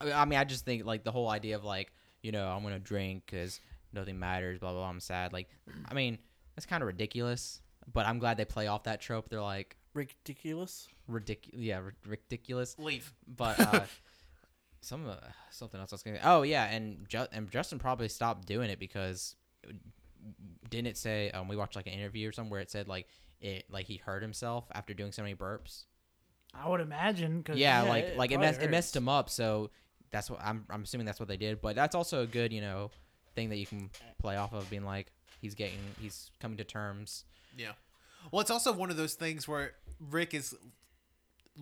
I 0.00 0.12
I 0.12 0.24
mean, 0.26 0.38
I 0.38 0.44
just 0.44 0.64
think 0.64 0.84
like 0.84 1.02
the 1.02 1.12
whole 1.12 1.28
idea 1.28 1.56
of 1.56 1.64
like, 1.64 1.92
you 2.22 2.30
know, 2.30 2.46
I'm 2.46 2.62
gonna 2.62 2.78
drink 2.78 3.24
because 3.26 3.60
nothing 3.94 4.18
matters, 4.18 4.58
blah 4.58 4.70
blah. 4.72 4.80
blah 4.80 4.90
I'm 4.90 5.00
sad. 5.00 5.32
Like, 5.32 5.48
I 5.88 5.94
mean, 5.94 6.18
that's 6.54 6.66
kind 6.66 6.82
of 6.82 6.86
ridiculous. 6.86 7.60
But 7.92 8.06
I'm 8.06 8.18
glad 8.18 8.36
they 8.38 8.44
play 8.46 8.66
off 8.66 8.84
that 8.84 9.00
trope. 9.00 9.28
They're 9.28 9.42
like 9.42 9.76
Ridiculous. 9.92 10.88
ridiculous, 11.06 11.60
yeah, 11.62 11.78
ri- 11.78 11.92
ridiculous. 12.06 12.76
Leave. 12.78 13.12
But 13.28 13.60
uh, 13.74 13.80
some 14.80 15.06
uh, 15.08 15.16
something 15.50 15.78
else 15.78 15.92
I 15.92 15.96
was 15.96 16.02
gonna. 16.02 16.20
Oh 16.24 16.42
yeah, 16.42 16.64
and 16.64 17.08
Ju- 17.08 17.26
and 17.32 17.50
Justin 17.50 17.78
probably 17.78 18.08
stopped 18.08 18.46
doing 18.46 18.70
it 18.70 18.78
because 18.78 19.36
didn't 20.70 20.86
it 20.88 20.96
say 20.96 21.30
um 21.32 21.46
we 21.48 21.56
watched 21.56 21.76
like 21.76 21.86
an 21.86 21.92
interview 21.92 22.28
or 22.28 22.32
something 22.32 22.50
where 22.50 22.60
it 22.60 22.70
said 22.70 22.88
like 22.88 23.06
it 23.40 23.64
like 23.70 23.86
he 23.86 23.98
hurt 23.98 24.22
himself 24.22 24.64
after 24.72 24.94
doing 24.94 25.12
so 25.12 25.22
many 25.22 25.34
burps. 25.34 25.84
I 26.54 26.68
would 26.68 26.80
imagine. 26.80 27.42
Cause 27.42 27.56
yeah, 27.56 27.82
yeah, 27.82 27.88
like 27.88 28.04
it 28.04 28.16
like 28.16 28.30
it 28.30 28.34
probably 28.34 28.46
messed 28.52 28.62
it 28.62 28.70
messed 28.70 28.96
him 28.96 29.08
up. 29.08 29.28
So 29.28 29.70
that's 30.10 30.30
what 30.30 30.40
I'm 30.42 30.64
I'm 30.70 30.82
assuming 30.84 31.04
that's 31.06 31.20
what 31.20 31.28
they 31.28 31.36
did. 31.36 31.60
But 31.60 31.76
that's 31.76 31.94
also 31.94 32.22
a 32.22 32.26
good 32.26 32.52
you 32.52 32.60
know 32.60 32.90
thing 33.34 33.48
that 33.50 33.56
you 33.56 33.66
can 33.66 33.90
play 34.18 34.36
off 34.36 34.52
of, 34.52 34.68
being 34.70 34.84
like 34.84 35.12
he's 35.40 35.54
getting 35.54 35.78
he's 36.00 36.30
coming 36.40 36.56
to 36.58 36.64
terms. 36.64 37.24
Yeah. 37.56 37.72
Well, 38.32 38.40
it's 38.40 38.50
also 38.50 38.72
one 38.72 38.90
of 38.90 38.96
those 38.96 39.14
things 39.14 39.46
where 39.46 39.72
Rick 40.00 40.32
is 40.34 40.54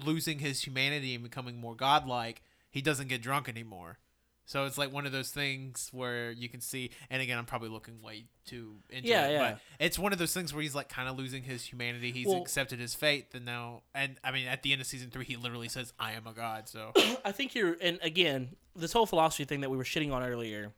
losing 0.04 0.38
his 0.38 0.62
humanity 0.64 1.14
and 1.14 1.22
becoming 1.22 1.58
more 1.60 1.74
godlike. 1.74 2.42
He 2.70 2.80
doesn't 2.80 3.08
get 3.08 3.20
drunk 3.22 3.48
anymore. 3.48 3.98
So 4.44 4.64
it's 4.66 4.76
like 4.76 4.92
one 4.92 5.06
of 5.06 5.12
those 5.12 5.30
things 5.30 5.88
where 5.92 6.32
you 6.32 6.48
can 6.48 6.60
see, 6.60 6.90
and 7.10 7.22
again, 7.22 7.38
I'm 7.38 7.44
probably 7.46 7.68
looking 7.68 8.02
way 8.02 8.24
too 8.44 8.74
into 8.90 9.08
Yeah, 9.08 9.28
it, 9.28 9.32
yeah. 9.32 9.50
but 9.52 9.60
it's 9.78 9.98
one 9.98 10.12
of 10.12 10.18
those 10.18 10.34
things 10.34 10.52
where 10.52 10.62
he's 10.62 10.74
like 10.74 10.88
kind 10.88 11.08
of 11.08 11.16
losing 11.16 11.44
his 11.44 11.64
humanity. 11.64 12.10
He's 12.10 12.26
Well- 12.26 12.42
accepted 12.42 12.80
his 12.80 12.94
fate, 12.94 13.28
and 13.34 13.44
now, 13.44 13.82
and 13.94 14.18
I 14.24 14.32
mean, 14.32 14.46
at 14.48 14.62
the 14.62 14.72
end 14.72 14.80
of 14.80 14.86
season 14.86 15.10
three, 15.10 15.24
he 15.24 15.36
literally 15.36 15.68
says, 15.68 15.92
"I 15.98 16.12
am 16.12 16.26
a 16.26 16.32
god." 16.32 16.68
So, 16.68 16.92
I 17.24 17.30
think 17.32 17.54
you're, 17.54 17.76
and 17.80 17.98
again, 18.02 18.56
this 18.74 18.92
whole 18.92 19.06
philosophy 19.06 19.44
thing 19.44 19.60
that 19.60 19.70
we 19.70 19.76
were 19.76 19.84
shitting 19.84 20.12
on 20.12 20.22
earlier. 20.24 20.72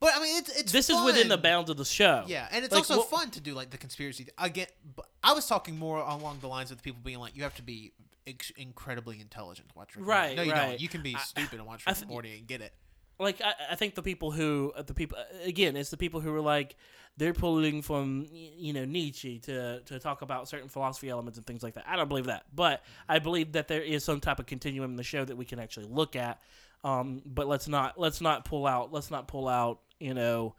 But 0.00 0.12
I 0.14 0.20
mean, 0.20 0.38
it's 0.38 0.48
it's 0.58 0.72
this 0.72 0.90
is 0.90 1.00
within 1.04 1.28
the 1.28 1.38
bounds 1.38 1.70
of 1.70 1.76
the 1.76 1.84
show. 1.84 2.24
Yeah, 2.26 2.48
and 2.50 2.64
it's 2.64 2.72
Like, 2.72 2.80
also 2.90 2.98
what- 2.98 3.10
fun 3.10 3.30
to 3.32 3.40
do 3.40 3.54
like 3.54 3.70
the 3.70 3.78
conspiracy 3.78 4.26
again. 4.38 4.66
But 4.96 5.06
I 5.22 5.32
was 5.32 5.46
talking 5.46 5.78
more 5.78 5.98
along 5.98 6.38
the 6.40 6.48
lines 6.48 6.70
of 6.70 6.76
the 6.78 6.82
people 6.82 7.00
being 7.04 7.18
like, 7.18 7.36
you 7.36 7.42
have 7.44 7.54
to 7.56 7.62
be 7.62 7.92
ex- 8.26 8.50
incredibly 8.56 9.20
intelligent 9.20 9.68
to 9.70 9.74
watch 9.76 9.94
Rick. 9.94 9.98
and 9.98 10.06
Morty." 10.06 10.18
Right, 10.28 10.36
No, 10.36 10.42
you 10.42 10.52
right. 10.52 10.66
don't. 10.70 10.80
You 10.80 10.88
can 10.88 11.02
be 11.02 11.14
stupid 11.16 11.58
and 11.58 11.66
watch 11.66 11.82
I 11.86 11.90
Rick 11.90 11.96
th- 11.96 12.02
and 12.02 12.10
Morty 12.10 12.38
and 12.38 12.46
get 12.46 12.60
it. 12.62 12.72
Like 13.18 13.42
I, 13.42 13.52
I 13.72 13.74
think 13.74 13.94
the 13.94 14.02
people 14.02 14.30
who, 14.30 14.72
uh, 14.74 14.80
the 14.82 14.94
people 14.94 15.18
again, 15.44 15.76
it's 15.76 15.90
the 15.90 15.98
people 15.98 16.20
who 16.20 16.34
are 16.34 16.40
like, 16.40 16.76
they're 17.18 17.34
pulling 17.34 17.82
from 17.82 18.26
you 18.30 18.72
know 18.72 18.86
Nietzsche 18.86 19.38
to 19.40 19.80
to 19.80 19.98
talk 19.98 20.22
about 20.22 20.48
certain 20.48 20.70
philosophy 20.70 21.10
elements 21.10 21.36
and 21.36 21.46
things 21.46 21.62
like 21.62 21.74
that. 21.74 21.84
I 21.86 21.96
don't 21.96 22.08
believe 22.08 22.26
that, 22.26 22.44
but 22.54 22.82
I 23.10 23.18
believe 23.18 23.52
that 23.52 23.68
there 23.68 23.82
is 23.82 24.04
some 24.04 24.20
type 24.20 24.38
of 24.38 24.46
continuum 24.46 24.92
in 24.92 24.96
the 24.96 25.02
show 25.02 25.22
that 25.26 25.36
we 25.36 25.44
can 25.44 25.58
actually 25.58 25.84
look 25.86 26.16
at. 26.16 26.40
Um, 26.82 27.20
but 27.26 27.46
let's 27.46 27.68
not 27.68 28.00
let's 28.00 28.22
not 28.22 28.46
pull 28.46 28.66
out 28.66 28.90
let's 28.90 29.10
not 29.10 29.28
pull 29.28 29.48
out 29.48 29.80
you 30.00 30.14
know 30.14 30.54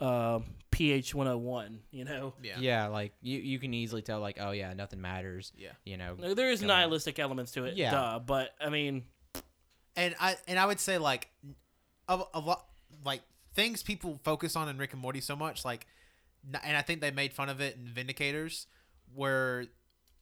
uh, 0.00 0.40
PH 0.70 1.14
one 1.14 1.26
hundred 1.26 1.38
one. 1.38 1.80
You 1.90 2.04
know, 2.04 2.34
Yeah. 2.42 2.56
Yeah, 2.58 2.86
like 2.88 3.12
you 3.22 3.38
you 3.38 3.58
can 3.58 3.72
easily 3.72 4.02
tell 4.02 4.20
like 4.20 4.38
oh 4.40 4.50
yeah 4.50 4.72
nothing 4.74 5.00
matters. 5.00 5.52
Yeah. 5.56 5.70
You 5.84 5.96
know. 5.96 6.16
No, 6.18 6.34
there 6.34 6.50
is 6.50 6.60
Come 6.60 6.70
on. 6.70 6.76
nihilistic 6.78 7.18
elements 7.18 7.52
to 7.52 7.64
it. 7.64 7.76
Yeah. 7.76 7.90
duh, 7.92 8.18
but 8.18 8.50
I 8.60 8.68
mean, 8.70 9.04
And 9.96 10.14
I 10.20 10.36
and 10.48 10.58
I 10.58 10.66
would 10.66 10.80
say 10.80 10.98
like 10.98 11.28
a, 12.08 12.20
a 12.34 12.40
lot 12.40 12.66
like 13.04 13.22
things 13.54 13.82
people 13.82 14.20
focus 14.24 14.54
on 14.56 14.68
in 14.68 14.76
Rick 14.78 14.92
and 14.92 15.00
Morty 15.00 15.20
so 15.20 15.34
much 15.36 15.64
like, 15.64 15.86
n- 16.52 16.60
and 16.62 16.76
I 16.76 16.82
think 16.82 17.00
they 17.00 17.10
made 17.10 17.32
fun 17.32 17.48
of 17.48 17.60
it 17.62 17.76
in 17.76 17.86
Vindicators, 17.86 18.66
where 19.14 19.64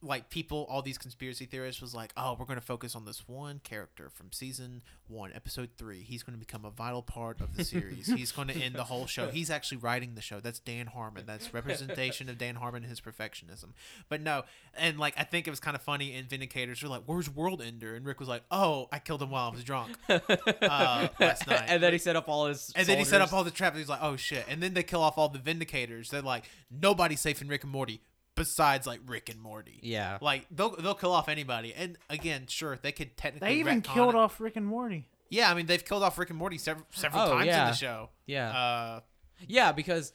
like 0.05 0.31
people, 0.31 0.67
all 0.69 0.83
these 0.83 0.99
conspiracy 0.99 1.47
theorists 1.47 1.81
was 1.81 1.95
like, 1.95 2.13
oh, 2.17 2.37
we're 2.39 2.45
going 2.45 2.59
to 2.59 2.65
focus 2.65 2.95
on 2.95 3.05
this 3.05 3.27
one 3.27 3.61
character 3.65 4.11
from 4.11 4.33
season 4.33 4.83
one, 5.09 5.33
episode 5.35 5.71
three. 5.77 6.03
He's 6.03 6.23
going 6.23 6.39
to 6.39 6.39
become 6.39 6.65
a 6.65 6.71
vital 6.71 7.03
part 7.03 7.41
of 7.41 7.57
the 7.57 7.65
series. 7.65 8.07
He's 8.07 8.33
going 8.33 8.49
to 8.49 8.55
end 8.55 8.75
the 8.75 8.85
whole 8.85 9.07
show. 9.07 9.29
He's 9.29 9.51
actually 9.51 9.79
writing 9.79 10.15
the 10.15 10.23
show. 10.23 10.41
That's 10.41 10.59
Dan 10.59 10.87
Harmon. 10.87 11.25
That's 11.27 11.53
representation 11.55 12.29
of 12.29 12.39
Dan 12.39 12.57
Harmon 12.57 12.83
and 12.83 12.91
his 12.91 13.01
perfectionism. 13.01 13.73
But 14.09 14.21
no, 14.21 14.45
and 14.77 14.99
like 14.99 15.15
I 15.19 15.25
think 15.25 15.47
it 15.47 15.51
was 15.51 15.61
kind 15.61 15.75
of 15.75 15.83
funny 15.83 16.15
in 16.15 16.27
Vindicators. 16.27 16.81
They're 16.81 16.91
like, 16.91 17.03
"Where's 17.07 17.29
World 17.29 17.63
Ender?" 17.63 17.95
And 17.95 18.05
Rick 18.07 18.21
was 18.21 18.29
like, 18.29 18.43
"Oh, 18.51 18.89
I 18.93 18.99
killed 18.99 19.23
him 19.23 19.31
while 19.31 19.49
I 19.49 19.53
was 19.53 19.65
drunk 19.65 19.97
uh, 20.09 21.09
last 21.21 21.47
night." 21.49 21.65
and 21.69 21.83
then 21.83 21.93
he 21.93 21.99
set 21.99 22.17
up 22.17 22.29
all 22.29 22.47
his. 22.47 22.73
And 22.77 22.87
then 22.87 22.99
he 22.99 23.05
set 23.05 23.21
up 23.21 23.33
all 23.33 23.45
the 23.45 23.51
traps. 23.51 23.77
He's 23.77 23.89
like, 23.89 24.03
"Oh 24.03 24.17
shit!" 24.17 24.45
And 24.49 24.63
then 24.63 24.75
they 24.75 24.83
kill 24.83 25.03
off 25.03 25.19
all 25.19 25.29
the 25.29 25.39
Vindicators. 25.39 26.09
They're 26.09 26.23
like, 26.23 26.45
"Nobody's 26.71 27.21
safe 27.21 27.41
in 27.43 27.49
Rick 27.49 27.65
and 27.65 27.73
Morty 27.73 28.01
besides 28.35 28.87
like 28.87 29.01
Rick 29.07 29.29
and 29.29 29.41
Morty." 29.41 29.81
Yeah. 29.83 30.19
Like 30.21 30.47
they'll 30.51 30.75
they'll 30.77 30.95
kill 30.95 31.13
off 31.13 31.29
anybody. 31.29 31.73
And 31.75 31.99
again, 32.11 32.47
sure, 32.49 32.79
they 32.81 32.93
could 32.93 33.17
technically. 33.17 33.49
They 33.49 33.55
even 33.61 33.83
killed 33.83 34.15
it. 34.15 34.17
off 34.17 34.41
Rick 34.41 34.57
and 34.57 34.67
Morty. 34.67 35.09
Yeah, 35.31 35.51
I 35.51 35.55
mean 35.55 35.67
they've 35.67 35.85
killed 35.85 36.03
off 36.03 36.19
Rick 36.19 36.31
and 36.31 36.39
Morty 36.39 36.59
several 36.59 36.87
several 36.93 37.23
Oh, 37.23 37.29
times 37.31 37.47
in 37.49 37.53
the 37.53 37.73
show. 37.73 38.11
Yeah. 38.27 38.51
Uh, 38.51 39.01
yeah, 39.49 39.73
because 39.73 40.13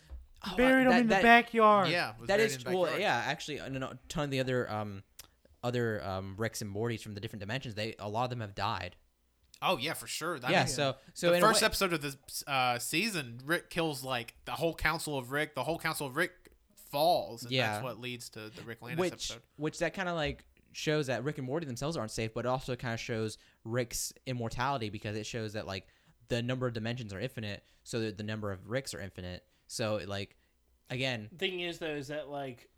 oh, 0.47 0.55
Buried 0.55 0.85
that- 0.87 0.91
them 0.91 0.99
in 1.01 1.07
that- 1.07 1.17
the 1.17 1.23
backyard. 1.23 1.89
yeah. 1.89 2.13
was 2.19 2.27
That 2.27 2.37
buried 2.37 2.45
is 2.51 2.55
in 2.57 2.71
the 2.71 2.77
well, 2.77 2.99
yeah. 2.99 3.23
Actually, 3.25 3.57
a 3.57 3.97
ton 4.07 4.23
of 4.25 4.29
the 4.31 4.39
other 4.39 4.69
um, 4.71 5.03
other 5.63 6.01
um 6.05 6.35
Ricks 6.37 6.61
and 6.61 6.73
Mortys 6.73 7.01
from 7.01 7.15
the 7.15 7.19
different 7.19 7.41
dimensions. 7.41 7.75
They 7.75 7.95
a 7.99 8.07
lot 8.07 8.25
of 8.25 8.29
them 8.29 8.39
have 8.41 8.55
died. 8.55 8.95
Oh 9.61 9.77
yeah, 9.77 9.93
for 9.93 10.07
sure. 10.07 10.39
That 10.39 10.51
yeah. 10.51 10.59
means- 10.59 10.73
So 10.73 10.95
so 11.13 11.29
the 11.31 11.33
in 11.35 11.41
first 11.41 11.61
way- 11.61 11.65
episode 11.65 11.91
of 11.91 12.01
this 12.01 12.15
uh, 12.47 12.79
season, 12.79 13.41
Rick 13.45 13.69
kills 13.69 14.03
like 14.05 14.35
the 14.45 14.53
whole 14.53 14.73
council 14.73 15.17
of 15.17 15.31
Rick. 15.33 15.53
The 15.55 15.63
whole 15.65 15.77
council 15.79 16.07
of 16.07 16.15
Rick 16.15 16.31
falls, 16.91 17.43
and 17.43 17.51
Yeah. 17.51 17.73
that's 17.73 17.83
what 17.83 17.99
leads 17.99 18.29
to 18.31 18.49
the 18.49 18.61
Ricklantis 18.61 18.97
which 18.97 19.11
episode. 19.13 19.41
which 19.57 19.79
that 19.79 19.93
kind 19.93 20.09
of 20.09 20.15
like 20.15 20.43
shows 20.71 21.07
that 21.07 21.23
Rick 21.23 21.37
and 21.39 21.47
Morty 21.47 21.65
themselves 21.65 21.97
aren't 21.97 22.11
safe, 22.11 22.33
but 22.33 22.45
it 22.45 22.47
also 22.49 22.75
kind 22.75 22.93
of 22.93 22.99
shows 22.99 23.37
Rick's 23.63 24.13
immortality 24.25 24.89
because 24.89 25.15
it 25.17 25.25
shows 25.25 25.53
that 25.53 25.65
like 25.67 25.87
the 26.27 26.41
number 26.43 26.67
of 26.67 26.73
dimensions 26.73 27.11
are 27.13 27.19
infinite, 27.19 27.63
so 27.83 27.99
that 28.01 28.17
the 28.17 28.23
number 28.23 28.51
of 28.51 28.69
Ricks 28.69 28.93
are 28.93 28.99
infinite. 29.01 29.43
So 29.67 29.99
like 30.07 30.35
again, 30.89 31.29
the 31.31 31.37
Thing 31.37 31.59
is 31.61 31.79
though, 31.79 31.95
is 31.95 32.07
that 32.09 32.29
like 32.29 32.69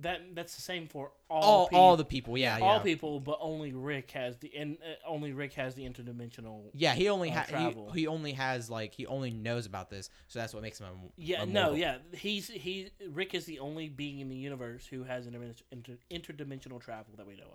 that 0.00 0.34
that's 0.34 0.56
the 0.56 0.62
same 0.62 0.88
for 0.88 1.12
all 1.30 1.42
all 1.42 1.68
people. 1.68 1.80
all 1.80 1.96
the 1.96 2.04
people, 2.04 2.36
yeah, 2.36 2.58
all 2.60 2.76
yeah. 2.76 2.82
people, 2.82 3.20
but 3.20 3.38
only 3.40 3.72
Rick 3.72 4.10
has 4.12 4.36
the 4.38 4.50
and 4.56 4.76
uh, 4.82 5.08
only 5.08 5.32
Rick 5.32 5.52
has 5.54 5.74
the 5.74 5.84
interdimensional. 5.84 6.70
Yeah, 6.72 6.94
he 6.94 7.08
only 7.08 7.30
uh, 7.30 7.34
has 7.34 7.74
he, 7.74 8.00
he 8.00 8.06
only 8.06 8.32
has 8.32 8.68
like 8.68 8.94
he 8.94 9.06
only 9.06 9.30
knows 9.30 9.66
about 9.66 9.90
this, 9.90 10.10
so 10.26 10.38
that's 10.40 10.52
what 10.52 10.62
makes 10.62 10.80
him. 10.80 10.86
A, 10.86 11.10
Yeah, 11.16 11.42
a 11.42 11.46
no, 11.46 11.74
yeah, 11.74 11.98
he's 12.12 12.48
he 12.48 12.90
Rick 13.08 13.34
is 13.34 13.44
the 13.44 13.60
only 13.60 13.88
being 13.88 14.18
in 14.18 14.28
the 14.28 14.36
universe 14.36 14.86
who 14.86 15.04
has 15.04 15.26
inter- 15.26 15.54
inter- 15.70 15.98
interdimensional 16.10 16.80
travel 16.80 17.14
that 17.16 17.26
we 17.26 17.36
know 17.36 17.52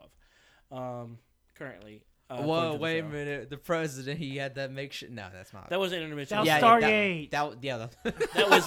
of, 0.72 0.78
um, 0.78 1.18
currently. 1.56 2.04
Uh, 2.30 2.44
Whoa, 2.44 2.76
wait 2.76 3.00
a 3.00 3.04
minute. 3.04 3.50
The 3.50 3.58
president, 3.58 4.20
he 4.20 4.38
had 4.38 4.56
that 4.56 4.72
make 4.72 4.94
sure. 4.94 5.10
No, 5.10 5.28
that's 5.34 5.52
not. 5.52 5.70
That 5.72 5.80
was 5.80 5.92
interdimensional. 5.92 6.30
That 6.30 6.40
was 6.40 6.48
yeah, 6.48 6.60
Stargate. 6.62 7.32
That, 7.32 7.52
that, 7.52 7.64
yeah, 7.64 7.78
that, 7.78 8.04
that 8.36 8.50
was 8.50 8.66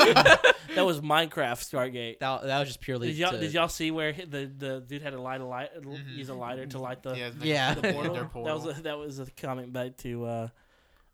that 0.74 0.84
was 0.84 1.00
Minecraft 1.00 1.60
Stargate. 1.60 2.18
that, 2.18 2.42
that 2.42 2.58
was 2.58 2.68
just 2.68 2.80
purely. 2.80 3.08
Did 3.08 3.18
y'all 3.18 3.30
to- 3.30 3.38
did 3.38 3.52
y'all 3.52 3.68
see 3.68 3.92
where 3.92 4.12
the 4.12 4.50
the 4.58 4.84
dude 4.84 5.02
had 5.02 5.12
to 5.12 5.20
light 5.20 5.40
a 5.40 5.46
light 5.46 5.70
use 6.08 6.28
a 6.28 6.34
lighter 6.34 6.66
to 6.66 6.78
light 6.80 7.04
the 7.04 7.14
yeah, 7.14 7.30
the, 7.30 7.46
Yeah. 7.46 7.74
the, 7.74 7.80
the 7.82 7.92
portal. 7.92 8.16
portal? 8.32 8.44
That 8.44 8.66
was 8.66 8.78
a, 8.78 8.82
that 8.82 8.98
was 8.98 9.18
a 9.20 9.26
comment 9.30 9.72
back 9.72 9.96
to 9.98 10.24
uh, 10.24 10.48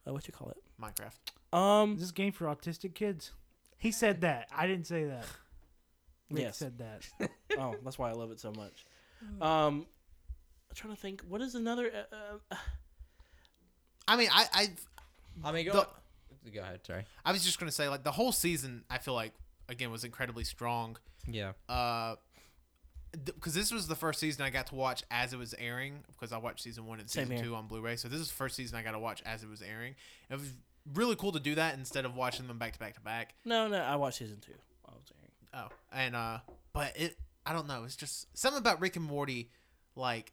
uh 0.06 0.12
what 0.12 0.26
you 0.26 0.32
call 0.32 0.50
it? 0.50 0.56
Minecraft. 0.80 1.56
Um, 1.56 1.94
Is 1.94 2.00
this 2.00 2.10
game 2.12 2.32
for 2.32 2.46
autistic 2.46 2.94
kids? 2.94 3.32
He 3.76 3.92
said 3.92 4.22
that. 4.22 4.48
I 4.56 4.66
didn't 4.66 4.86
say 4.86 5.04
that. 5.04 5.26
Rick 6.30 6.42
Yes. 6.44 6.56
said 6.58 6.78
that. 6.78 7.30
oh, 7.58 7.74
that's 7.84 7.98
why 7.98 8.10
I 8.10 8.12
love 8.12 8.30
it 8.30 8.40
so 8.40 8.52
much. 8.52 8.84
Um, 9.40 9.48
I'm 9.48 9.86
trying 10.74 10.94
to 10.94 11.00
think. 11.00 11.22
What 11.28 11.40
is 11.40 11.54
another? 11.54 11.90
Uh, 12.12 12.16
uh, 12.52 12.56
I 14.06 14.16
mean, 14.16 14.28
I, 14.32 14.46
I 14.52 14.68
I 15.44 15.52
mean, 15.52 15.66
go, 15.66 15.86
the- 16.44 16.50
go 16.50 16.60
ahead. 16.60 16.80
Sorry. 16.86 17.04
I 17.24 17.32
was 17.32 17.44
just 17.44 17.58
gonna 17.58 17.72
say 17.72 17.88
like 17.88 18.04
the 18.04 18.12
whole 18.12 18.32
season. 18.32 18.84
I 18.90 18.98
feel 18.98 19.14
like 19.14 19.32
again 19.68 19.90
was 19.90 20.04
incredibly 20.04 20.44
strong. 20.44 20.96
Yeah. 21.26 21.52
Uh, 21.68 22.16
because 23.24 23.54
this 23.54 23.72
was 23.72 23.86
the 23.86 23.94
first 23.96 24.20
season 24.20 24.44
I 24.44 24.50
got 24.50 24.66
to 24.66 24.74
watch 24.74 25.02
as 25.10 25.32
it 25.32 25.38
was 25.38 25.54
airing. 25.58 26.04
Because 26.08 26.32
I 26.32 26.38
watched 26.38 26.62
season 26.62 26.86
one 26.86 27.00
and 27.00 27.08
Same 27.08 27.24
season 27.24 27.36
here. 27.36 27.44
two 27.46 27.54
on 27.54 27.66
Blu-ray, 27.66 27.96
so 27.96 28.06
this 28.08 28.20
is 28.20 28.28
the 28.28 28.34
first 28.34 28.54
season 28.54 28.78
I 28.78 28.82
got 28.82 28.92
to 28.92 28.98
watch 28.98 29.22
as 29.24 29.42
it 29.42 29.48
was 29.48 29.62
airing. 29.62 29.94
It 30.30 30.34
was 30.34 30.52
really 30.94 31.16
cool 31.16 31.32
to 31.32 31.40
do 31.40 31.54
that 31.54 31.74
instead 31.78 32.04
of 32.04 32.14
watching 32.16 32.46
them 32.46 32.58
back 32.58 32.74
to 32.74 32.78
back 32.78 32.94
to 32.94 33.00
back. 33.00 33.34
no, 33.44 33.66
no, 33.68 33.78
I 33.78 33.96
watched 33.96 34.18
season 34.18 34.38
two. 34.40 34.52
I 34.86 34.92
was 34.92 35.04
hearing. 35.08 35.32
Oh, 35.54 35.74
and 35.92 36.14
uh, 36.14 36.38
but 36.74 36.92
it, 36.96 37.16
I 37.46 37.52
don't 37.54 37.66
know. 37.66 37.84
It's 37.84 37.96
just 37.96 38.26
something 38.38 38.58
about 38.58 38.80
Rick 38.80 38.96
and 38.96 39.04
Morty, 39.04 39.50
like 39.96 40.32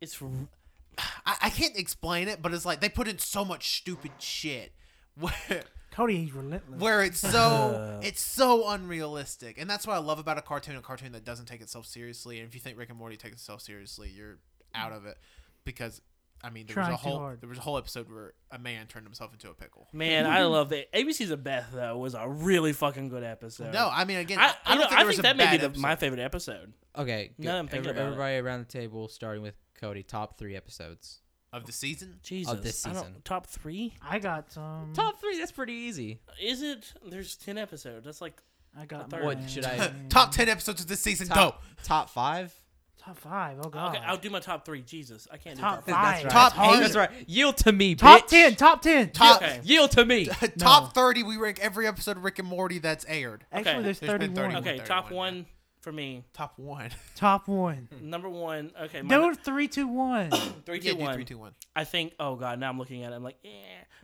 It's 0.00 0.20
I, 1.26 1.36
I 1.42 1.50
can't 1.50 1.76
explain 1.76 2.28
it, 2.28 2.42
but 2.42 2.52
it's 2.54 2.64
like 2.64 2.80
they 2.80 2.88
put 2.88 3.08
in 3.08 3.18
so 3.18 3.44
much 3.44 3.76
stupid 3.76 4.12
shit 4.18 4.72
where 5.18 5.62
Cody, 5.90 6.18
he's 6.24 6.32
relentless. 6.32 6.80
where 6.80 7.02
it's 7.02 7.18
so 7.18 8.00
it's 8.02 8.20
so 8.20 8.68
unrealistic, 8.68 9.58
and 9.58 9.68
that's 9.68 9.86
what 9.86 9.94
I 9.94 9.98
love 9.98 10.18
about 10.18 10.38
a 10.38 10.42
cartoon, 10.42 10.76
a 10.76 10.82
cartoon 10.82 11.12
that 11.12 11.24
doesn't 11.24 11.46
take 11.46 11.60
itself 11.60 11.86
seriously. 11.86 12.38
And 12.38 12.48
if 12.48 12.54
you 12.54 12.60
think 12.60 12.78
Rick 12.78 12.90
and 12.90 12.98
Morty 12.98 13.16
takes 13.16 13.36
itself 13.36 13.62
seriously, 13.62 14.10
you're 14.14 14.38
out 14.74 14.92
of 14.92 15.06
it 15.06 15.18
because. 15.64 16.00
I 16.44 16.50
mean, 16.50 16.66
there 16.66 16.76
was 16.76 16.86
Trying 16.86 16.94
a 16.94 16.96
too 16.96 17.08
whole 17.08 17.18
hard. 17.18 17.40
there 17.40 17.48
was 17.48 17.58
a 17.58 17.62
whole 17.62 17.78
episode 17.78 18.10
where 18.10 18.34
a 18.50 18.58
man 18.58 18.86
turned 18.86 19.04
himself 19.06 19.32
into 19.32 19.50
a 19.50 19.54
pickle. 19.54 19.88
man. 19.92 20.26
I 20.26 20.42
love 20.44 20.68
that. 20.68 20.92
ABC's 20.92 21.30
of 21.30 21.42
Beth 21.42 21.68
though 21.72 21.96
was 21.98 22.14
a 22.14 22.28
really 22.28 22.72
fucking 22.72 23.08
good 23.08 23.24
episode. 23.24 23.72
No, 23.72 23.88
I 23.92 24.04
mean 24.04 24.18
again, 24.18 24.38
I, 24.38 24.54
I, 24.64 24.74
you 24.74 24.78
don't 24.78 24.78
know, 24.78 24.82
think 24.84 24.92
I 24.92 24.96
there 24.98 25.06
was 25.06 25.16
think 25.16 25.20
a 25.20 25.28
that 25.28 25.36
may 25.36 25.50
be 25.50 25.56
the, 25.58 25.64
episode. 25.66 25.80
my 25.82 25.96
favorite 25.96 26.20
episode. 26.20 26.72
Okay. 26.96 27.32
Now 27.38 27.56
I'm 27.58 27.66
thinking 27.68 27.88
Every- 27.90 28.00
about 28.00 28.02
it. 28.08 28.12
everybody 28.12 28.36
around 28.36 28.58
the 28.60 28.72
table, 28.72 29.08
starting 29.08 29.42
with 29.42 29.54
Cody. 29.80 30.02
Top 30.02 30.38
three 30.38 30.54
episodes. 30.56 31.20
of 31.52 31.64
the 31.64 31.72
season. 31.72 32.18
Jesus, 32.22 32.60
this 32.60 32.86
I 32.86 32.92
don't- 32.92 32.98
season. 33.06 33.22
top 33.24 33.46
three? 33.46 33.94
I 34.02 34.18
got 34.18 34.52
some. 34.52 34.92
Top 34.94 35.20
three. 35.20 35.38
That's 35.38 35.52
pretty 35.52 35.72
easy. 35.74 36.20
Is 36.40 36.62
it? 36.62 36.92
There's 37.08 37.36
ten 37.36 37.56
episodes. 37.58 38.04
That's 38.04 38.20
like 38.20 38.40
I 38.78 38.84
got 38.86 39.10
third. 39.10 39.24
What 39.24 39.48
should 39.50 39.64
I- 39.64 39.90
Top 40.10 40.32
ten 40.32 40.48
episodes 40.48 40.82
of 40.82 40.86
this 40.86 41.00
season. 41.00 41.28
Top, 41.28 41.62
Go. 41.62 41.68
top 41.82 42.10
five. 42.10 42.54
Top 42.98 43.18
five. 43.18 43.58
Oh 43.62 43.68
god. 43.68 43.94
okay. 43.96 44.04
I'll 44.04 44.16
do 44.16 44.30
my 44.30 44.40
top 44.40 44.64
three. 44.64 44.82
Jesus, 44.82 45.28
I 45.30 45.36
can't 45.36 45.58
top 45.58 45.86
do 45.86 45.92
five. 45.92 46.22
That's 46.22 46.24
right. 46.24 46.32
Top 46.32 46.52
That's 46.52 46.54
hard. 46.54 46.82
That's 46.82 46.96
right. 46.96 47.10
Yield 47.28 47.56
to 47.58 47.72
me, 47.72 47.94
Top 47.94 48.22
bitch. 48.22 48.28
ten. 48.28 48.54
Top 48.56 48.82
ten. 48.82 49.10
Top 49.10 49.40
Okay. 49.42 49.60
Yield 49.62 49.92
to 49.92 50.04
me. 50.04 50.24
top 50.58 50.92
thirty. 50.94 51.22
We 51.22 51.36
rank 51.36 51.58
every 51.60 51.86
episode 51.86 52.16
of 52.16 52.24
Rick 52.24 52.38
and 52.40 52.48
Morty 52.48 52.78
that's 52.80 53.04
aired. 53.06 53.44
Actually, 53.52 53.70
Okay. 53.72 53.82
there's 53.82 53.98
There's 54.00 54.18
been 54.18 54.34
31. 54.34 54.62
31. 54.62 54.76
Okay, 54.78 54.84
top 54.84 55.10
one 55.12 55.46
for 55.82 55.92
me. 55.92 56.24
Top 56.32 56.58
one. 56.58 56.90
Top 57.14 57.46
one. 57.46 57.88
Number 58.00 58.28
one. 58.28 58.72
Okay, 58.82 59.02
my 59.02 59.08
No, 59.16 59.34
three, 59.34 59.68
two, 59.68 59.86
one. 59.86 60.30
three, 60.66 60.80
Yeah, 60.80 60.92
two, 60.92 60.96
do 60.98 61.02
one. 61.04 61.14
three, 61.14 61.24
two, 61.24 61.38
one. 61.38 61.52
I 61.76 61.84
think. 61.84 62.14
Oh 62.18 62.34
god, 62.34 62.58
now 62.58 62.68
I'm 62.70 62.78
looking 62.78 63.04
at 63.04 63.12
it. 63.12 63.14
I'm 63.14 63.22
like, 63.22 63.38
eh. 63.44 63.48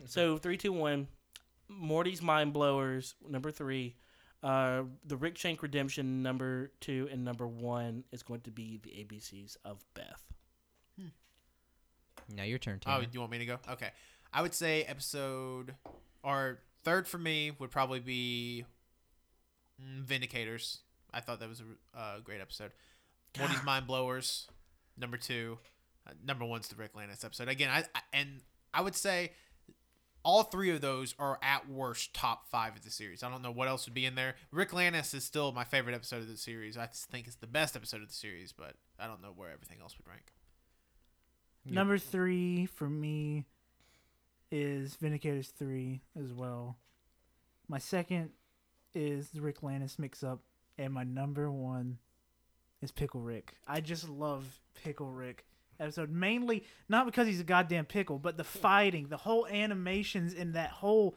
So 0.05 0.39
three, 0.39 0.57
two, 0.57 0.73
one. 0.73 1.09
Morty's 1.69 2.23
Mind 2.23 2.53
Blowers. 2.53 3.15
Number 3.29 3.51
three. 3.51 3.97
Uh, 4.43 4.83
the 5.07 5.17
Rick 5.17 5.39
Shank 5.39 5.63
Redemption. 5.63 6.23
Number 6.23 6.73
two 6.81 7.09
and 7.13 7.25
number 7.25 7.47
one 7.47 8.05
is 8.13 8.23
going 8.23 8.41
to 8.43 8.51
be 8.51 8.81
the 8.83 8.91
ABCs 8.91 9.57
of 9.65 9.85
Beth. 9.95 10.23
Now 12.35 12.45
your 12.45 12.59
turn, 12.59 12.81
Oh, 12.87 12.91
Tanner. 13.01 13.07
you 13.13 13.21
want 13.21 13.33
me 13.33 13.39
to 13.39 13.47
go? 13.47 13.59
Okay. 13.71 13.91
I 14.33 14.43
would 14.43 14.55
say 14.55 14.83
episode 14.85 15.75
or 16.23 16.61
third 16.85 17.07
for 17.09 17.19
me 17.19 17.53
would 17.59 17.71
probably 17.71 18.01
be 18.01 18.65
mm, 19.83 20.05
Vindicators. 20.05 20.79
I 21.13 21.21
thought 21.21 21.41
that 21.41 21.49
was 21.49 21.61
a 21.61 21.99
uh, 21.99 22.21
great 22.21 22.41
episode. 22.41 22.73
Morty's 23.39 23.63
Mind 23.65 23.87
Blowers, 23.87 24.47
number 24.97 25.17
two. 25.17 25.59
Uh, 26.07 26.13
number 26.25 26.45
one's 26.45 26.69
the 26.69 26.75
Ricklantis 26.75 27.25
episode. 27.25 27.49
Again, 27.49 27.71
I, 27.71 27.85
I 27.95 28.01
and 28.13 28.41
I 28.73 28.81
would 28.81 28.95
say 28.95 29.33
all 30.25 30.45
three 30.45 30.71
of 30.71 30.81
those 30.81 31.15
are 31.19 31.39
at 31.43 31.69
worst 31.69 32.15
top 32.15 32.49
five 32.49 32.77
of 32.77 32.85
the 32.85 32.91
series. 32.91 33.23
I 33.23 33.31
don't 33.31 33.43
know 33.43 33.51
what 33.51 33.69
else 33.69 33.87
would 33.87 33.95
be 33.95 34.07
in 34.07 34.15
there. 34.15 34.35
Ricklantis 34.55 35.15
is 35.15 35.25
still 35.25 35.53
my 35.53 35.65
favorite 35.65 35.95
episode 35.95 36.23
of 36.23 36.29
the 36.29 36.37
series. 36.37 36.77
I 36.77 36.87
think 37.11 37.27
it's 37.27 37.37
the 37.37 37.47
best 37.47 37.77
episode 37.77 38.03
of 38.03 38.09
the 38.09 38.15
series, 38.15 38.53
but 38.53 38.75
I 38.99 39.07
don't 39.07 39.23
know 39.23 39.33
where 39.35 39.51
everything 39.51 39.79
else 39.81 39.97
would 39.99 40.09
rank. 40.09 40.33
Number 41.65 41.97
three 41.99 42.67
for 42.67 42.89
me 42.89 43.45
is 44.51 44.97
Vindicators 45.01 45.53
3 45.53 46.01
as 46.21 46.33
well. 46.33 46.77
My 47.69 47.79
second 47.79 48.31
is 48.95 49.31
the 49.31 49.41
Ricklantis 49.41 49.99
mix 49.99 50.23
up. 50.23 50.41
And 50.79 50.93
my 50.93 51.05
number 51.05 51.51
one 51.51 51.99
is 52.81 52.91
Pickle 52.91 53.21
Rick. 53.21 53.55
I 53.67 53.81
just 53.81 54.09
love 54.09 54.61
Pickle 54.83 55.11
Rick 55.11 55.45
episode. 55.83 56.11
Mainly, 56.11 56.65
not 56.89 57.07
because 57.07 57.27
he's 57.27 57.41
a 57.41 57.45
goddamn 57.45 57.85
pickle, 57.87 58.19
but 58.19 58.37
the 58.37 58.45
fighting, 58.45 59.09
the 59.09 59.17
whole 59.17 59.47
animations 59.47 60.33
in 60.35 60.53
that 60.53 60.71
whole 60.71 61.17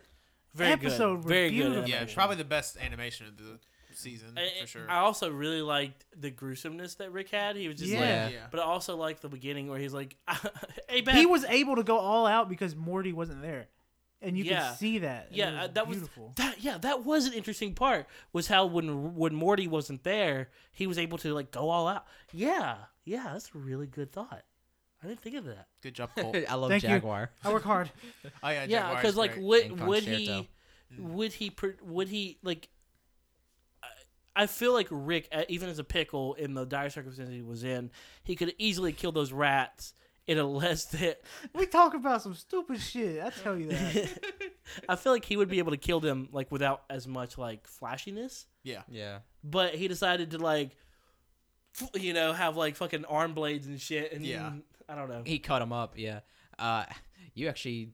Very 0.53 0.71
Episode 0.71 1.15
good. 1.17 1.23
were 1.25 1.29
Very 1.29 1.49
beautiful. 1.51 1.81
good. 1.81 1.89
Yeah, 1.89 1.95
animation. 1.97 2.15
probably 2.15 2.35
the 2.37 2.43
best 2.45 2.77
animation 2.77 3.27
of 3.27 3.37
the 3.37 3.59
season 3.93 4.37
I, 4.37 4.49
for 4.61 4.67
sure. 4.67 4.89
I 4.89 4.97
also 4.99 5.31
really 5.31 5.61
liked 5.61 6.05
the 6.17 6.29
gruesomeness 6.29 6.95
that 6.95 7.11
Rick 7.13 7.29
had. 7.29 7.55
He 7.55 7.67
was 7.69 7.77
just 7.77 7.91
Yeah. 7.91 8.25
like, 8.25 8.33
yeah. 8.33 8.47
but 8.51 8.59
I 8.59 8.63
also 8.63 8.97
like 8.97 9.21
the 9.21 9.29
beginning 9.29 9.69
where 9.69 9.79
he's 9.79 9.93
like, 9.93 10.17
"Hey, 10.89 10.99
Beth." 11.01 11.15
He 11.15 11.25
was 11.25 11.45
able 11.45 11.77
to 11.77 11.83
go 11.83 11.97
all 11.97 12.25
out 12.25 12.49
because 12.49 12.75
Morty 12.75 13.13
wasn't 13.13 13.41
there. 13.41 13.67
And 14.21 14.37
you 14.37 14.43
Yeah. 14.45 14.69
could 14.69 14.77
see 14.79 14.97
that. 14.99 15.27
It 15.31 15.37
Yeah, 15.37 15.63
uh, 15.63 15.67
that 15.67 15.87
was 15.87 15.97
beautiful. 15.97 16.33
that. 16.37 16.59
Yeah, 16.61 16.77
that 16.79 17.05
was 17.05 17.27
an 17.27 17.33
interesting 17.33 17.73
part. 17.75 18.07
Was 18.33 18.47
how 18.47 18.65
when 18.65 19.13
when 19.15 19.35
Morty 19.35 19.67
wasn't 19.67 20.03
there, 20.03 20.49
he 20.71 20.87
was 20.87 20.97
able 20.97 21.17
to 21.19 21.33
like 21.33 21.51
go 21.51 21.69
all 21.69 21.87
out. 21.87 22.05
Yeah, 22.33 22.77
yeah, 23.03 23.29
that's 23.33 23.51
a 23.53 23.57
really 23.57 23.87
good 23.87 24.11
thought. 24.11 24.43
I 25.05 25.09
didn't 25.09 25.21
think 25.21 25.35
of 25.35 25.45
that. 25.45 25.67
Good 25.81 25.93
job, 25.93 26.09
Cole. 26.17 26.35
I 26.49 26.55
love 26.55 26.69
Thank 26.69 26.83
you. 26.83 26.89
Jaguar. 26.89 27.31
I 27.43 27.53
work 27.53 27.63
hard. 27.63 27.91
oh 28.43 28.49
yeah, 28.49 28.65
Yeah, 28.65 28.79
Jaguar 28.79 28.95
because 28.95 29.11
is 29.11 29.17
like 29.17 29.33
great. 29.33 29.43
would 29.45 29.63
And 29.65 29.87
would 29.87 30.03
he 30.03 30.25
Concerto. 30.27 30.47
would 30.99 31.33
he 31.33 31.49
pr- 31.49 31.67
would 31.83 32.07
he 32.07 32.37
like? 32.43 32.69
I- 33.83 33.87
I 34.43 34.47
feel 34.47 34.73
like 34.73 34.87
Rick, 34.91 35.29
uh, 35.31 35.43
even 35.47 35.69
as 35.69 35.79
a 35.79 35.83
pickle 35.83 36.33
in 36.33 36.53
the 36.55 36.65
dire 36.65 36.89
circumstances 36.89 37.33
he 37.33 37.41
was 37.41 37.63
in, 37.63 37.91
he 38.23 38.35
could 38.35 38.53
easily 38.57 38.91
kill 38.91 39.11
those 39.11 39.31
rats 39.31 39.93
in 40.27 40.37
a 40.39 40.43
less 40.61 40.85
that 40.85 41.21
We 41.53 41.65
talk 41.67 41.93
about 41.93 42.21
some 42.23 42.33
stupid 42.33 42.81
shit. 42.81 43.23
I 43.23 43.29
tell 43.29 43.57
you 43.57 43.67
that. 43.69 44.19
I 44.89 44.95
feel 44.95 45.11
like 45.13 45.23
he 45.25 45.37
would 45.37 45.49
be 45.49 45.59
able 45.59 45.71
to 45.71 45.77
kill 45.77 45.99
them 45.99 46.27
like 46.31 46.51
without 46.51 46.83
as 46.89 47.07
much 47.07 47.37
like 47.37 47.67
flashiness. 47.67 48.45
yeah, 48.63 48.81
Yeah. 48.89 49.19
But 49.43 49.75
he 49.75 49.87
decided 49.87 50.31
to 50.31 50.39
like, 50.39 50.71
f- 51.79 52.01
you 52.01 52.13
know, 52.13 52.33
have 52.33 52.57
like 52.57 52.75
fucking 52.75 53.05
arm 53.05 53.35
blades 53.35 53.67
and 53.67 53.79
shit. 53.79 54.11
And 54.11 54.25
Yeah. 54.25 54.53
I 54.87 54.95
don't 54.95 55.09
know. 55.09 55.23
He 55.25 55.39
cut 55.39 55.61
him 55.61 55.73
up. 55.73 55.93
Yeah. 55.97 56.19
Uh, 56.57 56.85
you 57.33 57.47
actually, 57.49 57.89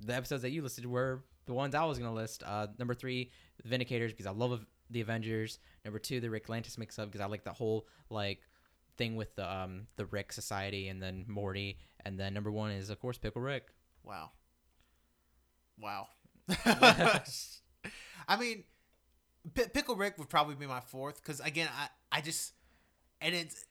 the 0.00 0.14
episodes 0.14 0.42
that 0.42 0.50
you 0.50 0.62
listed 0.62 0.86
were 0.86 1.22
the 1.46 1.54
ones 1.54 1.74
I 1.74 1.84
was 1.84 1.98
gonna 1.98 2.14
list. 2.14 2.42
Uh, 2.44 2.68
number 2.78 2.94
three, 2.94 3.30
Vindicators, 3.68 4.08
because 4.08 4.26
I 4.26 4.30
love 4.30 4.64
the 4.90 5.00
Avengers. 5.00 5.58
Number 5.84 5.98
two, 5.98 6.20
the 6.20 6.28
Ricklantis 6.28 6.78
mix 6.78 6.98
up 6.98 7.06
because 7.06 7.20
I 7.20 7.26
like 7.26 7.44
the 7.44 7.52
whole 7.52 7.86
like 8.10 8.40
thing 8.96 9.16
with 9.16 9.34
the 9.36 9.50
um 9.50 9.86
the 9.96 10.06
Rick 10.06 10.32
Society 10.32 10.88
and 10.88 11.02
then 11.02 11.24
Morty, 11.28 11.78
and 12.04 12.18
then 12.18 12.34
number 12.34 12.50
one 12.50 12.70
is 12.70 12.90
of 12.90 13.00
course 13.00 13.18
Pickle 13.18 13.42
Rick. 13.42 13.68
Wow. 14.04 14.30
Wow. 15.78 16.08
I 18.28 18.36
mean, 18.38 18.64
P- 19.54 19.68
Pickle 19.72 19.96
Rick 19.96 20.18
would 20.18 20.28
probably 20.28 20.54
be 20.54 20.66
my 20.66 20.80
fourth 20.80 21.22
because 21.22 21.40
again, 21.40 21.68
I 21.74 21.88
I 22.18 22.20
just 22.20 22.52
and 23.20 23.34
it's 23.34 23.64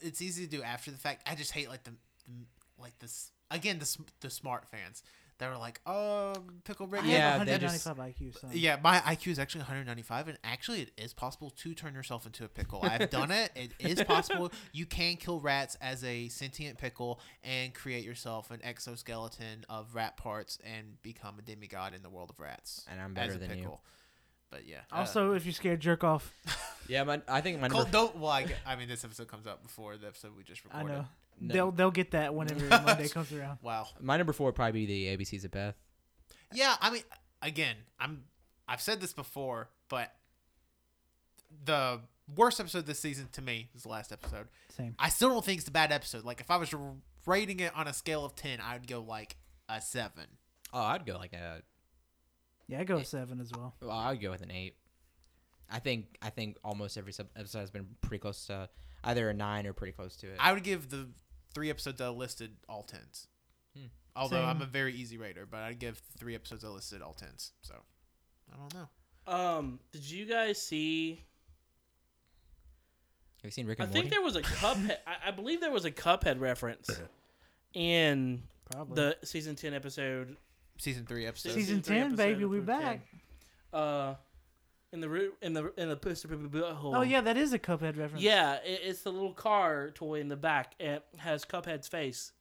it's 0.00 0.20
easy 0.22 0.44
to 0.46 0.50
do 0.50 0.62
after 0.62 0.90
the 0.90 0.98
fact. 0.98 1.28
I 1.28 1.34
just 1.34 1.52
hate 1.52 1.68
like 1.68 1.84
the, 1.84 1.92
the 2.26 2.46
like 2.80 2.98
this 2.98 3.30
again 3.50 3.78
the 3.78 3.96
the 4.20 4.30
smart 4.30 4.68
fans 4.68 5.02
that 5.38 5.50
are 5.50 5.58
like, 5.58 5.80
"Oh, 5.84 6.32
Pickle 6.64 6.86
Rick. 6.86 7.02
Yeah, 7.04 7.36
have 7.36 7.46
they 7.46 7.58
just- 7.58 7.84
195 7.86 8.30
IQ. 8.32 8.40
So. 8.40 8.48
Yeah, 8.52 8.78
my 8.82 9.00
IQ 9.00 9.32
is 9.32 9.38
actually 9.38 9.60
195, 9.62 10.28
and 10.28 10.38
actually, 10.42 10.80
it 10.80 10.92
is 10.96 11.12
possible 11.12 11.50
to 11.50 11.74
turn 11.74 11.92
yourself 11.92 12.24
into 12.24 12.44
a 12.44 12.48
pickle. 12.48 12.80
I've 12.82 13.10
done 13.10 13.30
it. 13.30 13.50
It 13.54 13.72
is 13.78 14.02
possible. 14.04 14.50
You 14.72 14.86
can 14.86 15.16
kill 15.16 15.40
rats 15.40 15.76
as 15.80 16.02
a 16.04 16.28
sentient 16.28 16.78
pickle 16.78 17.20
and 17.44 17.74
create 17.74 18.04
yourself 18.04 18.50
an 18.50 18.60
exoskeleton 18.62 19.64
of 19.68 19.94
rat 19.94 20.16
parts 20.16 20.58
and 20.64 21.00
become 21.02 21.38
a 21.38 21.42
demigod 21.42 21.94
in 21.94 22.02
the 22.02 22.08
world 22.10 22.30
of 22.30 22.40
rats. 22.40 22.84
And 22.90 22.98
I'm 23.00 23.10
as 23.10 23.14
better 23.14 23.34
a 23.34 23.38
than 23.38 23.50
you. 23.58 23.64
pickle. 23.64 23.82
But 24.50 24.66
yeah. 24.66 24.80
uh, 24.90 24.96
Also, 24.96 25.32
if 25.32 25.44
you're 25.44 25.52
scared, 25.52 25.80
jerk 25.80 26.02
off. 26.04 26.32
Yeah, 26.88 27.04
my, 27.04 27.20
I 27.28 27.40
think 27.40 27.60
my 27.60 27.68
Cole, 27.68 27.82
number. 27.82 27.92
don't. 27.92 28.16
Well, 28.18 28.30
I, 28.30 28.46
I 28.66 28.76
mean, 28.76 28.88
this 28.88 29.04
episode 29.04 29.28
comes 29.28 29.46
out 29.46 29.62
before 29.62 29.96
the 29.96 30.06
episode 30.06 30.36
we 30.36 30.44
just 30.44 30.64
recorded. 30.64 30.86
I 30.86 30.88
recorded. 30.88 31.02
know. 31.02 31.08
No. 31.38 31.52
They'll 31.54 31.70
they'll 31.72 31.90
get 31.90 32.12
that 32.12 32.34
whenever 32.34 32.66
Monday 32.84 33.08
comes 33.08 33.32
around. 33.32 33.58
Wow. 33.62 33.88
My 34.00 34.16
number 34.16 34.32
four 34.32 34.46
would 34.46 34.54
probably 34.54 34.86
be 34.86 35.06
the 35.06 35.16
ABCs 35.16 35.44
of 35.44 35.50
Beth. 35.50 35.74
Yeah, 36.52 36.76
I 36.80 36.90
mean, 36.90 37.02
again, 37.42 37.76
I'm. 37.98 38.24
I've 38.68 38.80
said 38.80 39.00
this 39.00 39.12
before, 39.12 39.68
but 39.88 40.12
the 41.64 42.00
worst 42.34 42.58
episode 42.58 42.86
this 42.86 42.98
season 42.98 43.28
to 43.32 43.42
me 43.42 43.68
is 43.74 43.82
the 43.84 43.88
last 43.88 44.12
episode. 44.12 44.48
Same. 44.76 44.94
I 44.98 45.08
still 45.08 45.28
don't 45.28 45.44
think 45.44 45.60
it's 45.60 45.68
a 45.68 45.72
bad 45.72 45.92
episode. 45.92 46.24
Like 46.24 46.40
if 46.40 46.50
I 46.50 46.56
was 46.56 46.74
rating 47.26 47.60
it 47.60 47.72
on 47.76 47.86
a 47.86 47.92
scale 47.92 48.24
of 48.24 48.34
ten, 48.34 48.60
I 48.60 48.74
would 48.74 48.86
go 48.86 49.00
like 49.00 49.36
a 49.68 49.80
seven. 49.80 50.24
Oh, 50.72 50.82
I'd 50.82 51.06
go 51.06 51.16
like 51.16 51.32
a. 51.32 51.62
Yeah, 52.68 52.80
I 52.80 52.84
go 52.84 52.96
with 52.96 53.06
seven 53.06 53.40
as 53.40 53.52
well. 53.52 53.74
Well, 53.80 53.90
I'd 53.90 54.20
go 54.20 54.30
with 54.30 54.42
an 54.42 54.50
eight. 54.50 54.74
I 55.70 55.78
think 55.80 56.16
I 56.22 56.30
think 56.30 56.56
almost 56.64 56.96
every 56.96 57.12
sub- 57.12 57.28
episode 57.36 57.60
has 57.60 57.70
been 57.70 57.86
pretty 58.00 58.20
close 58.20 58.46
to 58.46 58.68
either 59.04 59.28
a 59.30 59.34
nine 59.34 59.66
or 59.66 59.72
pretty 59.72 59.92
close 59.92 60.16
to 60.18 60.28
it. 60.28 60.36
I 60.38 60.52
would 60.52 60.62
give 60.62 60.88
the 60.90 61.08
three 61.54 61.70
episodes 61.70 62.00
I 62.00 62.08
listed 62.08 62.52
all 62.68 62.82
tens. 62.82 63.26
Hmm. 63.76 63.86
Although 64.14 64.42
I'm 64.44 64.62
a 64.62 64.66
very 64.66 64.94
easy 64.94 65.18
rater, 65.18 65.46
but 65.50 65.58
I'd 65.60 65.78
give 65.78 65.96
the 66.12 66.18
three 66.18 66.34
episodes 66.34 66.64
I 66.64 66.68
listed 66.68 67.02
all 67.02 67.12
tens. 67.14 67.52
So 67.62 67.74
I 68.52 68.56
don't 68.56 68.74
know. 68.74 69.32
Um, 69.32 69.80
did 69.92 70.08
you 70.08 70.24
guys 70.24 70.60
see? 70.62 71.20
Have 73.42 73.44
you 73.44 73.50
seen 73.50 73.66
Rick 73.66 73.80
I 73.80 73.84
think 73.86 73.94
Morty? 74.06 74.08
there 74.10 74.22
was 74.22 74.36
a 74.36 74.42
Cuphead. 74.42 74.96
I, 75.06 75.28
I 75.28 75.30
believe 75.30 75.60
there 75.60 75.70
was 75.72 75.84
a 75.84 75.90
Cuphead 75.90 76.40
reference 76.40 76.90
in 77.74 78.42
Probably. 78.70 78.94
the 78.94 79.16
season 79.26 79.54
ten 79.56 79.74
episode. 79.74 80.36
Season 80.78 81.04
three 81.06 81.26
episode. 81.26 81.52
Season 81.52 81.80
three 81.82 81.96
10, 81.96 82.06
episode 82.06 82.16
baby, 82.16 82.42
of 82.44 82.50
we 82.50 82.58
Rick 82.58 82.66
back. 82.66 83.00
and- 83.72 83.80
Uh, 83.80 84.14
in 84.92 85.00
the 85.00 85.08
root 85.08 85.34
in 85.42 85.52
the 85.52 85.72
in 85.76 85.88
the 85.88 85.96
poster 85.96 86.28
hole. 86.74 86.96
oh 86.96 87.02
yeah, 87.02 87.20
that 87.20 87.36
is 87.36 87.52
a 87.52 87.58
Cuphead 87.58 87.98
reference. 87.98 88.22
Yeah, 88.22 88.54
it, 88.64 88.80
it's 88.84 89.02
the 89.02 89.12
little 89.12 89.32
car 89.34 89.90
toy 89.90 90.20
in 90.20 90.28
the 90.28 90.36
back. 90.36 90.74
It 90.78 91.04
has 91.18 91.44
Cuphead's 91.44 91.88
face 91.88 92.32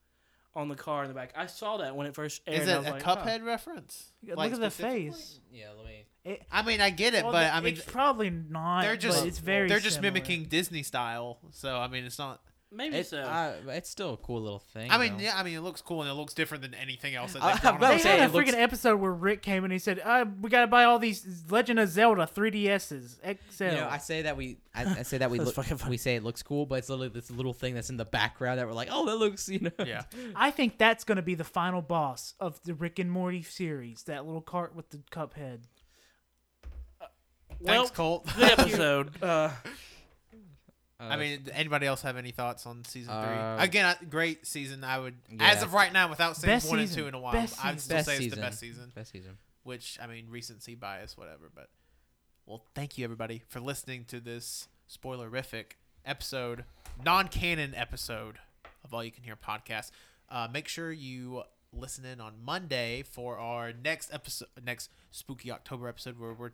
on 0.55 0.69
the 0.69 0.75
car 0.75 1.03
in 1.03 1.09
the 1.09 1.13
back. 1.15 1.31
I 1.35 1.47
saw 1.47 1.77
that 1.77 1.95
when 1.95 2.07
it 2.07 2.15
first 2.15 2.41
aired. 2.47 2.61
Is 2.61 2.67
it 2.67 2.77
a 2.77 2.81
like, 2.81 3.03
Cuphead 3.03 3.43
reference? 3.43 4.11
Look 4.25 4.37
Like, 4.37 4.53
at 4.53 4.59
the 4.59 4.71
face. 4.71 5.39
yeah, 5.51 5.65
let 5.75 5.85
me. 5.85 6.05
It, 6.23 6.41
I 6.51 6.63
mean, 6.63 6.81
I 6.81 6.89
get 6.89 7.13
it, 7.13 7.23
well, 7.23 7.33
but 7.33 7.43
the- 7.43 7.55
I 7.55 7.61
mean, 7.61 7.73
it's 7.75 7.85
probably 7.85 8.29
not. 8.29 8.81
they're 8.81 8.95
just 8.97 9.19
but 9.19 9.27
it's 9.27 9.39
very. 9.39 9.67
they're 9.67 9.79
just 9.79 9.97
similar. 9.97 10.13
mimicking 10.13 10.45
Disney 10.45 10.81
style. 10.83 11.39
So 11.51 11.75
I 11.77 11.87
mean, 11.87 12.05
it's 12.05 12.17
not. 12.17 12.41
Maybe 12.75 12.97
It, 12.97 13.07
so. 13.07 13.19
uh, 13.19 13.53
it's 13.69 13.89
still 13.89 14.13
a 14.13 14.17
cool 14.17 14.41
little 14.41 14.59
thing. 14.59 14.91
I 14.91 14.97
mean, 14.97 15.17
though. 15.17 15.23
yeah, 15.23 15.37
I 15.37 15.43
mean, 15.43 15.55
it 15.55 15.61
looks 15.61 15.81
cool 15.81 16.01
and 16.01 16.09
it 16.11 16.13
looks 16.13 16.33
different 16.33 16.61
than 16.61 16.73
anything 16.73 17.15
else 17.15 17.33
that 17.33 17.41
I- 17.43 17.53
they've 17.53 17.65
I'm 17.65 17.75
about 17.77 17.89
They 17.91 17.97
to 17.97 18.03
say, 18.03 18.09
had 18.09 18.19
a 18.19 18.23
it 18.25 18.31
looks- 18.33 18.51
freaking 18.51 18.61
episode 18.61 18.97
where 18.99 19.11
Rick 19.13 19.41
came 19.41 19.63
and 19.63 19.71
he 19.73 19.79
said, 19.79 20.01
uh, 20.03 20.25
"We 20.41 20.49
gotta 20.49 20.67
buy 20.67 20.83
all 20.83 20.99
these 20.99 21.43
Legend 21.49 21.79
of 21.79 21.89
Zelda 21.89 22.27
3DSs 22.27 23.19
XL." 23.49 23.63
You 23.63 23.71
know, 23.71 23.87
I 23.89 23.97
say 23.97 24.23
that 24.23 24.35
we, 24.37 24.57
I, 24.73 24.99
I 24.99 25.03
say 25.03 25.17
that 25.19 25.31
we, 25.31 25.39
look, 25.41 25.55
we 25.87 25.97
say 25.97 26.15
it 26.15 26.23
looks 26.23 26.43
cool, 26.43 26.65
but 26.65 26.75
it's 26.79 26.89
literally 26.89 27.09
this 27.09 27.31
little 27.31 27.53
thing 27.53 27.73
that's 27.75 27.89
in 27.89 27.97
the 27.97 28.05
background 28.05 28.59
that 28.59 28.67
we're 28.67 28.73
like, 28.73 28.89
oh, 28.91 29.05
that 29.05 29.15
looks, 29.15 29.47
you 29.49 29.59
know. 29.59 29.71
yeah. 29.85 30.03
I 30.35 30.51
think 30.51 30.77
that's 30.77 31.03
gonna 31.03 31.21
be 31.21 31.35
the 31.35 31.43
final 31.43 31.81
boss 31.81 32.33
of 32.39 32.61
the 32.63 32.73
Rick 32.73 32.99
and 32.99 33.09
Morty 33.11 33.41
series. 33.43 34.03
That 34.03 34.25
little 34.25 34.41
cart 34.41 34.75
with 34.75 34.89
the 34.89 34.97
Cuphead. 35.11 35.61
well, 37.59 37.83
Thanks, 37.85 37.91
Colt. 37.91 38.27
good 38.35 38.59
episode. 38.59 39.11
Uh, 39.21 39.49
Uh, 41.09 41.13
I 41.13 41.17
mean, 41.17 41.47
anybody 41.53 41.85
else 41.87 42.01
have 42.03 42.17
any 42.17 42.31
thoughts 42.31 42.65
on 42.65 42.83
season 42.85 43.11
Uh, 43.13 43.55
three? 43.57 43.65
Again, 43.65 43.85
I, 44.01 44.03
great 44.05 44.45
season. 44.47 44.83
I 44.83 44.99
would, 44.99 45.15
Yeah. 45.29 45.51
as 45.51 45.63
of 45.63 45.73
right 45.73 45.91
now, 45.93 46.09
without 46.09 46.35
seeing 46.37 46.53
Best 46.53 46.69
one 46.69 46.79
season. 46.79 46.99
and 46.99 47.03
two 47.03 47.07
in 47.09 47.13
a 47.13 47.19
while, 47.19 47.33
Best 47.33 47.63
I'd 47.63 47.79
still 47.81 47.97
Best 47.97 48.07
say 48.07 48.17
it's 48.25 48.35
the 48.35 48.41
best 48.41 48.59
season. 48.59 48.91
best 48.95 49.11
season. 49.11 49.37
Which 49.63 49.97
I 50.01 50.07
mean, 50.07 50.29
recency 50.29 50.75
bias, 50.75 51.17
whatever. 51.17 51.49
But 51.53 51.69
well, 52.45 52.63
thank 52.75 52.97
you 52.97 53.03
everybody 53.03 53.41
for 53.47 53.59
listening 53.59 54.05
to 54.05 54.19
this 54.19 54.67
spoilerific 54.89 55.73
episode, 56.05 56.65
non-canon 57.03 57.73
episode 57.75 58.37
of 58.83 58.93
All 58.93 59.03
You 59.03 59.11
Can 59.11 59.23
Hear 59.23 59.35
podcast. 59.35 59.91
Uh, 60.29 60.47
make 60.51 60.67
sure 60.67 60.91
you 60.91 61.43
listen 61.73 62.05
in 62.05 62.21
on 62.21 62.33
Monday 62.43 63.03
for 63.03 63.37
our 63.39 63.73
next 63.73 64.13
episode, 64.13 64.47
next 64.63 64.89
spooky 65.11 65.51
October 65.51 65.87
episode, 65.87 66.19
where 66.19 66.33
we're 66.33 66.51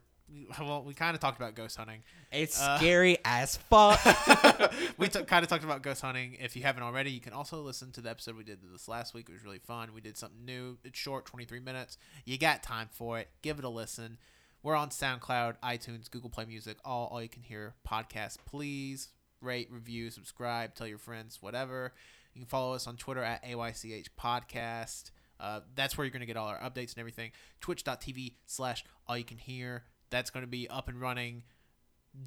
well, 0.60 0.84
we 0.84 0.94
kind 0.94 1.14
of 1.16 1.20
talked 1.22 1.38
about 1.40 1.56
ghost 1.56 1.78
hunting. 1.78 2.04
It's 2.32 2.60
Uh, 2.62 2.78
scary 2.78 3.18
as 3.26 3.58
fuck. 3.58 4.00
we 4.98 5.08
t- 5.08 5.24
kind 5.24 5.44
of 5.44 5.50
talked 5.50 5.64
about 5.64 5.82
ghost 5.82 6.02
hunting. 6.02 6.38
If 6.40 6.56
you 6.56 6.64
haven't 6.64 6.84
already, 6.84 7.12
you 7.12 7.20
can 7.20 7.34
also 7.34 7.62
listen 7.62 7.92
to 7.94 8.02
the 8.02 8.10
episode 8.10 8.36
we 8.38 8.44
did 8.44 8.60
this 8.72 8.88
last 8.88 9.14
week. 9.14 9.28
It 9.30 9.34
was 9.34 9.44
really 9.44 9.60
fun. 9.60 9.94
We 9.94 10.02
did 10.02 10.18
something 10.18 10.46
new. 10.46 10.78
It's 10.84 10.98
short, 10.98 11.26
23 11.26 11.60
minutes. 11.60 11.98
You 12.26 12.38
got 12.38 12.64
time 12.64 12.90
for 12.92 13.20
it. 13.20 13.30
Give 13.42 13.60
it 13.60 13.66
a 13.66 13.70
listen. 13.70 14.18
We're 14.64 14.76
on 14.76 14.90
SoundCloud, 14.90 15.56
iTunes, 15.64 16.10
Google 16.10 16.30
Play 16.30 16.46
Music, 16.46 16.78
all 16.86 17.08
all 17.12 17.22
you 17.22 17.30
can 17.30 17.42
hear 17.42 17.74
podcasts. 17.88 18.38
Please 18.46 19.10
rate, 19.42 19.70
review, 19.72 20.12
subscribe, 20.12 20.76
tell 20.76 20.86
your 20.88 21.00
friends, 21.00 21.42
whatever. 21.42 21.94
You 22.36 22.42
can 22.42 22.48
follow 22.48 22.74
us 22.76 22.86
on 22.86 22.96
Twitter 22.96 23.24
at 23.24 23.44
AYCH 23.44 24.10
Podcast. 24.20 25.10
Uh, 25.40 25.62
that's 25.74 25.98
where 25.98 26.06
you're 26.06 26.12
going 26.12 26.20
to 26.20 26.28
get 26.28 26.38
all 26.38 26.48
our 26.48 26.60
updates 26.60 26.92
and 26.94 27.00
everything. 27.00 27.32
Twitch.tv 27.60 28.34
slash 28.46 28.86
all 29.08 29.18
you 29.18 29.24
can 29.24 29.40
hear. 29.40 29.84
That's 30.12 30.30
going 30.30 30.44
to 30.44 30.48
be 30.48 30.70
up 30.70 30.88
and 30.88 31.02
running 31.02 31.44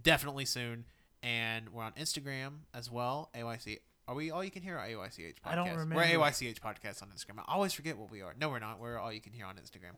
definitely 0.03 0.45
soon. 0.47 0.85
And 1.23 1.69
we're 1.71 1.85
on 1.85 1.93
Instagram 1.93 2.63
as 2.75 2.91
well. 2.91 3.31
AYC. 3.35 3.79
Are 4.07 4.15
we 4.15 4.31
all 4.31 4.45
you 4.45 4.51
can 4.51 4.63
hear 4.63 4.77
or 4.77 4.81
AYCH 4.81 5.37
podcast? 5.43 5.47
I 5.47 5.55
don't 5.55 5.71
remember. 5.71 5.97
We're. 5.97 6.19
AYCH 6.19 6.61
podcast 6.61 7.03
on 7.03 7.09
Instagram. 7.09 7.39
I 7.47 7.55
always 7.55 7.73
forget 7.73 7.97
what 7.97 8.11
we 8.11 8.21
are. 8.21 8.35
No, 8.39 8.51
we're 8.51 8.59
not. 8.59 8.81
We're 8.81 8.99
all 8.99 9.13
you 9.13 9.21
can 9.21 9.33
hear 9.33 9.47
on 9.47 9.55
Instagram. 9.55 9.95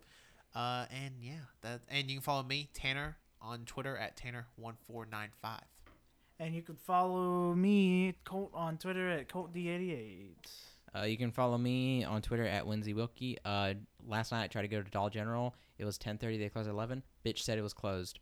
Uh, 0.55 0.87
and 0.91 1.14
yeah, 1.20 1.32
that 1.62 1.80
and 1.89 2.09
you 2.09 2.16
can 2.16 2.22
follow 2.22 2.43
me 2.43 2.68
Tanner 2.72 3.16
on 3.43 3.64
Twitter 3.64 3.97
at 3.97 4.16
Tanner1495. 4.16 5.61
And 6.39 6.55
you 6.55 6.62
can 6.62 6.76
follow 6.76 7.55
me, 7.55 8.14
Colt, 8.24 8.51
on 8.55 8.76
Twitter 8.76 9.11
at 9.11 9.28
ColtD88. 9.28 10.34
Uh, 10.97 11.05
you 11.05 11.16
can 11.16 11.30
follow 11.30 11.59
me 11.59 12.05
on 12.05 12.22
Twitter 12.22 12.47
at 12.47 12.64
Winsy 12.64 12.94
Wilkie. 12.94 13.38
Uh, 13.44 13.74
last 14.07 14.32
night 14.32 14.44
I 14.44 14.47
tried 14.47 14.62
to 14.62 14.68
go 14.68 14.82
to 14.82 14.90
Doll 14.90 15.11
General. 15.11 15.55
It 15.78 15.84
was 15.84 15.99
10:30. 15.99 16.38
They 16.38 16.49
closed 16.49 16.68
at 16.68 16.72
11. 16.72 17.03
Bitch 17.24 17.40
said 17.40 17.59
it 17.59 17.62
was 17.62 17.74
closed. 17.74 18.18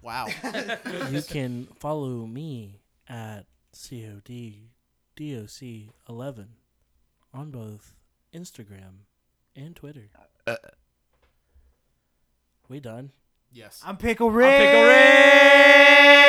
Wow. 0.00 0.26
you 1.10 1.22
can 1.22 1.66
follow 1.78 2.26
me 2.26 2.80
at 3.08 3.46
COD 3.72 4.70
DOC 5.16 5.94
eleven 6.08 6.48
on 7.32 7.50
both 7.50 7.94
Instagram 8.34 9.06
and 9.56 9.74
Twitter. 9.74 10.08
we 12.68 12.80
done. 12.80 13.12
yes. 13.52 13.82
I'm 13.84 13.96
Pickle 13.96 14.28
I'm 14.28 14.34
Pickle 14.34 14.84
Rick. 14.84 16.23